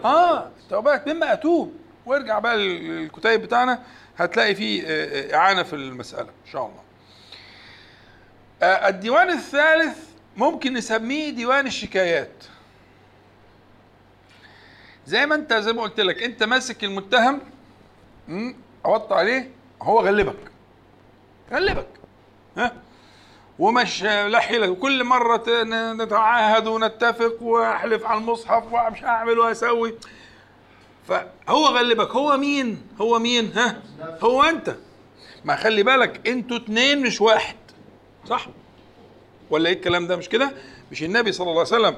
آه 0.05 0.51
توبات 0.71 1.09
مما 1.09 1.33
اتوب 1.33 1.75
وارجع 2.07 2.39
بقى 2.39 2.57
للكتيب 2.57 3.43
بتاعنا. 3.43 3.83
هتلاقي 4.19 4.55
فيه 4.55 4.83
إعانة 5.35 5.62
في 5.62 5.73
المسألة 5.73 6.29
إن 6.29 6.51
شاء 6.53 6.67
الله. 6.67 6.83
الديوان 8.89 9.31
الثالث 9.31 9.99
ممكن 10.37 10.73
نسميه 10.73 11.31
ديوان 11.31 11.67
الشكايات. 11.67 12.45
زي 15.07 15.27
ما 15.27 15.35
انت 15.35 15.53
زي 15.55 15.73
ما 15.73 15.83
قلت 15.83 16.01
لك 16.01 16.23
انت 16.23 16.43
ماسك 16.43 16.85
المتهم 16.85 17.41
عوضت 18.85 19.12
عليه 19.12 19.51
هو 19.83 20.01
غلبك. 20.01 20.51
غلبك. 21.53 21.87
ها؟ 22.57 22.73
ومش 23.59 24.03
لا 24.03 24.69
وكل 24.69 25.05
مرة 25.05 25.45
نتعاهد 25.92 26.66
ونتفق 26.66 27.42
وأحلف 27.42 28.05
على 28.07 28.19
المصحف 28.21 28.64
ومش 28.73 29.05
هعمل 29.05 29.38
وأسوي 29.38 29.95
فهو 31.09 31.66
غلبك 31.66 32.11
هو 32.11 32.37
مين؟ 32.37 32.83
هو 33.01 33.19
مين؟ 33.19 33.53
ها؟ 33.57 33.83
هو 34.23 34.42
أنت 34.42 34.77
ما 35.45 35.57
خلي 35.57 35.83
بالك 35.83 36.29
أنتوا 36.29 36.57
اتنين 36.57 37.03
مش 37.03 37.21
واحد 37.21 37.57
صح؟ 38.29 38.47
ولا 39.51 39.69
إيه 39.69 39.75
الكلام 39.77 40.07
ده 40.07 40.16
مش 40.16 40.29
كده؟ 40.29 40.51
مش 40.92 41.03
النبي 41.03 41.33
صلى 41.33 41.51
الله 41.51 41.61
عليه 41.73 41.77
وسلم 41.87 41.97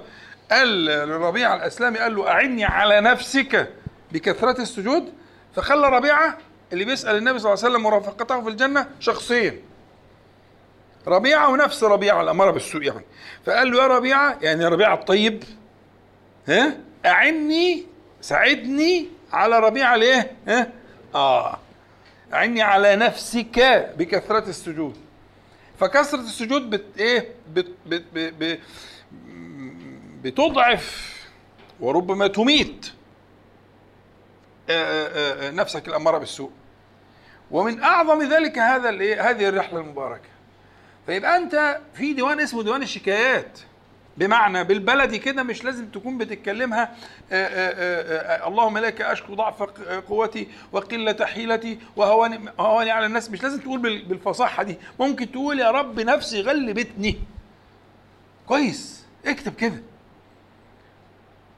قال 0.51 0.85
لربيعة 0.85 1.57
الأسلامي 1.57 1.99
قال 1.99 2.17
له 2.17 2.29
أعني 2.29 2.65
على 2.65 3.01
نفسك 3.01 3.69
بكثرة 4.13 4.63
السجود 4.63 5.13
فخلى 5.57 5.89
ربيعة 5.89 6.39
اللي 6.73 6.85
بيسأل 6.85 7.17
النبي 7.17 7.39
صلى 7.39 7.53
الله 7.53 7.65
عليه 7.65 7.73
وسلم 7.75 7.83
مرافقته 7.83 8.43
في 8.43 8.49
الجنة 8.49 8.89
شخصين 9.01 9.63
ربيعة 11.09 11.49
ونفس 11.49 11.85
ربيعة 11.85 12.23
الأمارة 12.23 12.51
بالسوء 12.51 12.83
يعني. 12.83 13.05
فقال 13.47 13.71
له 13.71 13.83
يا 13.83 13.87
ربيعة 13.87 14.39
يعني 14.43 14.63
يا 14.65 14.69
ربيعة 14.69 14.95
الطيب 14.95 15.45
ها؟ 16.49 16.77
أعني 17.07 17.87
ساعدني 18.21 19.09
على 19.33 19.59
ربيعة 19.59 19.97
ليه؟ 19.97 20.33
ها؟ 20.49 20.71
آه. 21.15 21.59
أعني 22.35 22.63
على 22.63 22.97
نفسك 22.97 23.59
بكثرة 23.99 24.49
السجود. 24.49 24.97
فكثرة 25.81 26.21
السجود 26.21 26.71
بت 26.71 26.85
إيه؟ 26.99 27.29
بت 27.53 27.67
بت 27.87 28.05
بت 28.15 28.35
بت 28.35 28.61
بتضعف 30.23 31.19
وربما 31.81 32.27
تميت. 32.27 32.93
نفسك 35.55 35.89
الأمارة 35.89 36.19
بالسوء. 36.19 36.51
ومن 37.51 37.83
أعظم 37.83 38.23
ذلك 38.23 38.59
هذا 38.59 38.89
الإيه 38.89 39.31
هذه 39.31 39.49
الرحلة 39.49 39.81
المباركة. 39.81 40.29
فيبقى 41.09 41.37
أنت 41.37 41.81
في 41.95 42.13
ديوان 42.13 42.41
اسمه 42.41 42.63
ديوان 42.63 42.83
الشكايات. 42.83 43.59
بمعنى 44.17 44.65
بالبلدي 44.65 45.19
كده 45.19 45.43
مش 45.43 45.65
لازم 45.65 45.87
تكون 45.87 46.19
بتتكلمها 46.19 46.83
آآ 47.33 47.49
آآ 48.43 48.49
اللهم 48.49 48.79
لك 48.79 49.01
أشكو 49.01 49.35
ضعف 49.35 49.63
قوتي 50.09 50.49
وقلة 50.73 51.27
حيلتي 51.27 51.79
وهواني 51.97 52.51
هواني 52.61 52.91
على 52.91 53.07
الناس. 53.07 53.31
مش 53.31 53.43
لازم 53.43 53.61
تقول 53.61 53.79
بالفصاحة 54.03 54.63
دي. 54.63 54.77
ممكن 55.01 55.33
تقول 55.33 55.61
يا 55.61 55.71
رب 55.71 56.01
نفسي 56.01 56.41
غلبتني. 56.41 57.19
كويس. 58.47 59.05
اكتب 59.27 59.55
كده. 59.55 59.83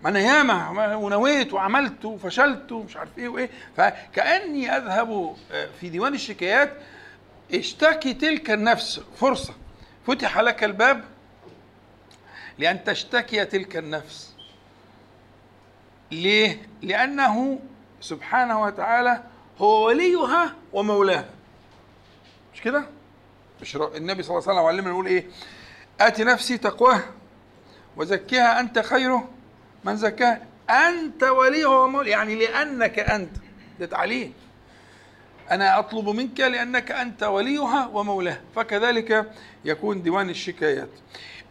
ما 0.02 0.10
أنا 0.10 0.20
ياما 0.20 0.94
ونويت 0.96 1.52
وعملت 1.52 2.04
وفشلت 2.04 2.72
ومش 2.72 2.96
عارف 2.96 3.18
إيه 3.18 3.28
وإيه. 3.28 3.50
فكأني 3.76 4.76
أذهب 4.76 5.36
في 5.80 5.88
ديوان 5.88 6.14
الشكايات 6.14 6.72
اشتكي 7.54 8.14
تلك 8.14 8.50
النفس 8.50 9.00
فرصة 9.20 9.54
فتح 10.06 10.38
لك 10.38 10.64
الباب 10.64 11.04
لأن 12.58 12.84
تشتكي 12.84 13.44
تلك 13.44 13.76
النفس 13.76 14.34
ليه؟ 16.10 16.62
لأنه 16.82 17.58
سبحانه 18.00 18.62
وتعالى 18.62 19.22
هو 19.58 19.86
وليها 19.86 20.54
ومولاها 20.72 21.28
مش 22.54 22.60
كده؟ 22.62 22.84
مش 23.62 23.76
النبي 23.76 24.22
صلى 24.22 24.38
الله 24.38 24.48
عليه 24.48 24.60
وسلم 24.60 24.66
علمنا 24.66 24.90
نقول 24.90 25.06
إيه؟ 25.06 25.26
آت 26.00 26.20
نفسي 26.20 26.58
تقواها 26.58 27.10
وزكيها 27.96 28.60
أنت 28.60 28.78
خيره 28.78 29.28
من 29.84 29.96
زكاها 29.96 30.42
أنت 30.70 31.22
وليها 31.22 31.68
ومولاها 31.68 32.10
يعني 32.10 32.34
لأنك 32.34 32.98
أنت 32.98 33.36
ده 33.80 33.86
تعليم 33.86 34.32
أنا 35.50 35.78
أطلب 35.78 36.08
منك 36.08 36.40
لأنك 36.40 36.90
أنت 36.92 37.22
وليها 37.22 37.86
ومولاها 37.92 38.40
فكذلك 38.56 39.30
يكون 39.64 40.02
ديوان 40.02 40.30
الشكايات. 40.30 40.88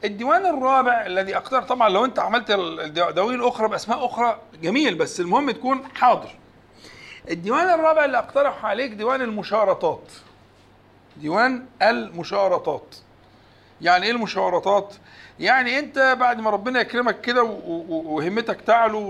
الديوان 0.03 0.45
الرابع 0.45 1.05
الذي 1.05 1.37
اقترح 1.37 1.65
طبعا 1.65 1.89
لو 1.89 2.05
أنت 2.05 2.19
عملت 2.19 2.51
الدواوين 2.51 3.39
الاخرى 3.39 3.67
بأسماء 3.67 4.05
أخرى 4.05 4.39
جميل 4.61 4.95
بس 4.95 5.19
المهم 5.19 5.51
تكون 5.51 5.83
حاضر. 5.95 6.29
الديوان 7.29 7.69
الرابع 7.69 8.05
اللي 8.05 8.17
أقترح 8.17 8.65
عليك 8.65 8.91
ديوان 8.91 9.21
المشارطات. 9.21 10.11
ديوان 11.17 11.65
المشارطات. 11.81 12.95
يعني 13.81 14.05
إيه 14.05 14.11
المشارطات؟ 14.11 14.93
يعني 15.39 15.79
أنت 15.79 16.17
بعد 16.19 16.39
ما 16.39 16.49
ربنا 16.49 16.79
يكرمك 16.81 17.21
كده 17.21 17.43
وهمتك 17.89 18.61
تعلو 18.61 19.01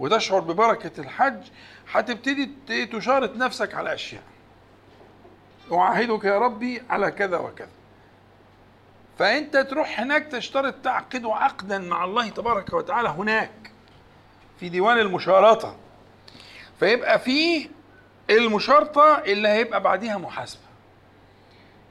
وتشعر 0.00 0.40
ببركة 0.40 1.00
الحج 1.00 1.40
هتبتدي 1.92 2.86
تشارط 2.86 3.36
نفسك 3.36 3.74
على 3.74 3.94
أشياء. 3.94 4.22
أعاهدك 5.72 6.24
يا 6.24 6.38
ربي 6.38 6.82
على 6.90 7.10
كذا 7.10 7.38
وكذا. 7.38 7.68
فأنت 9.18 9.56
تروح 9.56 10.00
هناك 10.00 10.26
تشترط 10.26 10.74
تعقد 10.74 11.26
عقدا 11.26 11.78
مع 11.78 12.04
الله 12.04 12.28
تبارك 12.28 12.72
وتعالى 12.72 13.08
هناك 13.08 13.50
في 14.60 14.68
ديوان 14.68 14.98
المشارطة. 14.98 15.76
فيبقى 16.80 17.18
في 17.18 17.68
المشارطة 18.30 19.18
اللي 19.18 19.48
هيبقى 19.48 19.82
بعديها 19.82 20.18
محاسبة. 20.18 20.62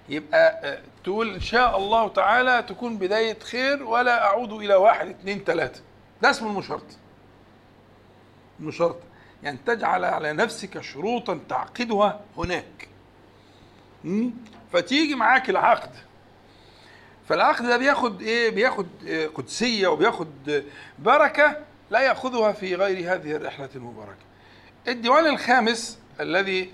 يبقى 0.09 0.78
تقول 1.03 1.34
إن 1.34 1.39
شاء 1.41 1.78
الله 1.78 2.07
تعالى 2.07 2.63
تكون 2.63 2.97
بداية 2.97 3.39
خير 3.39 3.84
ولا 3.84 4.23
أعود 4.25 4.51
إلى 4.53 4.75
واحد 4.75 5.07
اثنين 5.07 5.39
ثلاثة 5.39 5.82
ده 6.21 6.30
اسمه 6.30 6.49
المشارطة. 6.49 6.95
المشارطة. 8.59 9.11
يعني 9.43 9.57
تجعل 9.65 10.05
على 10.05 10.33
نفسك 10.33 10.81
شروطا 10.81 11.39
تعقدها 11.49 12.21
هناك. 12.37 12.87
فتيجي 14.73 15.15
معاك 15.15 15.49
العقد. 15.49 15.91
فالعقد 17.29 17.65
ده 17.65 17.77
بياخد 17.77 18.21
إيه؟ 18.21 18.49
بياخد 18.49 18.87
قدسية 19.35 19.87
وبياخد 19.87 20.61
بركة 20.99 21.57
لا 21.91 21.99
يأخذها 21.99 22.51
في 22.51 22.75
غير 22.75 23.13
هذه 23.13 23.35
الرحلة 23.35 23.69
المباركة. 23.75 24.25
الديوان 24.87 25.27
الخامس 25.27 25.99
الذي 26.19 26.71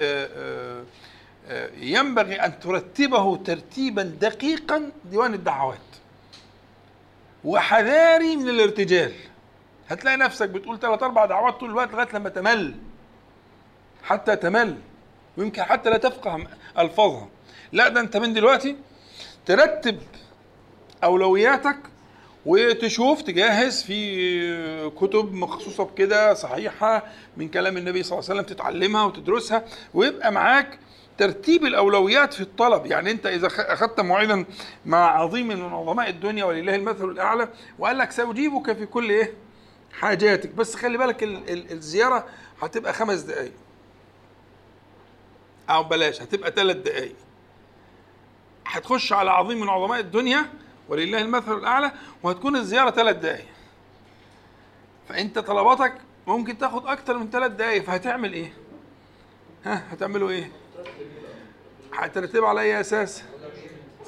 ينبغي 1.77 2.35
أن 2.35 2.59
ترتبه 2.59 3.37
ترتيبا 3.37 4.03
دقيقا 4.03 4.91
ديوان 5.05 5.33
الدعوات. 5.33 5.77
وحذاري 7.43 8.35
من 8.35 8.49
الارتجال. 8.49 9.13
هتلاقي 9.89 10.17
نفسك 10.17 10.49
بتقول 10.49 10.79
ثلاث 10.79 11.03
أربع 11.03 11.25
دعوات 11.25 11.53
طول 11.59 11.69
الوقت 11.69 11.91
لغاية 11.93 12.07
لما 12.13 12.29
تمل. 12.29 12.75
حتى 14.03 14.35
تمل. 14.35 14.77
ويمكن 15.37 15.63
حتى 15.63 15.89
لا 15.89 15.97
تفقه 15.97 16.47
ألفاظها. 16.79 17.27
لا 17.71 17.87
ده 17.87 17.99
أنت 18.01 18.17
من 18.17 18.33
دلوقتي 18.33 18.75
ترتب 19.45 19.99
أولوياتك 21.03 21.77
وتشوف 22.45 23.21
تجهز 23.21 23.83
في 23.83 24.89
كتب 24.89 25.33
مخصوصة 25.33 25.83
بكده 25.83 26.33
صحيحة 26.33 27.03
من 27.37 27.49
كلام 27.49 27.77
النبي 27.77 28.03
صلى 28.03 28.19
الله 28.19 28.29
عليه 28.29 28.39
وسلم 28.41 28.55
تتعلمها 28.55 29.03
وتدرسها 29.05 29.65
ويبقى 29.93 30.31
معاك 30.31 30.79
ترتيب 31.17 31.65
الأولويات 31.65 32.33
في 32.33 32.41
الطلب. 32.41 32.85
يعني 32.85 33.11
أنت 33.11 33.25
إذا 33.25 33.47
أخذت 33.47 33.99
موعدا 33.99 34.45
مع 34.85 35.19
عظيم 35.21 35.47
من 35.47 35.61
عظماء 35.61 36.09
الدنيا 36.09 36.45
ولله 36.45 36.75
المثل 36.75 37.05
الأعلى 37.05 37.49
وقال 37.79 37.97
لك 37.97 38.11
سأجيبك 38.11 38.73
في 38.73 38.85
كل 38.85 39.09
إيه؟ 39.09 39.33
حاجاتك. 39.99 40.49
بس 40.49 40.75
خلي 40.75 40.97
بالك 40.97 41.23
ال- 41.23 41.49
ال- 41.49 41.71
الزيارة 41.71 42.27
هتبقى 42.61 42.93
خمس 42.93 43.19
دقائق 43.19 43.51
أو 45.69 45.83
بلاش 45.83 46.21
هتبقى 46.21 46.51
ثلاث 46.51 46.75
دقائق 46.77 47.15
هتخش 48.65 49.13
على 49.13 49.31
عظيم 49.31 49.59
من 49.61 49.69
عظماء 49.69 49.99
الدنيا 49.99 50.45
ولله 50.89 51.21
المثل 51.21 51.53
الأعلى 51.57 51.91
وهتكون 52.23 52.55
الزيارة 52.55 52.91
ثلاث 52.91 53.15
دقائق 53.15 53.45
فأنت 55.09 55.39
طلباتك 55.39 55.93
ممكن 56.27 56.57
تاخد 56.57 56.85
أكتر 56.85 57.17
من 57.17 57.29
ثلاث 57.29 57.51
دقائق 57.51 57.83
فهتعمل 57.83 58.33
إيه؟ 58.33 58.53
ها 59.65 59.83
هتعملوا 59.93 60.29
إيه؟ 60.29 60.51
هترتب 61.93 62.43
على 62.45 62.61
أي 62.61 62.79
أساس؟ 62.79 63.23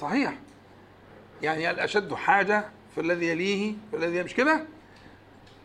صحيح. 0.02 0.34
يعني 1.42 1.70
الاشد 1.72 2.14
حاجة 2.14 2.66
فالذي 2.96 3.28
يليه 3.28 3.74
فالذي 3.92 4.24
مش 4.24 4.34
كده؟ 4.34 4.66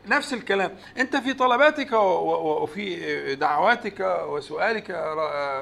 نفس 0.06 0.32
الكلام. 0.32 0.76
انت 0.98 1.16
في 1.16 1.32
طلباتك 1.32 1.92
وفي 1.92 3.34
دعواتك 3.34 4.00
وسؤالك 4.28 4.90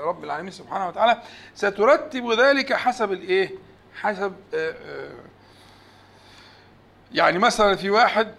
رب 0.04 0.24
العالمين 0.24 0.52
سبحانه 0.52 0.88
وتعالى 0.88 1.22
سترتب 1.54 2.32
ذلك 2.32 2.72
حسب 2.72 3.12
الإيه؟ 3.12 3.50
حسب 3.94 4.32
آه، 4.54 4.70
آه، 4.70 5.10
يعني 7.12 7.38
مثلا 7.38 7.76
في 7.76 7.90
واحد 7.90 8.34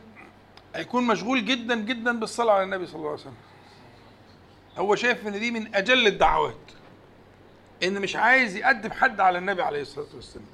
هيكون 0.75 1.07
مشغول 1.07 1.45
جدا 1.45 1.75
جدا 1.75 2.19
بالصلاة 2.19 2.53
على 2.53 2.63
النبي 2.63 2.85
صلى 2.85 2.95
الله 2.95 3.09
عليه 3.09 3.19
وسلم. 3.19 3.33
هو 4.77 4.95
شايف 4.95 5.27
إن 5.27 5.39
دي 5.39 5.51
من 5.51 5.75
أجل 5.75 6.07
الدعوات 6.07 6.55
إن 7.83 8.01
مش 8.01 8.15
عايز 8.15 8.55
يقدم 8.55 8.91
حد 8.91 9.19
على 9.19 9.37
النبي 9.37 9.61
عليه 9.61 9.81
الصلاة 9.81 10.07
والسلام. 10.15 10.45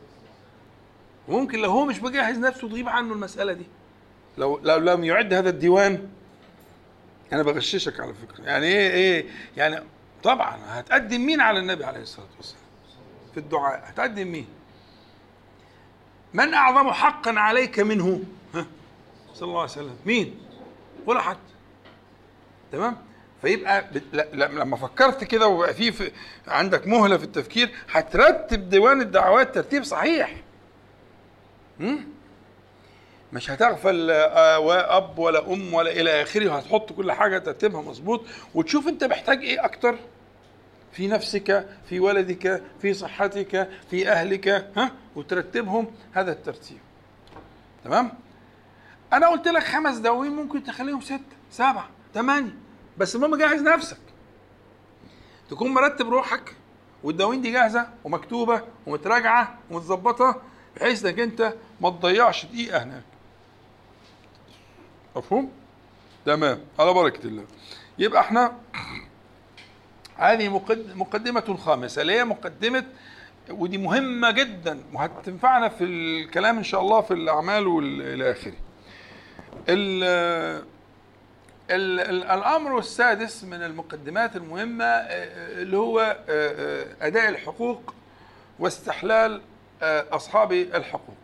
وممكن 1.27 1.59
لو 1.59 1.71
هو 1.71 1.85
مش 1.85 2.01
مجهز 2.01 2.37
نفسه 2.37 2.69
تغيب 2.69 2.89
عنه 2.89 3.13
المسألة 3.13 3.53
دي. 3.53 3.65
لو 4.39 4.59
لو 4.63 4.77
لم 4.77 5.03
يعد 5.03 5.33
هذا 5.33 5.49
الديوان 5.49 6.09
أنا 7.33 7.43
بغششك 7.43 7.99
على 7.99 8.13
فكرة. 8.13 8.43
يعني 8.43 8.65
إيه 8.65 8.91
إيه 8.91 9.25
يعني 9.57 9.79
طبعا 10.23 10.57
هتقدم 10.67 11.21
مين 11.25 11.41
على 11.41 11.59
النبي 11.59 11.85
عليه 11.85 12.01
الصلاة 12.01 12.27
والسلام؟ 12.37 12.63
في 13.33 13.39
الدعاء 13.39 13.83
هتقدم 13.85 14.27
مين؟ 14.27 14.47
من 16.33 16.53
أعظم 16.53 16.91
حقا 16.91 17.31
عليك 17.39 17.79
منه؟ 17.79 18.23
ها؟ 18.55 18.65
صلى 19.33 19.47
الله 19.47 19.61
عليه 19.61 19.71
وسلم. 19.71 19.95
مين؟ 20.05 20.39
ولا 21.05 21.21
حد 21.21 21.37
تمام؟ 22.71 22.97
فيبقى 23.41 23.85
لما 24.33 24.77
فكرت 24.77 25.23
كده 25.23 25.47
وبقى 25.47 25.73
في 25.73 26.11
عندك 26.47 26.87
مهلة 26.87 27.17
في 27.17 27.23
التفكير 27.23 27.71
هترتب 27.91 28.69
ديوان 28.69 29.01
الدعوات 29.01 29.55
ترتيب 29.55 29.83
صحيح. 29.83 30.35
مم؟ 31.79 31.99
مش 33.34 33.51
هتغفل 33.51 34.11
آه، 34.11 34.59
واب 34.59 35.19
ولا 35.19 35.53
أم 35.53 35.73
ولا 35.73 35.91
إلى 35.91 36.21
آخره 36.21 36.57
هتحط 36.57 36.93
كل 36.93 37.11
حاجة 37.11 37.38
ترتيبها 37.38 37.82
مظبوط 37.82 38.21
وتشوف 38.55 38.88
أنت 38.88 39.03
محتاج 39.03 39.43
إيه 39.43 39.65
أكتر. 39.65 39.95
في 40.91 41.07
نفسك 41.07 41.67
في 41.89 41.99
ولدك 41.99 42.63
في 42.82 42.93
صحتك 42.93 43.69
في 43.89 44.09
أهلك 44.11 44.47
ها؟ 44.77 44.91
وترتبهم 45.15 45.91
هذا 46.13 46.32
الترتيب. 46.32 46.77
تمام؟ 47.84 48.11
أنا 49.13 49.27
قلت 49.27 49.47
لك 49.47 49.63
خمس 49.63 49.97
دواوين 49.97 50.32
ممكن 50.32 50.63
تخليهم 50.63 51.01
ستة 51.01 51.19
سبعة 51.51 51.89
ثمانية 52.13 52.55
بس 52.97 53.15
المهم 53.15 53.36
جهز 53.36 53.61
نفسك. 53.61 53.97
تكون 55.49 55.73
مرتب 55.73 56.09
روحك 56.09 56.55
والدواوين 57.03 57.41
دي 57.41 57.51
جاهزة 57.51 57.88
ومكتوبة 58.03 58.61
ومتراجعة 58.88 59.57
ومتظبطة 59.71 60.41
بحيث 60.75 61.05
إنك 61.05 61.19
أنت 61.19 61.53
ما 61.82 61.89
تضيعش 61.89 62.45
دقيقة 62.45 62.84
هناك. 62.84 63.03
مفهوم؟ 65.16 65.51
تمام 66.26 66.60
على 66.80 66.93
بركة 66.93 67.28
الله 67.28 67.43
يبقى 67.97 68.22
إحنا 68.22 68.53
هذه 70.18 70.49
مقد- 70.49 70.95
مقدمة 70.95 71.57
خامسة 71.57 72.01
اللي 72.01 72.14
هي 72.14 72.24
مقدمة 72.26 72.84
ودي 73.49 73.78
مهمة 73.78 74.32
جدا 74.32 74.84
وهتنفعنا 74.93 75.70
في 75.70 75.84
الكلام 75.84 76.57
إن 76.57 76.64
شاء 76.64 76.82
الله 76.82 77.01
في 77.01 77.14
الأعمال 77.14 77.68
والى 77.68 78.32
آخره. 78.32 78.53
ال- 79.70 80.03
ال- 81.72 81.99
ال- 81.99 82.24
الأمر 82.24 82.80
السادس 82.80 83.43
من 83.43 83.64
المقدمات 83.64 84.36
المهمة 84.36 84.86
آه، 84.86 85.62
اللي 85.62 85.78
هو 85.78 85.99
آه، 85.99 86.16
آه، 86.30 87.07
أداء 87.07 87.30
الحقوق 87.30 87.93
واستحلال 88.60 89.41
آه، 89.82 90.05
أصحاب 90.12 90.51
الحقوق. 90.51 91.16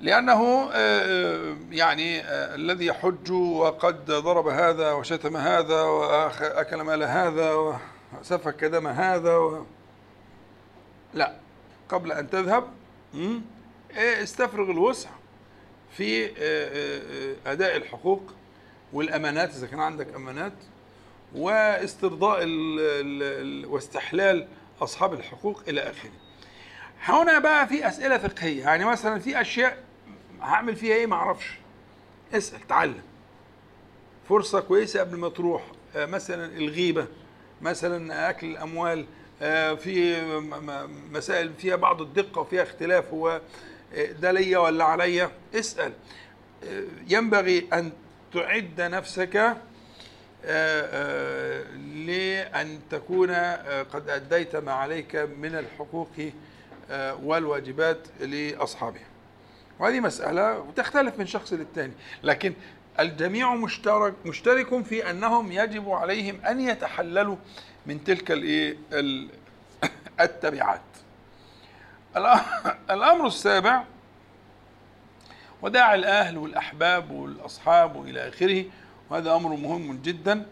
لأنه 0.00 0.70
آه، 0.72 1.56
يعني 1.70 2.20
آه، 2.20 2.54
الذي 2.54 2.86
يحج 2.86 3.30
وقد 3.30 4.04
ضرب 4.04 4.48
هذا 4.48 4.92
وشتم 4.92 5.36
هذا 5.36 5.82
وأكل 5.82 6.76
مال 6.76 7.02
هذا 7.02 7.74
وسفك 8.20 8.64
دم 8.64 8.86
هذا 8.86 9.36
و... 9.36 9.64
لا 11.14 11.36
قبل 11.88 12.12
أن 12.12 12.30
تذهب 12.30 12.64
استفرغ 13.96 14.70
الوسع 14.70 15.10
في 15.96 16.26
آه، 16.26 16.30
آه، 16.38 17.34
آه، 17.46 17.52
أداء 17.52 17.76
الحقوق 17.76 18.22
والأمانات 18.92 19.50
إذا 19.50 19.66
كان 19.66 19.80
عندك 19.80 20.14
أمانات 20.14 20.52
واسترضاء 21.34 22.42
ال 22.42 22.80
ال 22.80 23.66
واستحلال 23.66 24.48
أصحاب 24.80 25.14
الحقوق 25.14 25.62
إلى 25.68 25.80
آخره. 25.80 26.10
هنا 27.04 27.38
بقى 27.38 27.68
في 27.68 27.88
أسئلة 27.88 28.18
فقهية. 28.18 28.62
يعني 28.62 28.84
مثلا 28.84 29.18
في 29.20 29.40
أشياء 29.40 29.78
هعمل 30.40 30.76
فيها 30.76 30.94
إيه؟ 30.94 31.06
ما 31.06 31.14
أعرفش. 31.16 31.50
اسأل 32.34 32.66
تعلم. 32.68 33.02
فرصة 34.28 34.60
كويسة 34.60 35.00
قبل 35.00 35.16
ما 35.16 35.28
تروح. 35.28 35.62
آه، 35.96 36.06
مثلا 36.06 36.56
الغيبة 36.56 37.06
مثلا 37.62 38.30
أكل 38.30 38.46
الأموال. 38.46 39.06
آه، 39.42 39.74
في 39.74 40.22
مسائل 41.12 41.52
فيها 41.58 41.76
بعض 41.76 42.02
الدقة 42.02 42.40
وفيها 42.40 42.62
اختلاف. 42.62 43.10
هو 43.12 43.40
آه، 43.94 44.12
ده 44.12 44.32
ليا 44.32 44.58
ولا 44.58 44.84
عليا؟ 44.84 45.30
اسأل. 45.54 45.92
ينبغي 47.08 47.68
أن 47.72 47.92
تعد 48.34 48.80
نفسك 48.80 49.56
لأن 52.06 52.80
تكون 52.90 53.30
قد 53.92 54.08
أديت 54.08 54.56
ما 54.56 54.72
عليك 54.72 55.16
من 55.16 55.54
الحقوق 55.54 56.10
والواجبات 57.22 57.98
لأصحابها. 58.20 59.06
وهذه 59.78 60.00
مسألة 60.00 60.66
تختلف 60.76 61.18
من 61.18 61.26
شخص 61.26 61.52
للتاني 61.52 61.92
لكن 62.22 62.54
الجميع 63.00 63.54
مشترك 63.54 64.14
مشترك 64.24 64.82
في 64.84 65.10
أنهم 65.10 65.52
يجب 65.52 65.90
عليهم 65.90 66.40
أن 66.46 66.60
يتحللوا 66.60 67.36
من 67.86 68.04
تلك 68.04 68.30
الإيه 68.30 68.76
ال- 68.92 69.28
التبعات. 70.20 70.80
الأ- 72.16 72.68
الأمر 72.94 73.26
السابع 73.26 73.84
وداع 75.62 75.94
الأهل 75.94 76.38
والأحباب 76.38 77.10
والأصحاب 77.10 77.96
وإلى 77.96 78.28
آخره 78.28 78.64
وهذا 79.10 79.34
أمر 79.34 79.50
مهم 79.56 80.00
جدا 80.02 80.46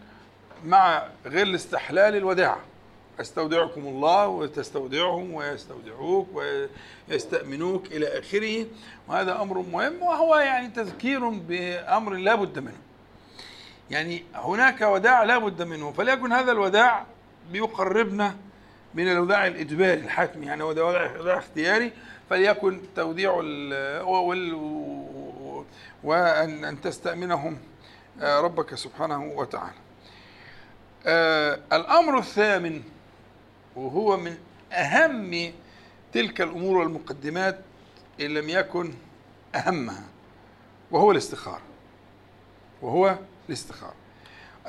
مع 0.65 1.03
غير 1.25 1.47
الاستحلال 1.47 2.15
الوداع. 2.15 2.57
أستودعكم 3.21 3.81
الله 3.81 4.27
وتستودعهم 4.27 5.33
ويستودعوك 5.33 6.27
ويستأمنوك 7.09 7.87
إلى 7.87 8.19
آخره. 8.19 8.65
وهذا 9.07 9.41
أمر 9.41 9.57
مهم 9.57 10.01
وهو 10.01 10.35
يعني 10.35 10.67
تذكير 10.67 11.29
بأمر 11.29 12.13
لا 12.13 12.35
بد 12.35 12.59
منه. 12.59 12.77
يعني 13.89 14.23
هناك 14.35 14.81
وداع 14.81 15.23
لا 15.23 15.37
بد 15.37 15.61
منه 15.61 15.91
فليكن 15.91 16.31
هذا 16.31 16.51
الوداع 16.51 17.05
بيقربنا 17.51 18.35
من 18.93 19.11
الوداع 19.11 19.47
الإجباري 19.47 20.01
الحتمي 20.01 20.45
يعني 20.45 20.63
وداع 20.63 21.05
اختياري 21.37 21.91
فليكن 22.29 22.81
توديع 22.95 23.31
وأن 26.03 26.65
أن 26.65 26.81
تستأمنهم 26.81 27.57
آه، 28.21 28.39
ربك 28.39 28.75
سبحانه 28.75 29.23
وتعالى. 29.23 29.77
آه، 31.05 31.59
الأمر 31.73 32.17
الثامن 32.17 32.81
وهو 33.75 34.17
من 34.17 34.37
أهم 34.71 35.53
تلك 36.13 36.41
الأمور 36.41 36.77
والمقدمات 36.77 37.59
إن 38.21 38.25
لم 38.25 38.49
يكن 38.49 38.93
أهمها 39.55 40.03
وهو 40.91 41.11
الاستخارة 41.11 41.61
وهو 42.81 43.17
الاستخارة. 43.49 43.93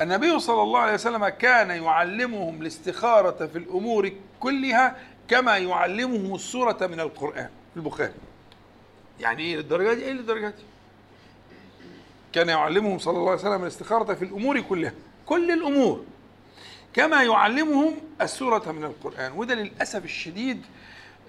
النبي 0.01 0.41
صلى 0.41 0.63
الله 0.63 0.81
عليه 0.81 0.95
وسلم 0.95 1.29
كان 1.29 1.71
يعلمهم 1.71 2.63
الاستخارة 2.63 3.47
في 3.47 3.59
الأمور 3.59 4.13
كلها 4.41 4.97
كما 5.29 5.59
يعلمهم 5.59 6.35
السورة 6.35 6.87
من 6.87 7.01
القرآن 7.01 7.49
في 7.71 7.77
البخاري. 7.77 8.13
يعني 9.21 9.43
إيه 9.43 9.57
للدرجة 9.57 9.95
دي؟ 9.95 10.05
إيه 10.05 10.13
للدرجة 10.13 10.49
دي؟ 10.49 10.63
كان 12.33 12.49
يعلمهم 12.49 12.99
صلى 12.99 13.17
الله 13.17 13.31
عليه 13.31 13.41
وسلم 13.41 13.63
الاستخارة 13.63 14.15
في 14.15 14.25
الأمور 14.25 14.61
كلها 14.61 14.93
كل 15.27 15.51
الأمور. 15.51 16.05
كما 16.95 17.23
يعلمهم 17.23 17.95
السورة 18.21 18.73
من 18.73 18.85
القرآن. 18.85 19.33
وده 19.33 19.55
للأسف 19.55 20.05
الشديد 20.05 20.63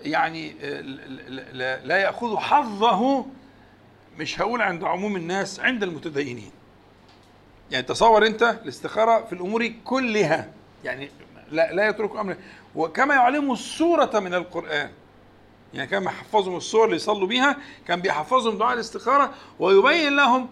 يعني 0.03 0.55
آه، 0.61 0.81
لا 1.83 1.97
يأخذ 1.97 2.37
حظه 2.37 3.25
مش 4.17 4.41
هقول 4.41 4.61
عند 4.61 4.83
عموم 4.83 5.15
الناس 5.15 5.59
عند 5.59 5.83
المتدينين. 5.83 6.51
يعني 7.71 7.83
تصور 7.85 8.25
أنت 8.27 8.43
الاستخارة 8.63 9.25
في 9.25 9.33
الأمور 9.33 9.67
كلها 9.85 10.51
يعني 10.83 11.09
لا 11.51 11.73
لا 11.73 11.87
يترك 11.87 12.15
أمر. 12.15 12.37
وكما 12.75 13.15
يعلمهم 13.15 13.51
السورة 13.53 14.19
من 14.19 14.33
القرآن. 14.33 14.91
يعني 15.73 15.87
كان 15.87 16.03
بيحفظهم 16.03 16.57
السور 16.57 16.85
اللي 16.85 16.95
يصلوا 16.95 17.27
بيها 17.27 17.57
كان 17.87 18.01
بيحفظهم 18.01 18.57
دعاء 18.57 18.73
الاستخارة 18.73 19.33
ويبين 19.59 20.15
لهم 20.15 20.49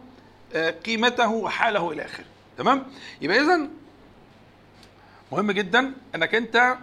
آه، 0.53 0.69
قيمته 0.71 1.29
وحاله 1.31 1.91
إلى 1.91 2.05
آخره. 2.05 2.25
تمام؟ 2.57 2.85
يبقى 3.21 3.39
إذا 3.39 3.67
مهم 5.33 5.51
جدا 5.51 5.93
إنك 6.15 6.35
أنت 6.35 6.55
آه، 6.55 6.77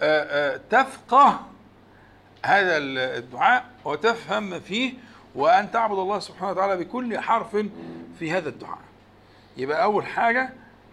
آه، 0.00 0.60
تفقه 0.70 1.40
هذا 2.44 2.76
الدعاء 2.78 3.64
وتفهم 3.84 4.60
فيه 4.60 4.92
وأن 5.34 5.70
تعبد 5.70 5.98
الله 5.98 6.18
سبحانه 6.18 6.50
وتعالى 6.50 6.84
بكل 6.84 7.18
حرف 7.18 7.66
في 8.18 8.32
هذا 8.32 8.48
الدعاء. 8.48 8.78
يبقى 9.56 9.82
أول 9.82 10.06
حاجة 10.06 10.52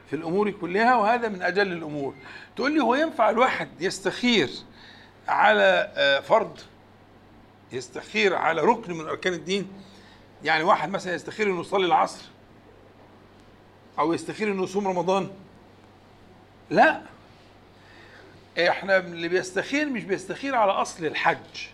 في 0.10 0.16
الأمور 0.16 0.52
كلها 0.52 0.96
وهذا 0.96 1.28
من 1.28 1.42
أجل 1.42 1.72
الأمور. 1.72 2.14
تقول 2.56 2.74
لي 2.74 2.80
هو 2.84 2.96
ينفع 2.96 3.30
الواحد 3.30 3.70
يستخير 3.80 4.50
على 5.28 5.92
آه، 5.96 6.20
فرض؟ 6.20 6.60
يستخير 7.72 8.36
على 8.36 8.62
ركن 8.62 8.94
من 8.94 9.06
أركان 9.06 9.34
الدين؟ 9.34 9.68
يعني 10.44 10.64
واحد 10.64 10.90
مثلا 10.90 11.14
يستخير 11.14 11.48
إنه 11.48 11.62
يصلي 11.62 11.86
العصر 11.86 12.26
أو 14.00 14.14
يستخير 14.14 14.52
إنه 14.52 14.64
يصوم 14.64 14.88
رمضان؟ 14.88 15.30
لا. 16.70 17.02
إحنا 18.60 18.98
اللي 18.98 19.28
بيستخير 19.28 19.90
مش 19.90 20.04
بيستخير 20.04 20.56
على 20.56 20.72
أصل 20.72 21.06
الحج. 21.06 21.68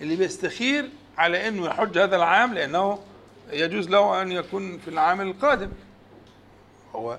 اللي 0.00 0.16
بيستخير 0.16 0.90
على 1.18 1.48
إنه 1.48 1.66
يحج 1.66 1.98
هذا 1.98 2.16
العام 2.16 2.54
لأنه 2.54 2.98
يجوز 3.52 3.88
له 3.90 4.22
أن 4.22 4.32
يكون 4.32 4.78
في 4.78 4.88
العام 4.88 5.20
القادم. 5.20 5.70
هو 6.94 7.18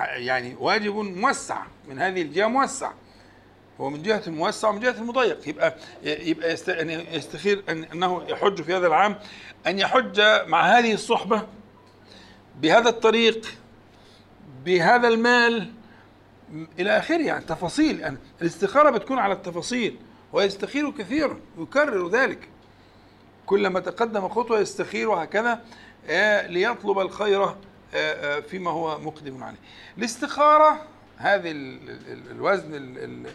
يعني 0.00 0.56
واجب 0.60 0.94
موسع 0.94 1.62
من 1.88 1.98
هذه 1.98 2.22
الجهة 2.22 2.46
موسع. 2.46 2.92
هو 3.80 3.90
من 3.90 4.02
جهة 4.02 4.22
الموسع 4.26 4.68
ومن 4.68 4.80
جهة 4.80 4.90
المضيق 4.98 5.48
يبقى 5.48 5.74
يبقى 6.02 6.52
يستخير 7.12 7.64
أنه 7.68 8.24
يحج 8.28 8.62
في 8.62 8.76
هذا 8.76 8.86
العام 8.86 9.18
أن 9.66 9.78
يحج 9.78 10.20
مع 10.46 10.78
هذه 10.78 10.94
الصحبة 10.94 11.46
بهذا 12.60 12.88
الطريق 12.88 13.46
بهذا 14.64 15.08
المال 15.08 15.72
إلى 16.78 16.98
آخره 16.98 17.22
يعني 17.22 17.44
تفاصيل 17.44 18.00
يعني. 18.00 18.18
الاستخارة 18.42 18.90
بتكون 18.90 19.18
على 19.18 19.32
التفاصيل 19.32 19.96
ويستخير 20.32 20.90
كثيرا 20.90 21.40
ويكرر 21.58 22.08
ذلك. 22.08 22.48
كلما 23.46 23.80
تقدم 23.80 24.28
خطوة 24.28 24.60
يستخير 24.60 25.08
وهكذا 25.08 25.64
آه، 26.08 26.46
ليطلب 26.46 26.98
الخير 26.98 27.44
آه، 27.44 27.56
آه، 27.94 28.40
فيما 28.40 28.70
هو 28.70 28.98
مقدم 28.98 29.44
عليه. 29.44 29.58
الاستخارة 29.98 30.86
هذه 31.16 31.50
الوزن 32.30 33.26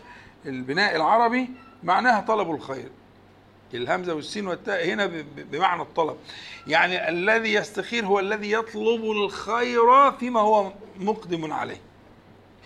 البناء 0.45 0.95
العربي 0.95 1.49
معناها 1.83 2.21
طلب 2.21 2.51
الخير. 2.51 2.89
الهمزة 3.73 4.13
والسين 4.13 4.47
والتاء 4.47 4.85
هنا 4.85 5.11
بمعنى 5.37 5.81
الطلب. 5.81 6.17
يعني 6.67 7.09
الذي 7.09 7.53
يستخير 7.53 8.05
هو 8.05 8.19
الذي 8.19 8.51
يطلب 8.51 9.03
الخير 9.03 10.11
فيما 10.11 10.39
هو 10.39 10.71
مقدم 10.99 11.53
عليه. 11.53 11.81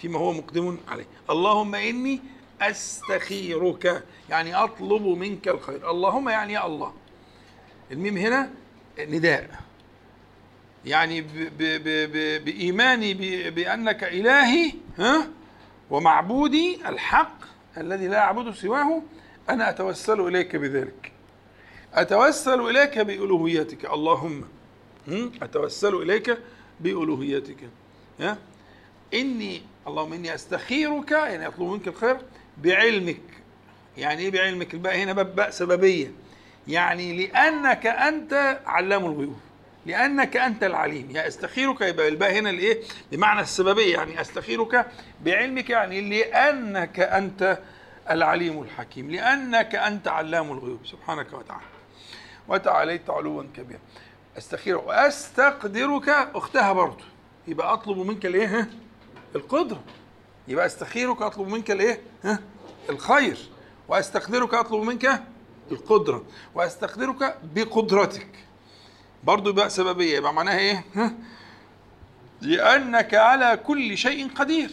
فيما 0.02 0.20
هو 0.20 0.34
مقدم 0.34 0.78
عليه. 0.88 1.06
اللهم 1.30 1.76
إني 1.76 2.20
أستخيرك 2.62 4.04
يعني 4.30 4.56
أطلب 4.56 5.02
منك 5.02 5.48
الخير. 5.48 5.91
اللهم 5.91 6.30
يعني 6.30 6.54
يا 6.54 6.66
الله. 6.66 6.93
الميم 7.91 8.18
هنا 8.18 8.50
نداء. 9.00 9.50
يعني 10.86 11.22
ب 11.22 11.28
ب 11.58 11.84
ب 11.84 12.45
بإيماني 12.45 13.14
بأنك 13.50 14.04
إلهي 14.04 14.72
ها؟ 14.98 15.28
ومعبودي 15.89 16.89
الحق 16.89 17.38
الذي 17.78 18.08
لا 18.08 18.20
أعبد 18.20 18.54
سواه. 18.54 19.02
أنا 19.50 19.70
أتوسل 19.70 20.28
إليك 20.28 20.56
بذلك. 20.56 21.12
أتوسل 21.93 22.62
إليك 22.70 23.00
بألوهيتك. 23.00 23.86
اللهم 23.86 24.43
أتوسل 25.41 25.95
إليك 25.95 26.38
بألوهيتك. 26.80 27.70
ها؟ 28.20 28.38
إني 29.14 29.62
اللهم 29.88 30.14
إني 30.14 30.36
أستخيرك 30.36 31.12
يعني 31.12 31.48
أطلب 31.48 31.62
منك 31.68 31.88
الخير 31.88 32.18
بعلمك. 32.58 33.22
يعني 33.98 34.22
إيه 34.22 34.32
بعلمك؟ 34.32 34.74
الباء 34.74 34.96
هنا 34.96 35.14
باء 35.14 35.50
سببية. 35.50 36.12
يعني 36.68 37.28
لأنك 37.28 37.88
أنت 37.88 38.60
علام 38.66 39.06
الغيوب. 39.06 39.40
لأنك 39.86 40.38
أنت 40.38 40.64
العليم. 40.64 41.12
يعني 41.12 41.28
أستخيرك 41.28 41.82
يبقى 41.82 42.08
الباء 42.08 42.34
هنا 42.34 42.50
الإيه 42.50 42.82
بمعنى 43.12 43.42
السببية. 43.42 43.94
يعني 43.98 44.22
أستخيرك 44.22 44.86
بعلمك 45.26 45.70
يعني 45.70 46.02
لأنك 46.02 47.00
أنت 47.00 47.60
العليم 48.10 48.62
الحكيم. 48.62 49.12
لأنك 49.12 49.76
أنت 49.76 50.08
علام 50.08 50.52
الغيوب. 50.52 50.86
سبحانك 50.86 51.34
وتعالى. 51.34 51.64
وتعاليت 52.48 53.10
علوا 53.10 53.44
كبيرا. 53.56 53.80
أستخيرك. 54.38 54.88
وأستقدرك 54.88 56.10
أختها 56.10 56.74
برضه. 56.74 57.04
يبقى 57.48 57.74
أطلب 57.74 57.98
منك 57.98 58.26
الإيه 58.26 58.70
القدرة. 59.38 59.84
يبقى 60.48 60.66
استخيرك 60.66 61.22
أطلب 61.22 61.48
منك 61.48 61.72
الإيه؟ 61.72 62.02
ها؟ 62.24 62.40
الخير. 62.90 63.38
واستقدرك 63.88 64.54
أطلب 64.54 64.84
منك 64.84 65.24
القدرة. 65.72 66.26
واستقدرك 66.56 67.38
بقدرتك. 67.56 68.28
برضو 69.24 69.50
يبقى 69.50 69.70
سببية. 69.70 70.18
يبقى 70.18 70.34
معناها 70.34 70.58
إيه؟ 70.60 70.86
ها؟ 70.96 71.14
لأنك 72.42 73.14
على 73.14 73.58
كل 73.58 73.98
شيء 73.98 74.30
قدير. 74.36 74.72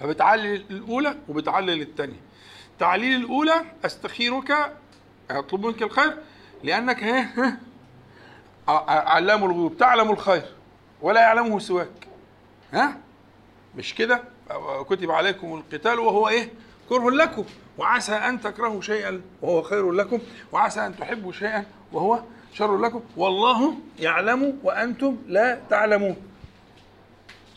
فبتعلل 0.00 0.64
الأولى 0.70 1.16
وبتعلل 1.28 1.82
الثانية. 1.82 2.20
تعليل 2.78 3.20
الأولى 3.20 3.64
أستخيرك 3.84 4.76
أطلب 5.30 5.66
منك 5.66 5.82
الخير. 5.82 6.18
لأنك 6.64 7.02
ها؟ 7.02 7.58
علام 8.88 9.44
الغيوب. 9.44 9.76
تعلم 9.76 10.10
الخير. 10.10 10.54
ولا 11.02 11.20
يعلمه 11.20 11.58
سواك. 11.58 12.08
ها؟ 12.72 12.96
مش 13.76 13.94
كده؟ 13.94 14.22
كتب 14.88 15.10
عليكم 15.10 15.54
القتال 15.54 15.98
وهو 15.98 16.28
إيه؟ 16.28 16.50
كره 16.88 17.10
لكم. 17.10 17.44
وعسى 17.78 18.12
أن 18.12 18.40
تكرهوا 18.40 18.80
شيئا 18.80 19.20
وهو 19.42 19.62
خير 19.62 19.92
لكم. 19.92 20.18
وعسى 20.52 20.86
أن 20.86 20.96
تحبوا 20.96 21.32
شيئا 21.32 21.64
وهو 21.92 22.22
شر 22.52 22.78
لكم. 22.78 23.02
والله 23.16 23.74
يعلم 23.98 24.58
وأنتم 24.62 25.16
لا 25.26 25.60
تعلمون. 25.70 26.16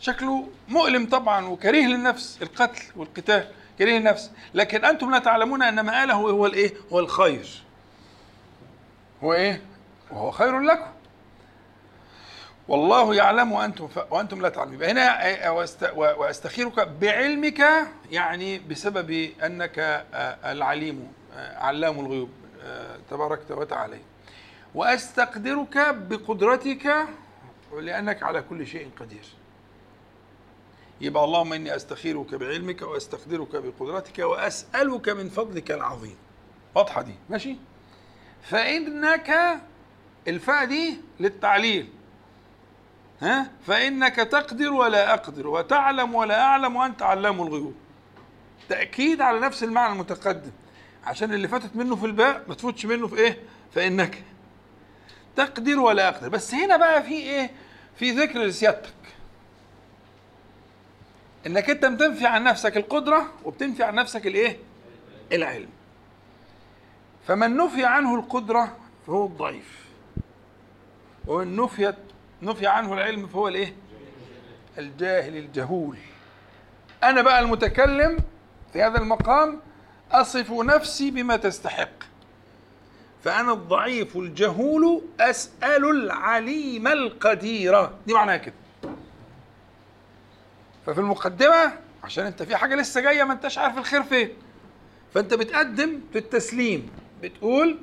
شكله 0.00 0.48
مؤلم 0.68 1.06
طبعا 1.06 1.46
وكريه 1.46 1.86
للنفس 1.86 2.38
القتل 2.42 2.82
والقتال 2.96 3.48
كريه 3.78 3.98
للنفس. 3.98 4.30
لكن 4.54 4.84
أنتم 4.84 5.10
لا 5.10 5.18
تعلمون 5.18 5.62
أن 5.62 5.80
مآله 5.80 6.14
هو 6.14 6.46
الإيه؟ 6.46 6.74
هو 6.92 7.00
الخير. 7.00 7.62
هو 9.24 9.32
إيه؟ 9.32 9.62
وهو 10.10 10.30
خير 10.30 10.60
لكم. 10.60 10.90
والله 12.68 13.14
يعلم 13.14 13.52
وأنتم 13.52 13.88
ف... 13.88 14.12
وأنتم 14.12 14.42
لا 14.42 14.48
تعلمون. 14.48 14.82
هنا 14.82 15.50
واست... 15.50 15.92
وأستخيرك 15.96 16.88
بعلمك 16.88 17.62
يعني 18.10 18.58
بسبب 18.58 19.30
أنك 19.44 20.06
العليم 20.44 21.12
علام 21.36 22.00
الغيوب 22.00 22.30
تباركت 23.10 23.50
وتعالى. 23.50 23.98
وأستقدرك 24.74 25.94
بقدرتك 25.94 27.06
لأنك 27.80 28.22
على 28.22 28.42
كل 28.42 28.66
شيء 28.66 28.90
قدير. 29.00 29.24
يبقى 31.00 31.24
اللهم 31.24 31.52
إني 31.52 31.76
أستخيرك 31.76 32.34
بعلمك 32.34 32.82
وأستقدرك 32.82 33.56
بقدرتك 33.56 34.18
وأسألك 34.18 35.08
من 35.08 35.28
فضلك 35.28 35.70
العظيم. 35.70 36.16
واضحة 36.74 37.02
دي؟ 37.02 37.14
ماشي؟ 37.30 37.56
فإنك 38.42 39.60
الفاء 40.28 40.64
دي 40.64 41.00
للتعليل. 41.20 41.88
فإنك 43.66 44.16
تقدر 44.16 44.72
ولا 44.72 45.14
أقدر 45.14 45.46
وتعلم 45.48 46.14
ولا 46.14 46.40
أعلم 46.42 46.76
وأنت 46.76 47.02
علام 47.02 47.42
الغيوب. 47.42 47.74
تأكيد 48.68 49.20
على 49.20 49.40
نفس 49.40 49.64
المعنى 49.64 49.92
المتقدم. 49.92 50.50
عشان 51.04 51.34
اللي 51.34 51.48
فاتت 51.48 51.76
منه 51.76 51.96
في 51.96 52.06
الباء 52.06 52.44
ما 52.48 52.54
تفوتش 52.54 52.86
منه 52.86 53.06
في 53.08 53.16
إيه؟ 53.16 53.38
فإنك 53.74 54.24
تقدر 55.36 55.78
ولا 55.78 56.08
أقدر. 56.08 56.28
بس 56.28 56.54
هنا 56.54 56.76
بقى 56.76 57.02
في 57.02 57.14
إيه؟ 57.14 57.50
في 57.96 58.10
ذكر 58.10 58.38
لسيادتك. 58.38 58.94
إنك 61.46 61.70
أنت 61.70 61.84
بتنفي 61.84 62.26
عن 62.26 62.44
نفسك 62.44 62.76
القدرة 62.76 63.32
وبتنفي 63.44 63.82
عن 63.82 63.94
نفسك 63.94 64.26
الإيه؟ 64.26 64.58
العلم. 65.32 65.68
فمن 67.26 67.56
نفي 67.56 67.84
عنه 67.84 68.14
القدرة 68.14 68.76
فهو 69.06 69.26
الضعيف. 69.26 69.84
ومن 71.26 71.56
نفيت 71.56 71.94
نفي 72.44 72.66
عنه 72.66 72.94
العلم 72.94 73.26
فهو 73.26 73.48
الايه؟ 73.48 73.74
الجاهل 74.78 75.36
الجهول. 75.36 75.96
أنا 77.04 77.22
بقى 77.22 77.40
المتكلم 77.40 78.18
في 78.72 78.82
هذا 78.82 78.98
المقام 78.98 79.60
أصف 80.12 80.50
نفسي 80.50 81.10
بما 81.10 81.36
تستحق. 81.36 81.88
فأنا 83.24 83.52
الضعيف 83.52 84.16
الجهول 84.16 85.02
أسأل 85.20 85.90
العليم 85.90 86.86
القدير. 86.88 87.90
دي 88.06 88.14
معناها 88.14 88.36
كده. 88.36 88.54
ففي 90.86 91.00
المقدمة 91.00 91.72
عشان 92.04 92.26
أنت 92.26 92.42
في 92.42 92.56
حاجة 92.56 92.74
لسه 92.74 93.00
جاية 93.00 93.24
ما 93.24 93.32
أنتش 93.32 93.58
عارف 93.58 93.78
الخير 93.78 94.02
فين. 94.02 94.28
فأنت 95.14 95.34
بتقدم 95.34 96.00
في 96.12 96.18
التسليم. 96.18 96.90
بتقول 97.22 97.78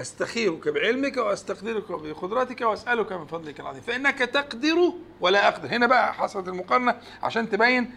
أستخيرك 0.00 0.68
بعلمك 0.68 1.16
واستقدرك 1.16 1.90
بقدرتك 1.90 2.60
واسالك 2.60 3.12
من 3.12 3.26
فضلك 3.26 3.60
العظيم. 3.60 3.82
فإنك 3.82 4.18
تقدر 4.18 4.92
ولا 5.20 5.48
أقدر. 5.48 5.68
هنا 5.68 5.86
بقى 5.86 6.14
حصلت 6.14 6.48
المقارنة 6.48 7.00
عشان 7.22 7.50
تبين 7.50 7.94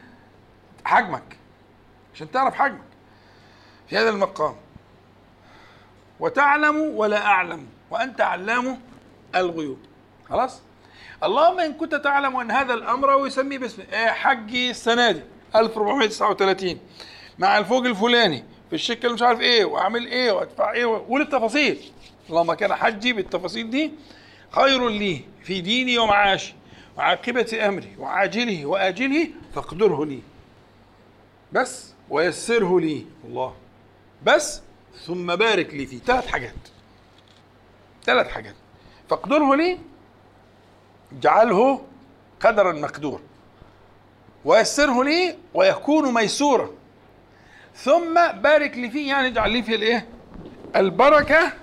حجمك 0.85 1.37
عشان 2.13 2.31
تعرف 2.31 2.55
حجمك 2.55 2.89
في 3.89 3.97
هذا 3.97 4.09
المقام. 4.09 4.55
وتعلم 6.19 6.75
ولا 6.75 7.25
أعلم 7.25 7.67
وأنت 7.91 8.21
علام 8.21 8.81
الغيوب. 9.35 9.79
خلاص؟ 10.29 10.61
اللهم 11.23 11.59
إن 11.59 11.73
كنت 11.73 11.95
تعلم 11.95 12.35
أن 12.35 12.51
هذا 12.51 12.73
الأمر 12.73 13.09
ويسميه 13.09 13.57
باسم 13.57 13.83
إيه 13.93 14.07
حجي 14.07 14.69
السنة 14.69 15.11
دي 15.11 15.21
1439 15.55 16.79
مع 17.39 17.57
الفوق 17.57 17.85
الفلاني. 17.85 18.45
في 18.70 18.76
الشكل 18.76 19.13
مش 19.13 19.22
عارف 19.22 19.39
إيه 19.39 19.65
وأعمل 19.65 20.07
إيه 20.07 20.32
وأدفع 20.32 20.72
إيه 20.72 20.86
وقول 20.86 21.22
التفاصيل 21.22 21.91
اللهم 22.30 22.53
كان 22.53 22.74
حجي 22.76 23.13
بالتفاصيل 23.13 23.70
دي 23.70 23.91
خير 24.51 24.89
لي 24.89 25.22
في 25.43 25.61
ديني 25.61 25.97
ومعاشي 25.97 26.53
وعاقبة 26.97 27.67
أمري 27.67 27.95
وعاجله 27.99 28.65
وآجله 28.65 29.28
فاقدره 29.55 30.05
لي. 30.05 30.20
بس 31.53 31.93
ويسره 32.09 32.80
لي. 32.80 33.05
الله. 33.26 33.55
بس 34.26 34.61
ثم 35.05 35.36
بارك 35.36 35.74
لي 35.74 35.86
فيه. 35.86 35.99
ثلاث 35.99 36.28
حاجات. 36.28 36.55
ثلاث 38.03 38.28
حاجات. 38.28 38.55
فاقدره 39.09 39.55
لي 39.55 39.80
اجعله 41.11 41.82
قدرا 42.41 42.74
مقدور 42.74 43.22
ويسره 44.45 45.03
لي 45.03 45.38
ويكون 45.53 46.13
ميسورا. 46.13 46.70
ثم 47.84 48.13
بارك 48.32 48.77
لي 48.77 48.89
فيه 48.89 49.09
يعني 49.09 49.27
اجعل 49.27 49.51
لي 49.51 49.63
فيه 49.63 49.75
الايه؟ 49.75 50.07
البركة 50.75 51.53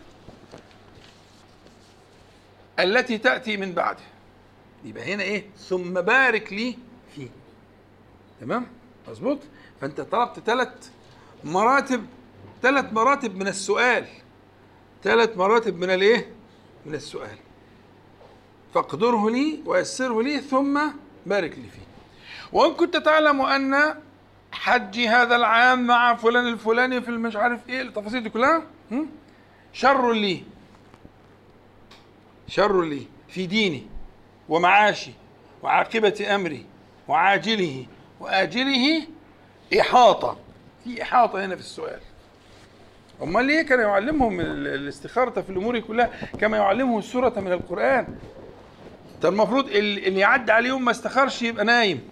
التي 2.79 3.19
تأتي 3.19 3.57
من 3.57 3.73
بعده. 3.73 4.03
يبقى 4.85 5.14
هنا 5.14 5.23
إيه؟ 5.23 5.47
ثم 5.59 5.93
بارك 6.01 6.53
لي 6.53 6.79
فيه. 7.14 7.29
تمام؟ 8.41 8.67
مظبوط؟ 9.09 9.39
فانت 9.81 10.01
طلبت 10.01 10.41
ثلاث 10.47 10.91
مراتب 11.45 12.07
ثلاث 12.62 12.93
مراتب 12.93 13.37
من 13.37 13.49
السؤال. 13.49 14.07
ثلاث 15.05 15.37
مراتب 15.37 15.79
من 15.79 15.91
الايه؟ 15.91 16.31
من 16.87 16.95
السؤال. 16.95 17.39
فاقدره 18.75 19.31
لي 19.31 19.61
ويسره 19.67 20.23
لي 20.23 20.41
ثم 20.41 20.81
بارك 21.27 21.51
لي 21.51 21.69
فيه. 21.69 21.87
وان 22.53 22.75
كنت 22.75 22.97
تعلم 22.97 23.41
أن 23.41 23.95
حجي 24.53 25.09
هذا 25.09 25.37
العام 25.37 25.87
مع 25.87 26.15
فلان 26.15 26.47
الفلاني 26.49 27.01
في 27.01 27.09
المش 27.09 27.37
عارف 27.37 27.69
إيه 27.69 27.83
التفاصيل 27.83 28.23
دي 28.23 28.31
كلها؟ 28.31 28.63
شر 29.73 30.13
لي. 30.13 30.43
شر 32.49 32.83
لي 32.83 33.07
في 33.29 33.47
ديني 33.47 33.87
ومعاشي 34.49 35.11
وعاقبة 35.63 36.27
أمري 36.35 36.67
وعاجله 37.09 37.87
وآجله 38.21 39.03
إحاطة. 39.81 40.39
في 40.85 41.03
إحاطة 41.03 41.45
هنا 41.45 41.55
في 41.55 41.61
السؤال. 41.61 42.01
أمال 43.23 43.45
ليه 43.45 43.63
كان 43.63 43.81
يعلمهم 43.81 44.41
ال- 44.41 44.67
الاستخارة 44.67 45.41
في 45.41 45.51
الأمور 45.51 45.79
كلها 45.81 46.11
كما 46.41 46.57
يعلمهم 46.57 46.99
السورة 46.99 47.41
من 47.41 47.53
القرآن؟ 47.53 48.19
ده 49.23 49.29
المفروض 49.29 49.67
ال- 49.69 50.07
اللي 50.07 50.21
يعدي 50.21 50.53
عليه 50.53 50.69
يوم 50.69 50.85
ما 50.85 50.91
استخارش 50.91 51.43
يبقى 51.43 51.65
نايم. 51.65 52.09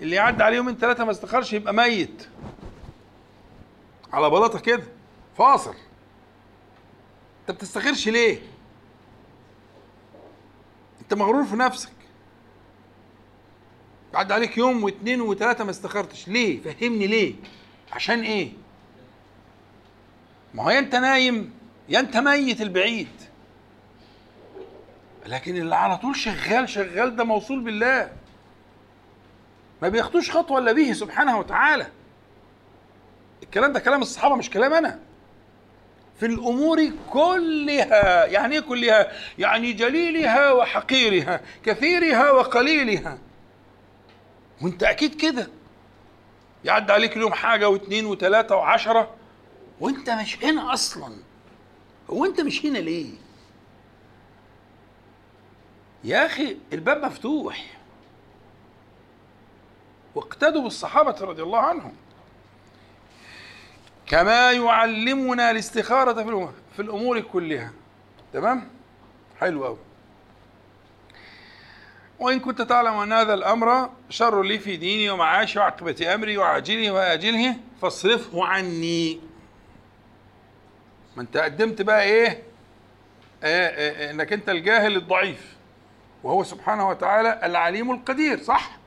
اللي 0.00 0.16
يعدي 0.16 0.42
عليه 0.42 0.56
يومين 0.56 0.76
ثلاثة 0.76 1.04
ما 1.04 1.10
استخارش 1.10 1.52
يبقى 1.52 1.74
ميت. 1.74 2.28
على 4.12 4.30
بلاطة 4.30 4.58
كده. 4.58 4.84
فاصل. 5.38 5.74
انت 7.40 7.56
بتستخيرش 7.56 8.08
ليه؟ 8.08 8.38
انت 11.00 11.14
مغرور 11.14 11.44
في 11.44 11.56
نفسك. 11.56 11.92
بعد 14.12 14.32
عليك 14.32 14.58
يوم 14.58 14.84
واثنين 14.84 15.20
وثلاثة 15.20 15.64
ما 15.64 15.70
استخرتش. 15.70 16.28
ليه؟ 16.28 16.62
فهمني 16.62 17.06
ليه؟ 17.06 17.34
عشان 17.92 18.20
إيه؟ 18.20 18.52
ما 20.54 20.62
هو 20.62 20.70
يا 20.70 20.78
انت 20.78 20.94
نايم 20.94 21.54
يا 21.88 22.00
انت 22.00 22.16
ميت 22.16 22.60
البعيد. 22.60 23.08
لكن 25.26 25.56
اللي 25.56 25.74
على 25.76 25.96
طول 25.96 26.16
شغال 26.16 26.68
شغال 26.68 27.16
ده 27.16 27.24
موصول 27.24 27.60
بالله. 27.60 28.12
ما 29.82 29.88
بياخدوش 29.88 30.30
خطوة 30.30 30.58
إلا 30.58 30.72
به 30.72 30.92
سبحانه 30.92 31.38
وتعالى. 31.38 31.86
الكلام 33.42 33.72
ده 33.72 33.80
كلام 33.80 34.02
الصحابة 34.02 34.34
مش 34.36 34.50
كلام 34.50 34.72
أنا. 34.74 34.98
في 36.20 36.26
الأمور 36.26 36.90
كلها 37.10 38.24
يعني 38.26 38.54
إيه 38.54 38.60
كلها؟ 38.60 39.12
يعني 39.38 39.72
جليلها 39.72 40.52
وحقيرها 40.52 41.40
كثيرها 41.64 42.30
وقليلها. 42.30 43.18
وأنت 44.62 44.82
أكيد 44.82 45.14
كده. 45.14 45.48
يعدي 46.64 46.92
عليك 46.92 47.16
اليوم 47.16 47.32
حاجة 47.32 47.68
واثنين 47.68 48.06
وثلاثه 48.06 48.56
وعشرة 48.56 49.14
وأنت 49.80 50.10
مش 50.10 50.44
هنا 50.44 50.72
أصلا. 50.72 51.12
هو 52.10 52.24
أنت 52.24 52.40
مش 52.40 52.66
هنا 52.66 52.78
ليه؟ 52.78 53.10
يا 56.04 56.26
أخي 56.26 56.56
الباب 56.72 57.04
مفتوح. 57.04 57.77
واقتدوا 60.18 60.62
بالصحابة 60.62 61.16
رضي 61.20 61.42
الله 61.42 61.58
عنهم. 61.58 61.92
كما 64.06 64.52
يعلمنا 64.52 65.50
الاستخارة 65.50 66.42
في 66.76 66.82
الأمور 66.82 67.20
كلها. 67.20 67.72
تمام؟ 68.32 68.68
حلو 69.40 69.66
أوي. 69.66 69.78
وإن 72.18 72.40
كنت 72.40 72.62
تعلم 72.62 72.94
أن 72.94 73.12
هذا 73.12 73.34
الأمر 73.34 73.90
شر 74.10 74.42
لي 74.42 74.58
في 74.58 74.76
ديني 74.76 75.10
ومعاشي 75.10 75.58
وعاقبة 75.58 76.14
أمري 76.14 76.38
وعاجله 76.38 76.90
وآجله 76.90 77.56
فاصرفه 77.82 78.44
عني. 78.44 79.20
ما 81.16 81.22
أنت 81.22 81.36
قدمت 81.36 81.82
بقى 81.82 82.02
إيه؟ 82.02 82.42
آه 83.42 83.68
آه 83.68 84.10
إنك 84.10 84.32
أنت 84.32 84.48
الجاهل 84.48 84.96
الضعيف 84.96 85.56
وهو 86.22 86.44
سبحانه 86.44 86.88
وتعالى 86.88 87.40
العليم 87.42 87.90
القدير 87.90 88.42
صح؟ 88.42 88.77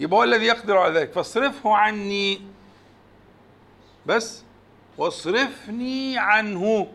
يبقى 0.00 0.18
هو 0.18 0.24
الذي 0.24 0.46
يقدر 0.46 0.78
على 0.78 0.98
ذلك. 1.00 1.12
فاصرفه 1.12 1.74
عني. 1.74 2.42
بس 4.06 4.42
واصرفني 4.98 6.18
عنه. 6.18 6.86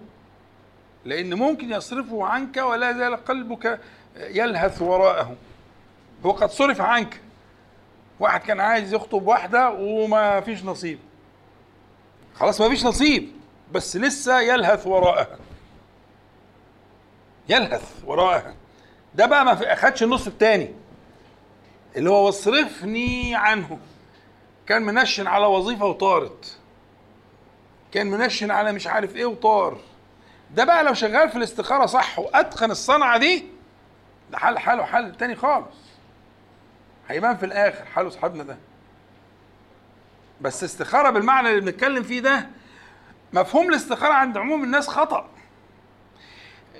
لأن 1.06 1.34
ممكن 1.34 1.72
يصرفه 1.72 2.26
عنك 2.26 2.58
ولا 2.58 2.90
يزال 2.92 3.26
قلبك 3.26 3.80
يلهث 4.18 4.82
وراءه. 4.82 5.36
هو 6.26 6.32
قد 6.32 6.50
صرف 6.50 6.82
عنك. 6.82 7.22
واحد 8.20 8.42
كان 8.42 8.60
عايز 8.60 8.94
يخطب 8.94 9.28
واحدة 9.28 9.70
وما 9.70 10.42
فيش 10.42 10.64
نصيب. 10.64 11.00
خلاص 12.36 12.62
ما 12.62 12.70
فيش 12.70 12.86
نصيب 12.86 13.32
بس 13.72 13.98
لسه 13.98 14.40
يلهث 14.40 14.88
وراءها. 14.88 15.38
يلهث 17.50 18.04
وراءها. 18.06 18.56
ده 19.16 19.26
بقى 19.26 19.46
ما 19.46 19.74
اخدش 19.74 20.04
النص 20.04 20.28
التاني. 20.28 20.74
اللي 21.98 22.10
هو 22.10 22.26
واصرفني 22.26 23.36
عنه. 23.36 23.80
كان 24.68 24.82
منشن 24.82 25.28
على 25.28 25.46
وظيفة 25.46 25.86
وطارت. 25.86 26.58
كان 27.92 28.08
منشن 28.08 28.52
على 28.52 28.72
مش 28.72 28.88
عارف 28.88 29.16
إيه 29.16 29.26
وطار. 29.26 29.78
ده 30.52 30.64
بقى 30.64 30.84
لو 30.84 30.94
شغال 30.94 31.30
في 31.30 31.36
الاستخارة 31.36 31.86
صح 31.86 32.20
وأتقن 32.20 32.72
الصنعة 32.72 33.18
دي 33.18 33.46
ده 34.32 34.38
حل 34.38 34.60
حاله 34.60 34.84
حل 34.86 35.16
تاني 35.18 35.36
خالص. 35.36 35.76
هيبان 37.10 37.38
في 37.38 37.46
الآخر 37.46 37.86
حاله 37.86 38.10
صاحبنا 38.10 38.44
ده. 38.44 38.58
بس 40.42 40.64
استخارة 40.64 41.10
بالمعنى 41.10 41.50
اللي 41.50 41.62
بنتكلم 41.62 42.04
فيه 42.04 42.20
ده 42.20 42.48
مفهوم 43.34 43.70
الاستخارة 43.70 44.14
عند 44.14 44.38
عموم 44.38 44.64
الناس 44.64 44.88
خطأ. 44.88 45.30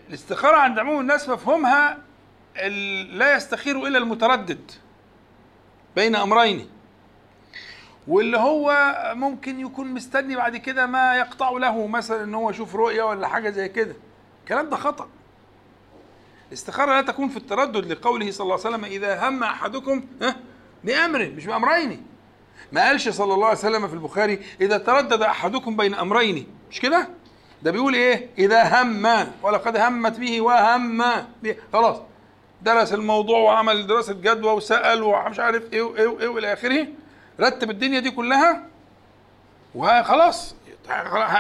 الاستخارة 0.10 0.58
عند 0.58 0.80
عموم 0.80 1.00
الناس 1.00 1.30
مفهومها 1.30 1.98
لا 3.12 3.36
يستخير 3.36 3.88
إلا 3.88 3.98
المتردد. 3.98 4.72
بين 5.98 6.16
أمرين 6.16 6.70
واللي 8.08 8.38
هو 8.38 8.96
ممكن 9.16 9.60
يكون 9.60 9.88
مستني 9.88 10.36
بعد 10.36 10.58
كده 10.58 10.86
ما 10.86 11.16
يقطع 11.18 11.50
له 11.50 11.88
مثلا 11.88 12.24
إن 12.24 12.36
هو 12.36 12.50
يشوف 12.50 12.76
رؤية 12.76 13.04
ولا 13.04 13.28
حاجة 13.28 13.50
زي 13.50 13.70
كده. 13.70 13.96
الكلام 14.44 14.70
ده 14.70 14.76
خطأ. 14.78 15.08
الاستخارة 16.48 16.92
لا 16.92 17.02
تكون 17.02 17.30
في 17.30 17.38
التردد 17.38 17.92
لقوله 17.92 18.32
صلى 18.32 18.44
الله 18.46 18.66
عليه 18.66 18.76
وسلم 18.76 18.86
إذا 18.86 19.28
هم 19.30 19.44
أحدكم 19.44 20.04
ها 20.22 20.36
بأمر 20.84 21.32
مش 21.36 21.46
بأمرين. 21.46 22.06
ما 22.72 22.82
قالش 22.88 23.10
صلى 23.10 23.34
الله 23.34 23.48
عليه 23.48 23.58
وسلم 23.58 23.88
في 23.88 23.94
البخاري 23.94 24.40
إذا 24.62 24.78
تردد 24.78 25.22
أحدكم 25.22 25.78
بين 25.78 25.94
أمرين. 25.94 26.48
مش 26.72 26.80
كده؟ 26.80 27.08
ده 27.64 27.72
بيقول 27.72 27.94
إيه؟ 27.96 28.30
إذا 28.38 28.82
هم 28.84 29.06
ولقد 29.44 29.78
همت 29.78 30.20
به 30.20 30.42
وهم. 30.42 31.04
خلاص. 31.74 31.98
درس 32.62 32.94
الموضوع 32.94 33.40
وعمل 33.40 33.88
دراسة 33.88 34.14
جدوى 34.14 34.52
وسأل 34.54 35.04
ومش 35.04 35.40
عارف 35.40 35.74
إيه 35.74 35.82
وإيه 35.82 36.08
وإيه 36.08 36.28
وإلى 36.28 36.54
آخره. 36.54 36.88
رتب 37.40 37.70
الدنيا 37.70 38.00
دي 38.00 38.12
كلها. 38.12 38.64
وخلاص 39.76 40.56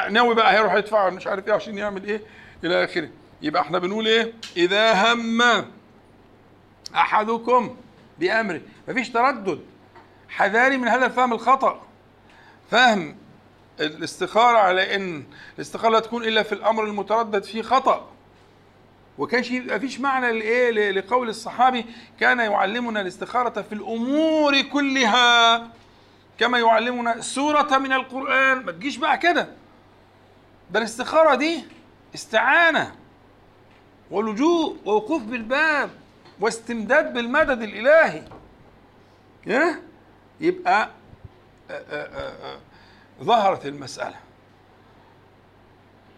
ناوي 0.10 0.36
بقى 0.36 0.54
هيروح 0.54 0.74
يدفع 0.74 1.10
مش 1.10 1.28
عارف 1.28 1.48
إيه 1.48 1.54
عشان 1.54 1.78
يعمل 1.78 2.04
إيه 2.04 2.22
إلى 2.64 2.84
آخره. 2.84 3.10
يبقى 3.42 3.62
إحنا 3.62 3.80
بنقول 3.80 4.08
إيه؟ 4.08 4.34
إذا 4.58 5.14
هم 5.14 5.42
أحدكم 6.96 7.76
بأمره. 8.20 8.62
مفيش 8.88 9.10
تردد. 9.10 9.60
حذاري 10.30 10.78
من 10.78 10.88
هذا 10.88 11.06
الفهم 11.06 11.34
الخطأ. 11.34 11.82
فهم 12.72 13.18
الاستخارة 13.80 14.58
على 14.58 14.96
إن 14.96 15.24
الاستخارة 15.56 15.92
لا 15.92 16.00
تكون 16.00 16.24
إلا 16.24 16.44
في 16.44 16.54
الأمر 16.54 16.84
المتردد 16.84 17.44
فيه 17.44 17.62
خطأ. 17.62 18.10
وكانش 19.18 19.52
يبقى 19.52 19.80
فيش 19.80 20.00
معنى 20.00 20.32
لإيه؟ 20.40 20.92
لقول 20.92 21.30
الصحابي 21.30 21.86
كان 22.20 22.40
يعلمنا 22.40 23.02
الاستخارة 23.02 23.62
في 23.62 23.74
الأمور 23.76 24.62
كلها 24.62 25.68
كما 26.40 26.60
يعلمنا 26.60 27.22
سورة 27.22 27.78
من 27.78 27.94
القرآن. 27.94 28.66
ما 28.66 28.72
تجيش 28.72 28.98
بقى 28.98 29.18
كده. 29.18 29.48
ده 30.72 30.80
الاستخارة 30.80 31.36
دي 31.36 31.64
استعانة 32.16 32.96
ولجوء 34.12 34.78
ووقوف 34.86 35.24
بالباب 35.24 35.90
واستمداد 36.40 37.14
بالمدد 37.14 37.62
الإلهي. 37.62 38.24
يبقى 40.42 40.90
ظهرت 43.24 43.66
المسألة. 43.66 44.16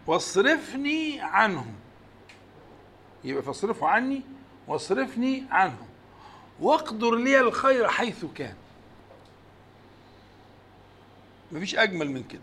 واصرفني 0.06 1.20
عنهم. 1.20 1.74
يبقى 3.24 3.42
فاصرفوا 3.42 3.88
عني 3.88 4.22
واصرفني 4.68 5.44
عنهم 5.50 5.86
واقدر 6.60 7.14
لي 7.14 7.40
الخير 7.40 7.88
حيث 7.88 8.24
كان. 8.34 8.54
مفيش 11.52 11.76
أجمل 11.76 12.10
من 12.10 12.22
كده. 12.22 12.40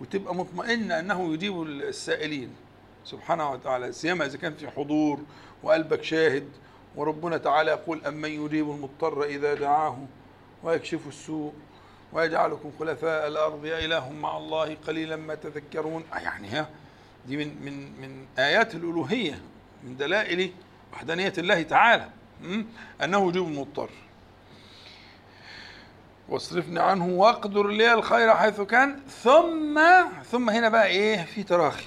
وتبقى 0.00 0.34
مطمئن 0.34 0.92
أنه 0.92 1.34
يجيب 1.34 1.62
السائلين. 1.62 2.56
سبحانه 3.04 3.50
وتعالى 3.50 3.92
سيما 3.92 4.26
إذا 4.26 4.38
كان 4.38 4.54
في 4.54 4.70
حضور 4.70 5.20
وقلبك 5.62 6.02
شاهد 6.02 6.48
وربنا 6.96 7.36
تعالى 7.38 7.70
يقول 7.70 8.04
أمن 8.04 8.28
يجيب 8.44 8.70
المضطر 8.70 9.24
إذا 9.24 9.54
دعاه 9.54 9.98
ويكشف 10.62 11.00
السوء 11.08 11.52
ويجعلكم 12.12 12.72
خلفاء 12.78 13.28
الأرض 13.28 13.66
يا 13.66 13.84
إله 13.84 14.12
مع 14.12 14.36
الله 14.36 14.74
قليلا 14.86 15.16
ما 15.16 15.34
تذكرون. 15.34 16.04
يعني 16.12 16.48
ها 16.48 16.70
دي 17.26 17.36
من 17.36 17.62
من 17.64 18.00
من 18.00 18.26
آيات 18.38 18.74
الألوهية 18.74 19.40
من 19.84 19.96
دلائل 19.96 20.52
وحدانية 20.92 21.32
الله 21.38 21.62
تعالى 21.62 22.08
أنه 23.04 23.28
يجيب 23.28 23.42
المضطر 23.42 23.90
واصرفني 26.28 26.80
عنه 26.80 27.06
واقدر 27.08 27.66
لي 27.68 27.92
الخير 27.94 28.34
حيث 28.34 28.60
كان. 28.60 29.00
ثم 29.22 29.80
ثم 30.30 30.50
هنا 30.50 30.68
بقى 30.68 30.86
إيه؟ 30.86 31.24
في 31.24 31.42
تراخي. 31.42 31.86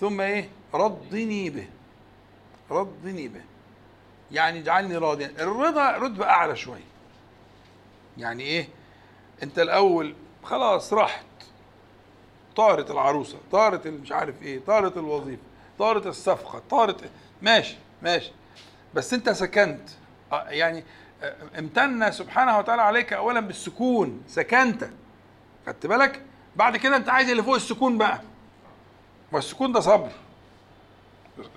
ثم 0.00 0.20
إيه؟ 0.20 0.48
رضني 0.74 1.50
به. 1.50 1.68
رضني 2.70 3.28
به. 3.28 3.40
يعني 4.32 4.58
اجعلني 4.58 4.96
راضيا. 4.96 5.32
الرضا 5.38 5.90
رتبة 5.90 6.24
أعلى 6.26 6.56
شوية 6.56 6.84
يعني 8.18 8.42
إيه؟ 8.42 8.68
أنت 9.42 9.58
الأول 9.58 10.14
خلاص 10.44 10.92
رحت 10.92 11.24
طارت 12.56 12.90
العروسة 12.90 13.38
طارت 13.52 13.86
مش 13.86 14.12
عارف 14.12 14.42
إيه 14.42 14.60
طارت 14.66 14.96
الوظيفة 14.96 15.42
طارت 15.78 16.06
الصفقة 16.06 16.62
طارت 16.70 17.10
ماشي 17.42 17.76
ماشي. 18.02 18.32
بس 18.94 19.14
أنت 19.14 19.30
سكنت. 19.30 19.88
يعني 20.32 20.84
امتن 21.58 22.10
سبحانه 22.12 22.58
وتعالى 22.58 22.82
عليك 22.82 23.12
أولا 23.12 23.40
بالسكون. 23.40 24.22
سكنت. 24.28 24.90
خدت 25.66 25.86
بالك؟ 25.86 26.22
بعد 26.56 26.76
كده 26.76 26.96
أنت 26.96 27.08
عايز 27.08 27.30
اللي 27.30 27.42
فوق 27.42 27.54
السكون 27.54 27.98
بقى. 27.98 28.20
والسكون 29.32 29.72
ده 29.72 29.80
صبر. 29.80 30.10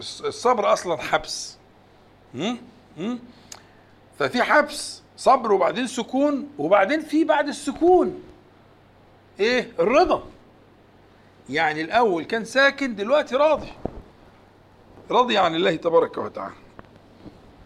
الصبر 0.01 0.73
أصلا 0.73 0.97
حبس. 0.97 1.57
م? 2.33 2.55
م? 2.97 3.17
ففي 4.19 4.43
حبس 4.43 5.01
صبر 5.17 5.51
وبعدين 5.51 5.87
سكون 5.87 6.47
وبعدين 6.57 7.01
في 7.01 7.23
بعد 7.23 7.47
السكون. 7.47 8.23
إيه؟ 9.39 9.71
الرضا. 9.79 10.23
يعني 11.49 11.81
الأول 11.81 12.23
كان 12.23 12.45
ساكن 12.45 12.95
دلوقتي 12.95 13.35
راضي. 13.35 13.73
رضي 15.11 15.37
عن 15.37 15.55
الله 15.55 15.75
تبارك 15.75 16.17
وتعالى. 16.17 16.55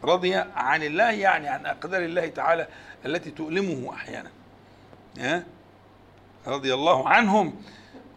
رضي 0.03 0.35
عن 0.35 0.83
الله 0.83 1.11
يعني 1.11 1.47
عن 1.47 1.65
أقدار 1.65 2.01
الله 2.01 2.27
تعالى 2.27 2.67
التي 3.05 3.31
تؤلمه 3.31 3.93
أحيانا. 3.93 4.31
ها؟ 5.19 5.43
رضي 6.47 6.73
الله 6.73 7.09
عنهم 7.09 7.61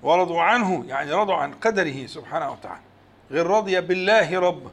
ورضوا 0.03 0.43
عنه 0.43 0.85
يعني 0.87 1.13
رضوا 1.13 1.35
عن 1.35 1.55
قدره 1.55 2.07
سبحانه 2.07 2.53
وتعالى. 2.53 2.83
غير 3.31 3.47
رضي 3.47 3.81
بالله 3.81 4.41
رب. 4.41 4.71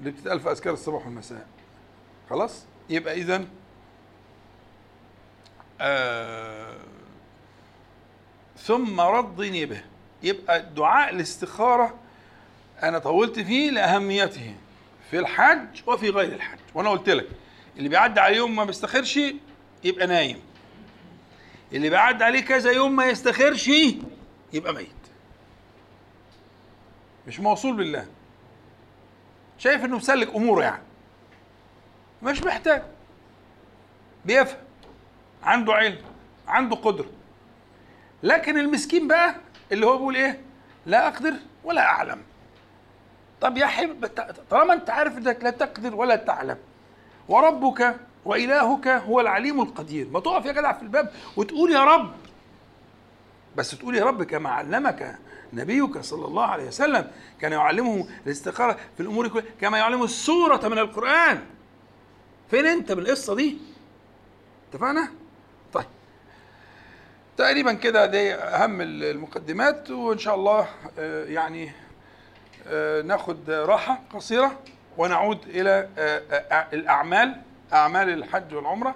اللي 0.00 0.10
بتتقال 0.10 0.40
في 0.40 0.50
أذكار 0.50 0.72
الصباح 0.72 1.06
والمساء. 1.06 1.46
خلاص؟ 2.30 2.64
يبقى 2.90 3.14
اذا 3.14 3.44
آه 5.80 6.76
ثم 8.56 9.00
رضني 9.00 9.66
به. 9.66 9.82
يبقى 10.22 10.62
دعاء 10.62 11.10
الاستخارة 11.14 11.94
أنا 12.82 12.98
طولت 12.98 13.38
فيه 13.40 13.70
لأهميته 13.70 14.54
في 15.10 15.18
الحج 15.18 15.66
وفي 15.86 16.10
غير 16.10 16.32
الحج. 16.32 16.58
وأنا 16.74 16.90
قلت 16.90 17.08
لك 17.08 17.28
اللي 17.76 17.88
بيعدي 17.88 18.20
عليه 18.20 18.36
يوم 18.36 18.56
ما 18.56 18.64
بيستخرش 18.64 19.20
يبقى 19.84 20.06
نايم. 20.06 20.40
اللي 21.72 21.90
بيعدي 21.90 22.24
عليه 22.24 22.40
كذا 22.40 22.70
يوم 22.70 22.96
ما 22.96 23.04
يستخرش 23.06 23.70
يبقى 24.52 24.74
ميت. 24.74 24.88
مش 27.26 27.40
موصول 27.40 27.76
بالله. 27.76 28.06
شايف 29.58 29.84
إنه 29.84 29.96
مسلك 29.96 30.34
أموره 30.34 30.62
يعني. 30.62 30.82
مش 32.22 32.42
محتاج. 32.42 32.82
بيفهم. 34.24 34.58
عنده 35.42 35.72
علم. 35.74 35.98
عنده 36.48 36.76
قدرة. 36.76 37.10
لكن 38.22 38.58
المسكين 38.58 39.08
بقى 39.08 39.34
اللي 39.72 39.86
هو 39.86 39.96
بيقول 39.96 40.16
إيه؟ 40.16 40.40
لا 40.86 41.08
أقدر 41.08 41.34
ولا 41.64 41.82
أعلم. 41.82 42.22
طب 43.40 43.56
يا 43.56 43.66
حبيبي 43.66 44.08
طالما 44.50 44.74
أنت 44.74 44.90
عارف 44.90 45.18
إنك 45.18 45.38
لا 45.42 45.50
تقدر 45.50 45.94
ولا 45.94 46.16
تعلم 46.16 46.56
وربك 47.28 47.96
وإلهك 48.24 48.88
هو 48.88 49.20
العليم 49.20 49.60
القدير. 49.60 50.08
ما 50.10 50.20
تقف 50.20 50.44
يا 50.44 50.52
جدع 50.52 50.72
في 50.72 50.82
الباب 50.82 51.12
وتقول 51.36 51.72
يا 51.72 51.84
رب. 51.84 52.12
بس 53.56 53.70
تقول 53.70 53.96
يا 53.96 54.04
رب 54.04 54.22
كما 54.22 54.50
علمك 54.50 55.18
نبيك 55.52 55.98
صلى 55.98 56.26
الله 56.26 56.44
عليه 56.44 56.66
وسلم 56.66 57.10
كان 57.40 57.52
يعلمه 57.52 58.08
الاستخارة 58.26 58.78
في 58.96 59.02
الأمور 59.02 59.28
كلها 59.28 59.44
كما 59.60 59.78
يعلمه 59.78 60.04
السورة 60.04 60.68
من 60.68 60.78
القرآن. 60.78 61.42
فين 62.50 62.66
أنت 62.66 62.92
بالقصة 62.92 63.34
دي؟ 63.34 63.58
اتفقنا؟ 64.70 65.10
تقريبا 67.36 67.72
كده 67.72 68.06
دي 68.06 68.34
أهم 68.34 68.80
المقدمات 68.80 69.90
وإن 69.90 70.18
شاء 70.18 70.34
الله 70.34 70.68
يعني 71.28 71.72
ناخد 73.04 73.50
راحة 73.50 74.00
قصيرة 74.14 74.58
ونعود 74.98 75.38
إلى 75.48 75.88
الأعمال 76.72 77.42
أعمال 77.72 78.08
الحج 78.08 78.54
والعمرة 78.54 78.94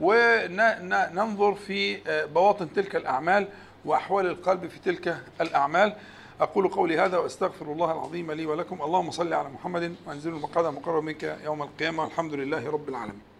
وننظر 0.00 1.54
في 1.54 1.96
بواطن 2.34 2.72
تلك 2.72 2.96
الأعمال 2.96 3.48
وأحوال 3.84 4.26
القلب 4.26 4.66
في 4.66 4.78
تلك 4.78 5.16
الأعمال. 5.40 5.96
أقول 6.40 6.68
قولي 6.68 6.98
هذا 6.98 7.18
وأستغفر 7.18 7.72
الله 7.72 7.92
العظيم 7.92 8.32
لي 8.32 8.46
ولكم. 8.46 8.82
اللهم 8.82 9.10
صل 9.10 9.32
على 9.32 9.48
محمد 9.48 9.94
وانزل 10.06 10.30
المقعد 10.30 10.64
مقرب 10.64 11.04
منك 11.04 11.38
يوم 11.44 11.62
القيامة. 11.62 12.06
الحمد 12.06 12.34
لله 12.34 12.70
رب 12.70 12.88
العالمين. 12.88 13.35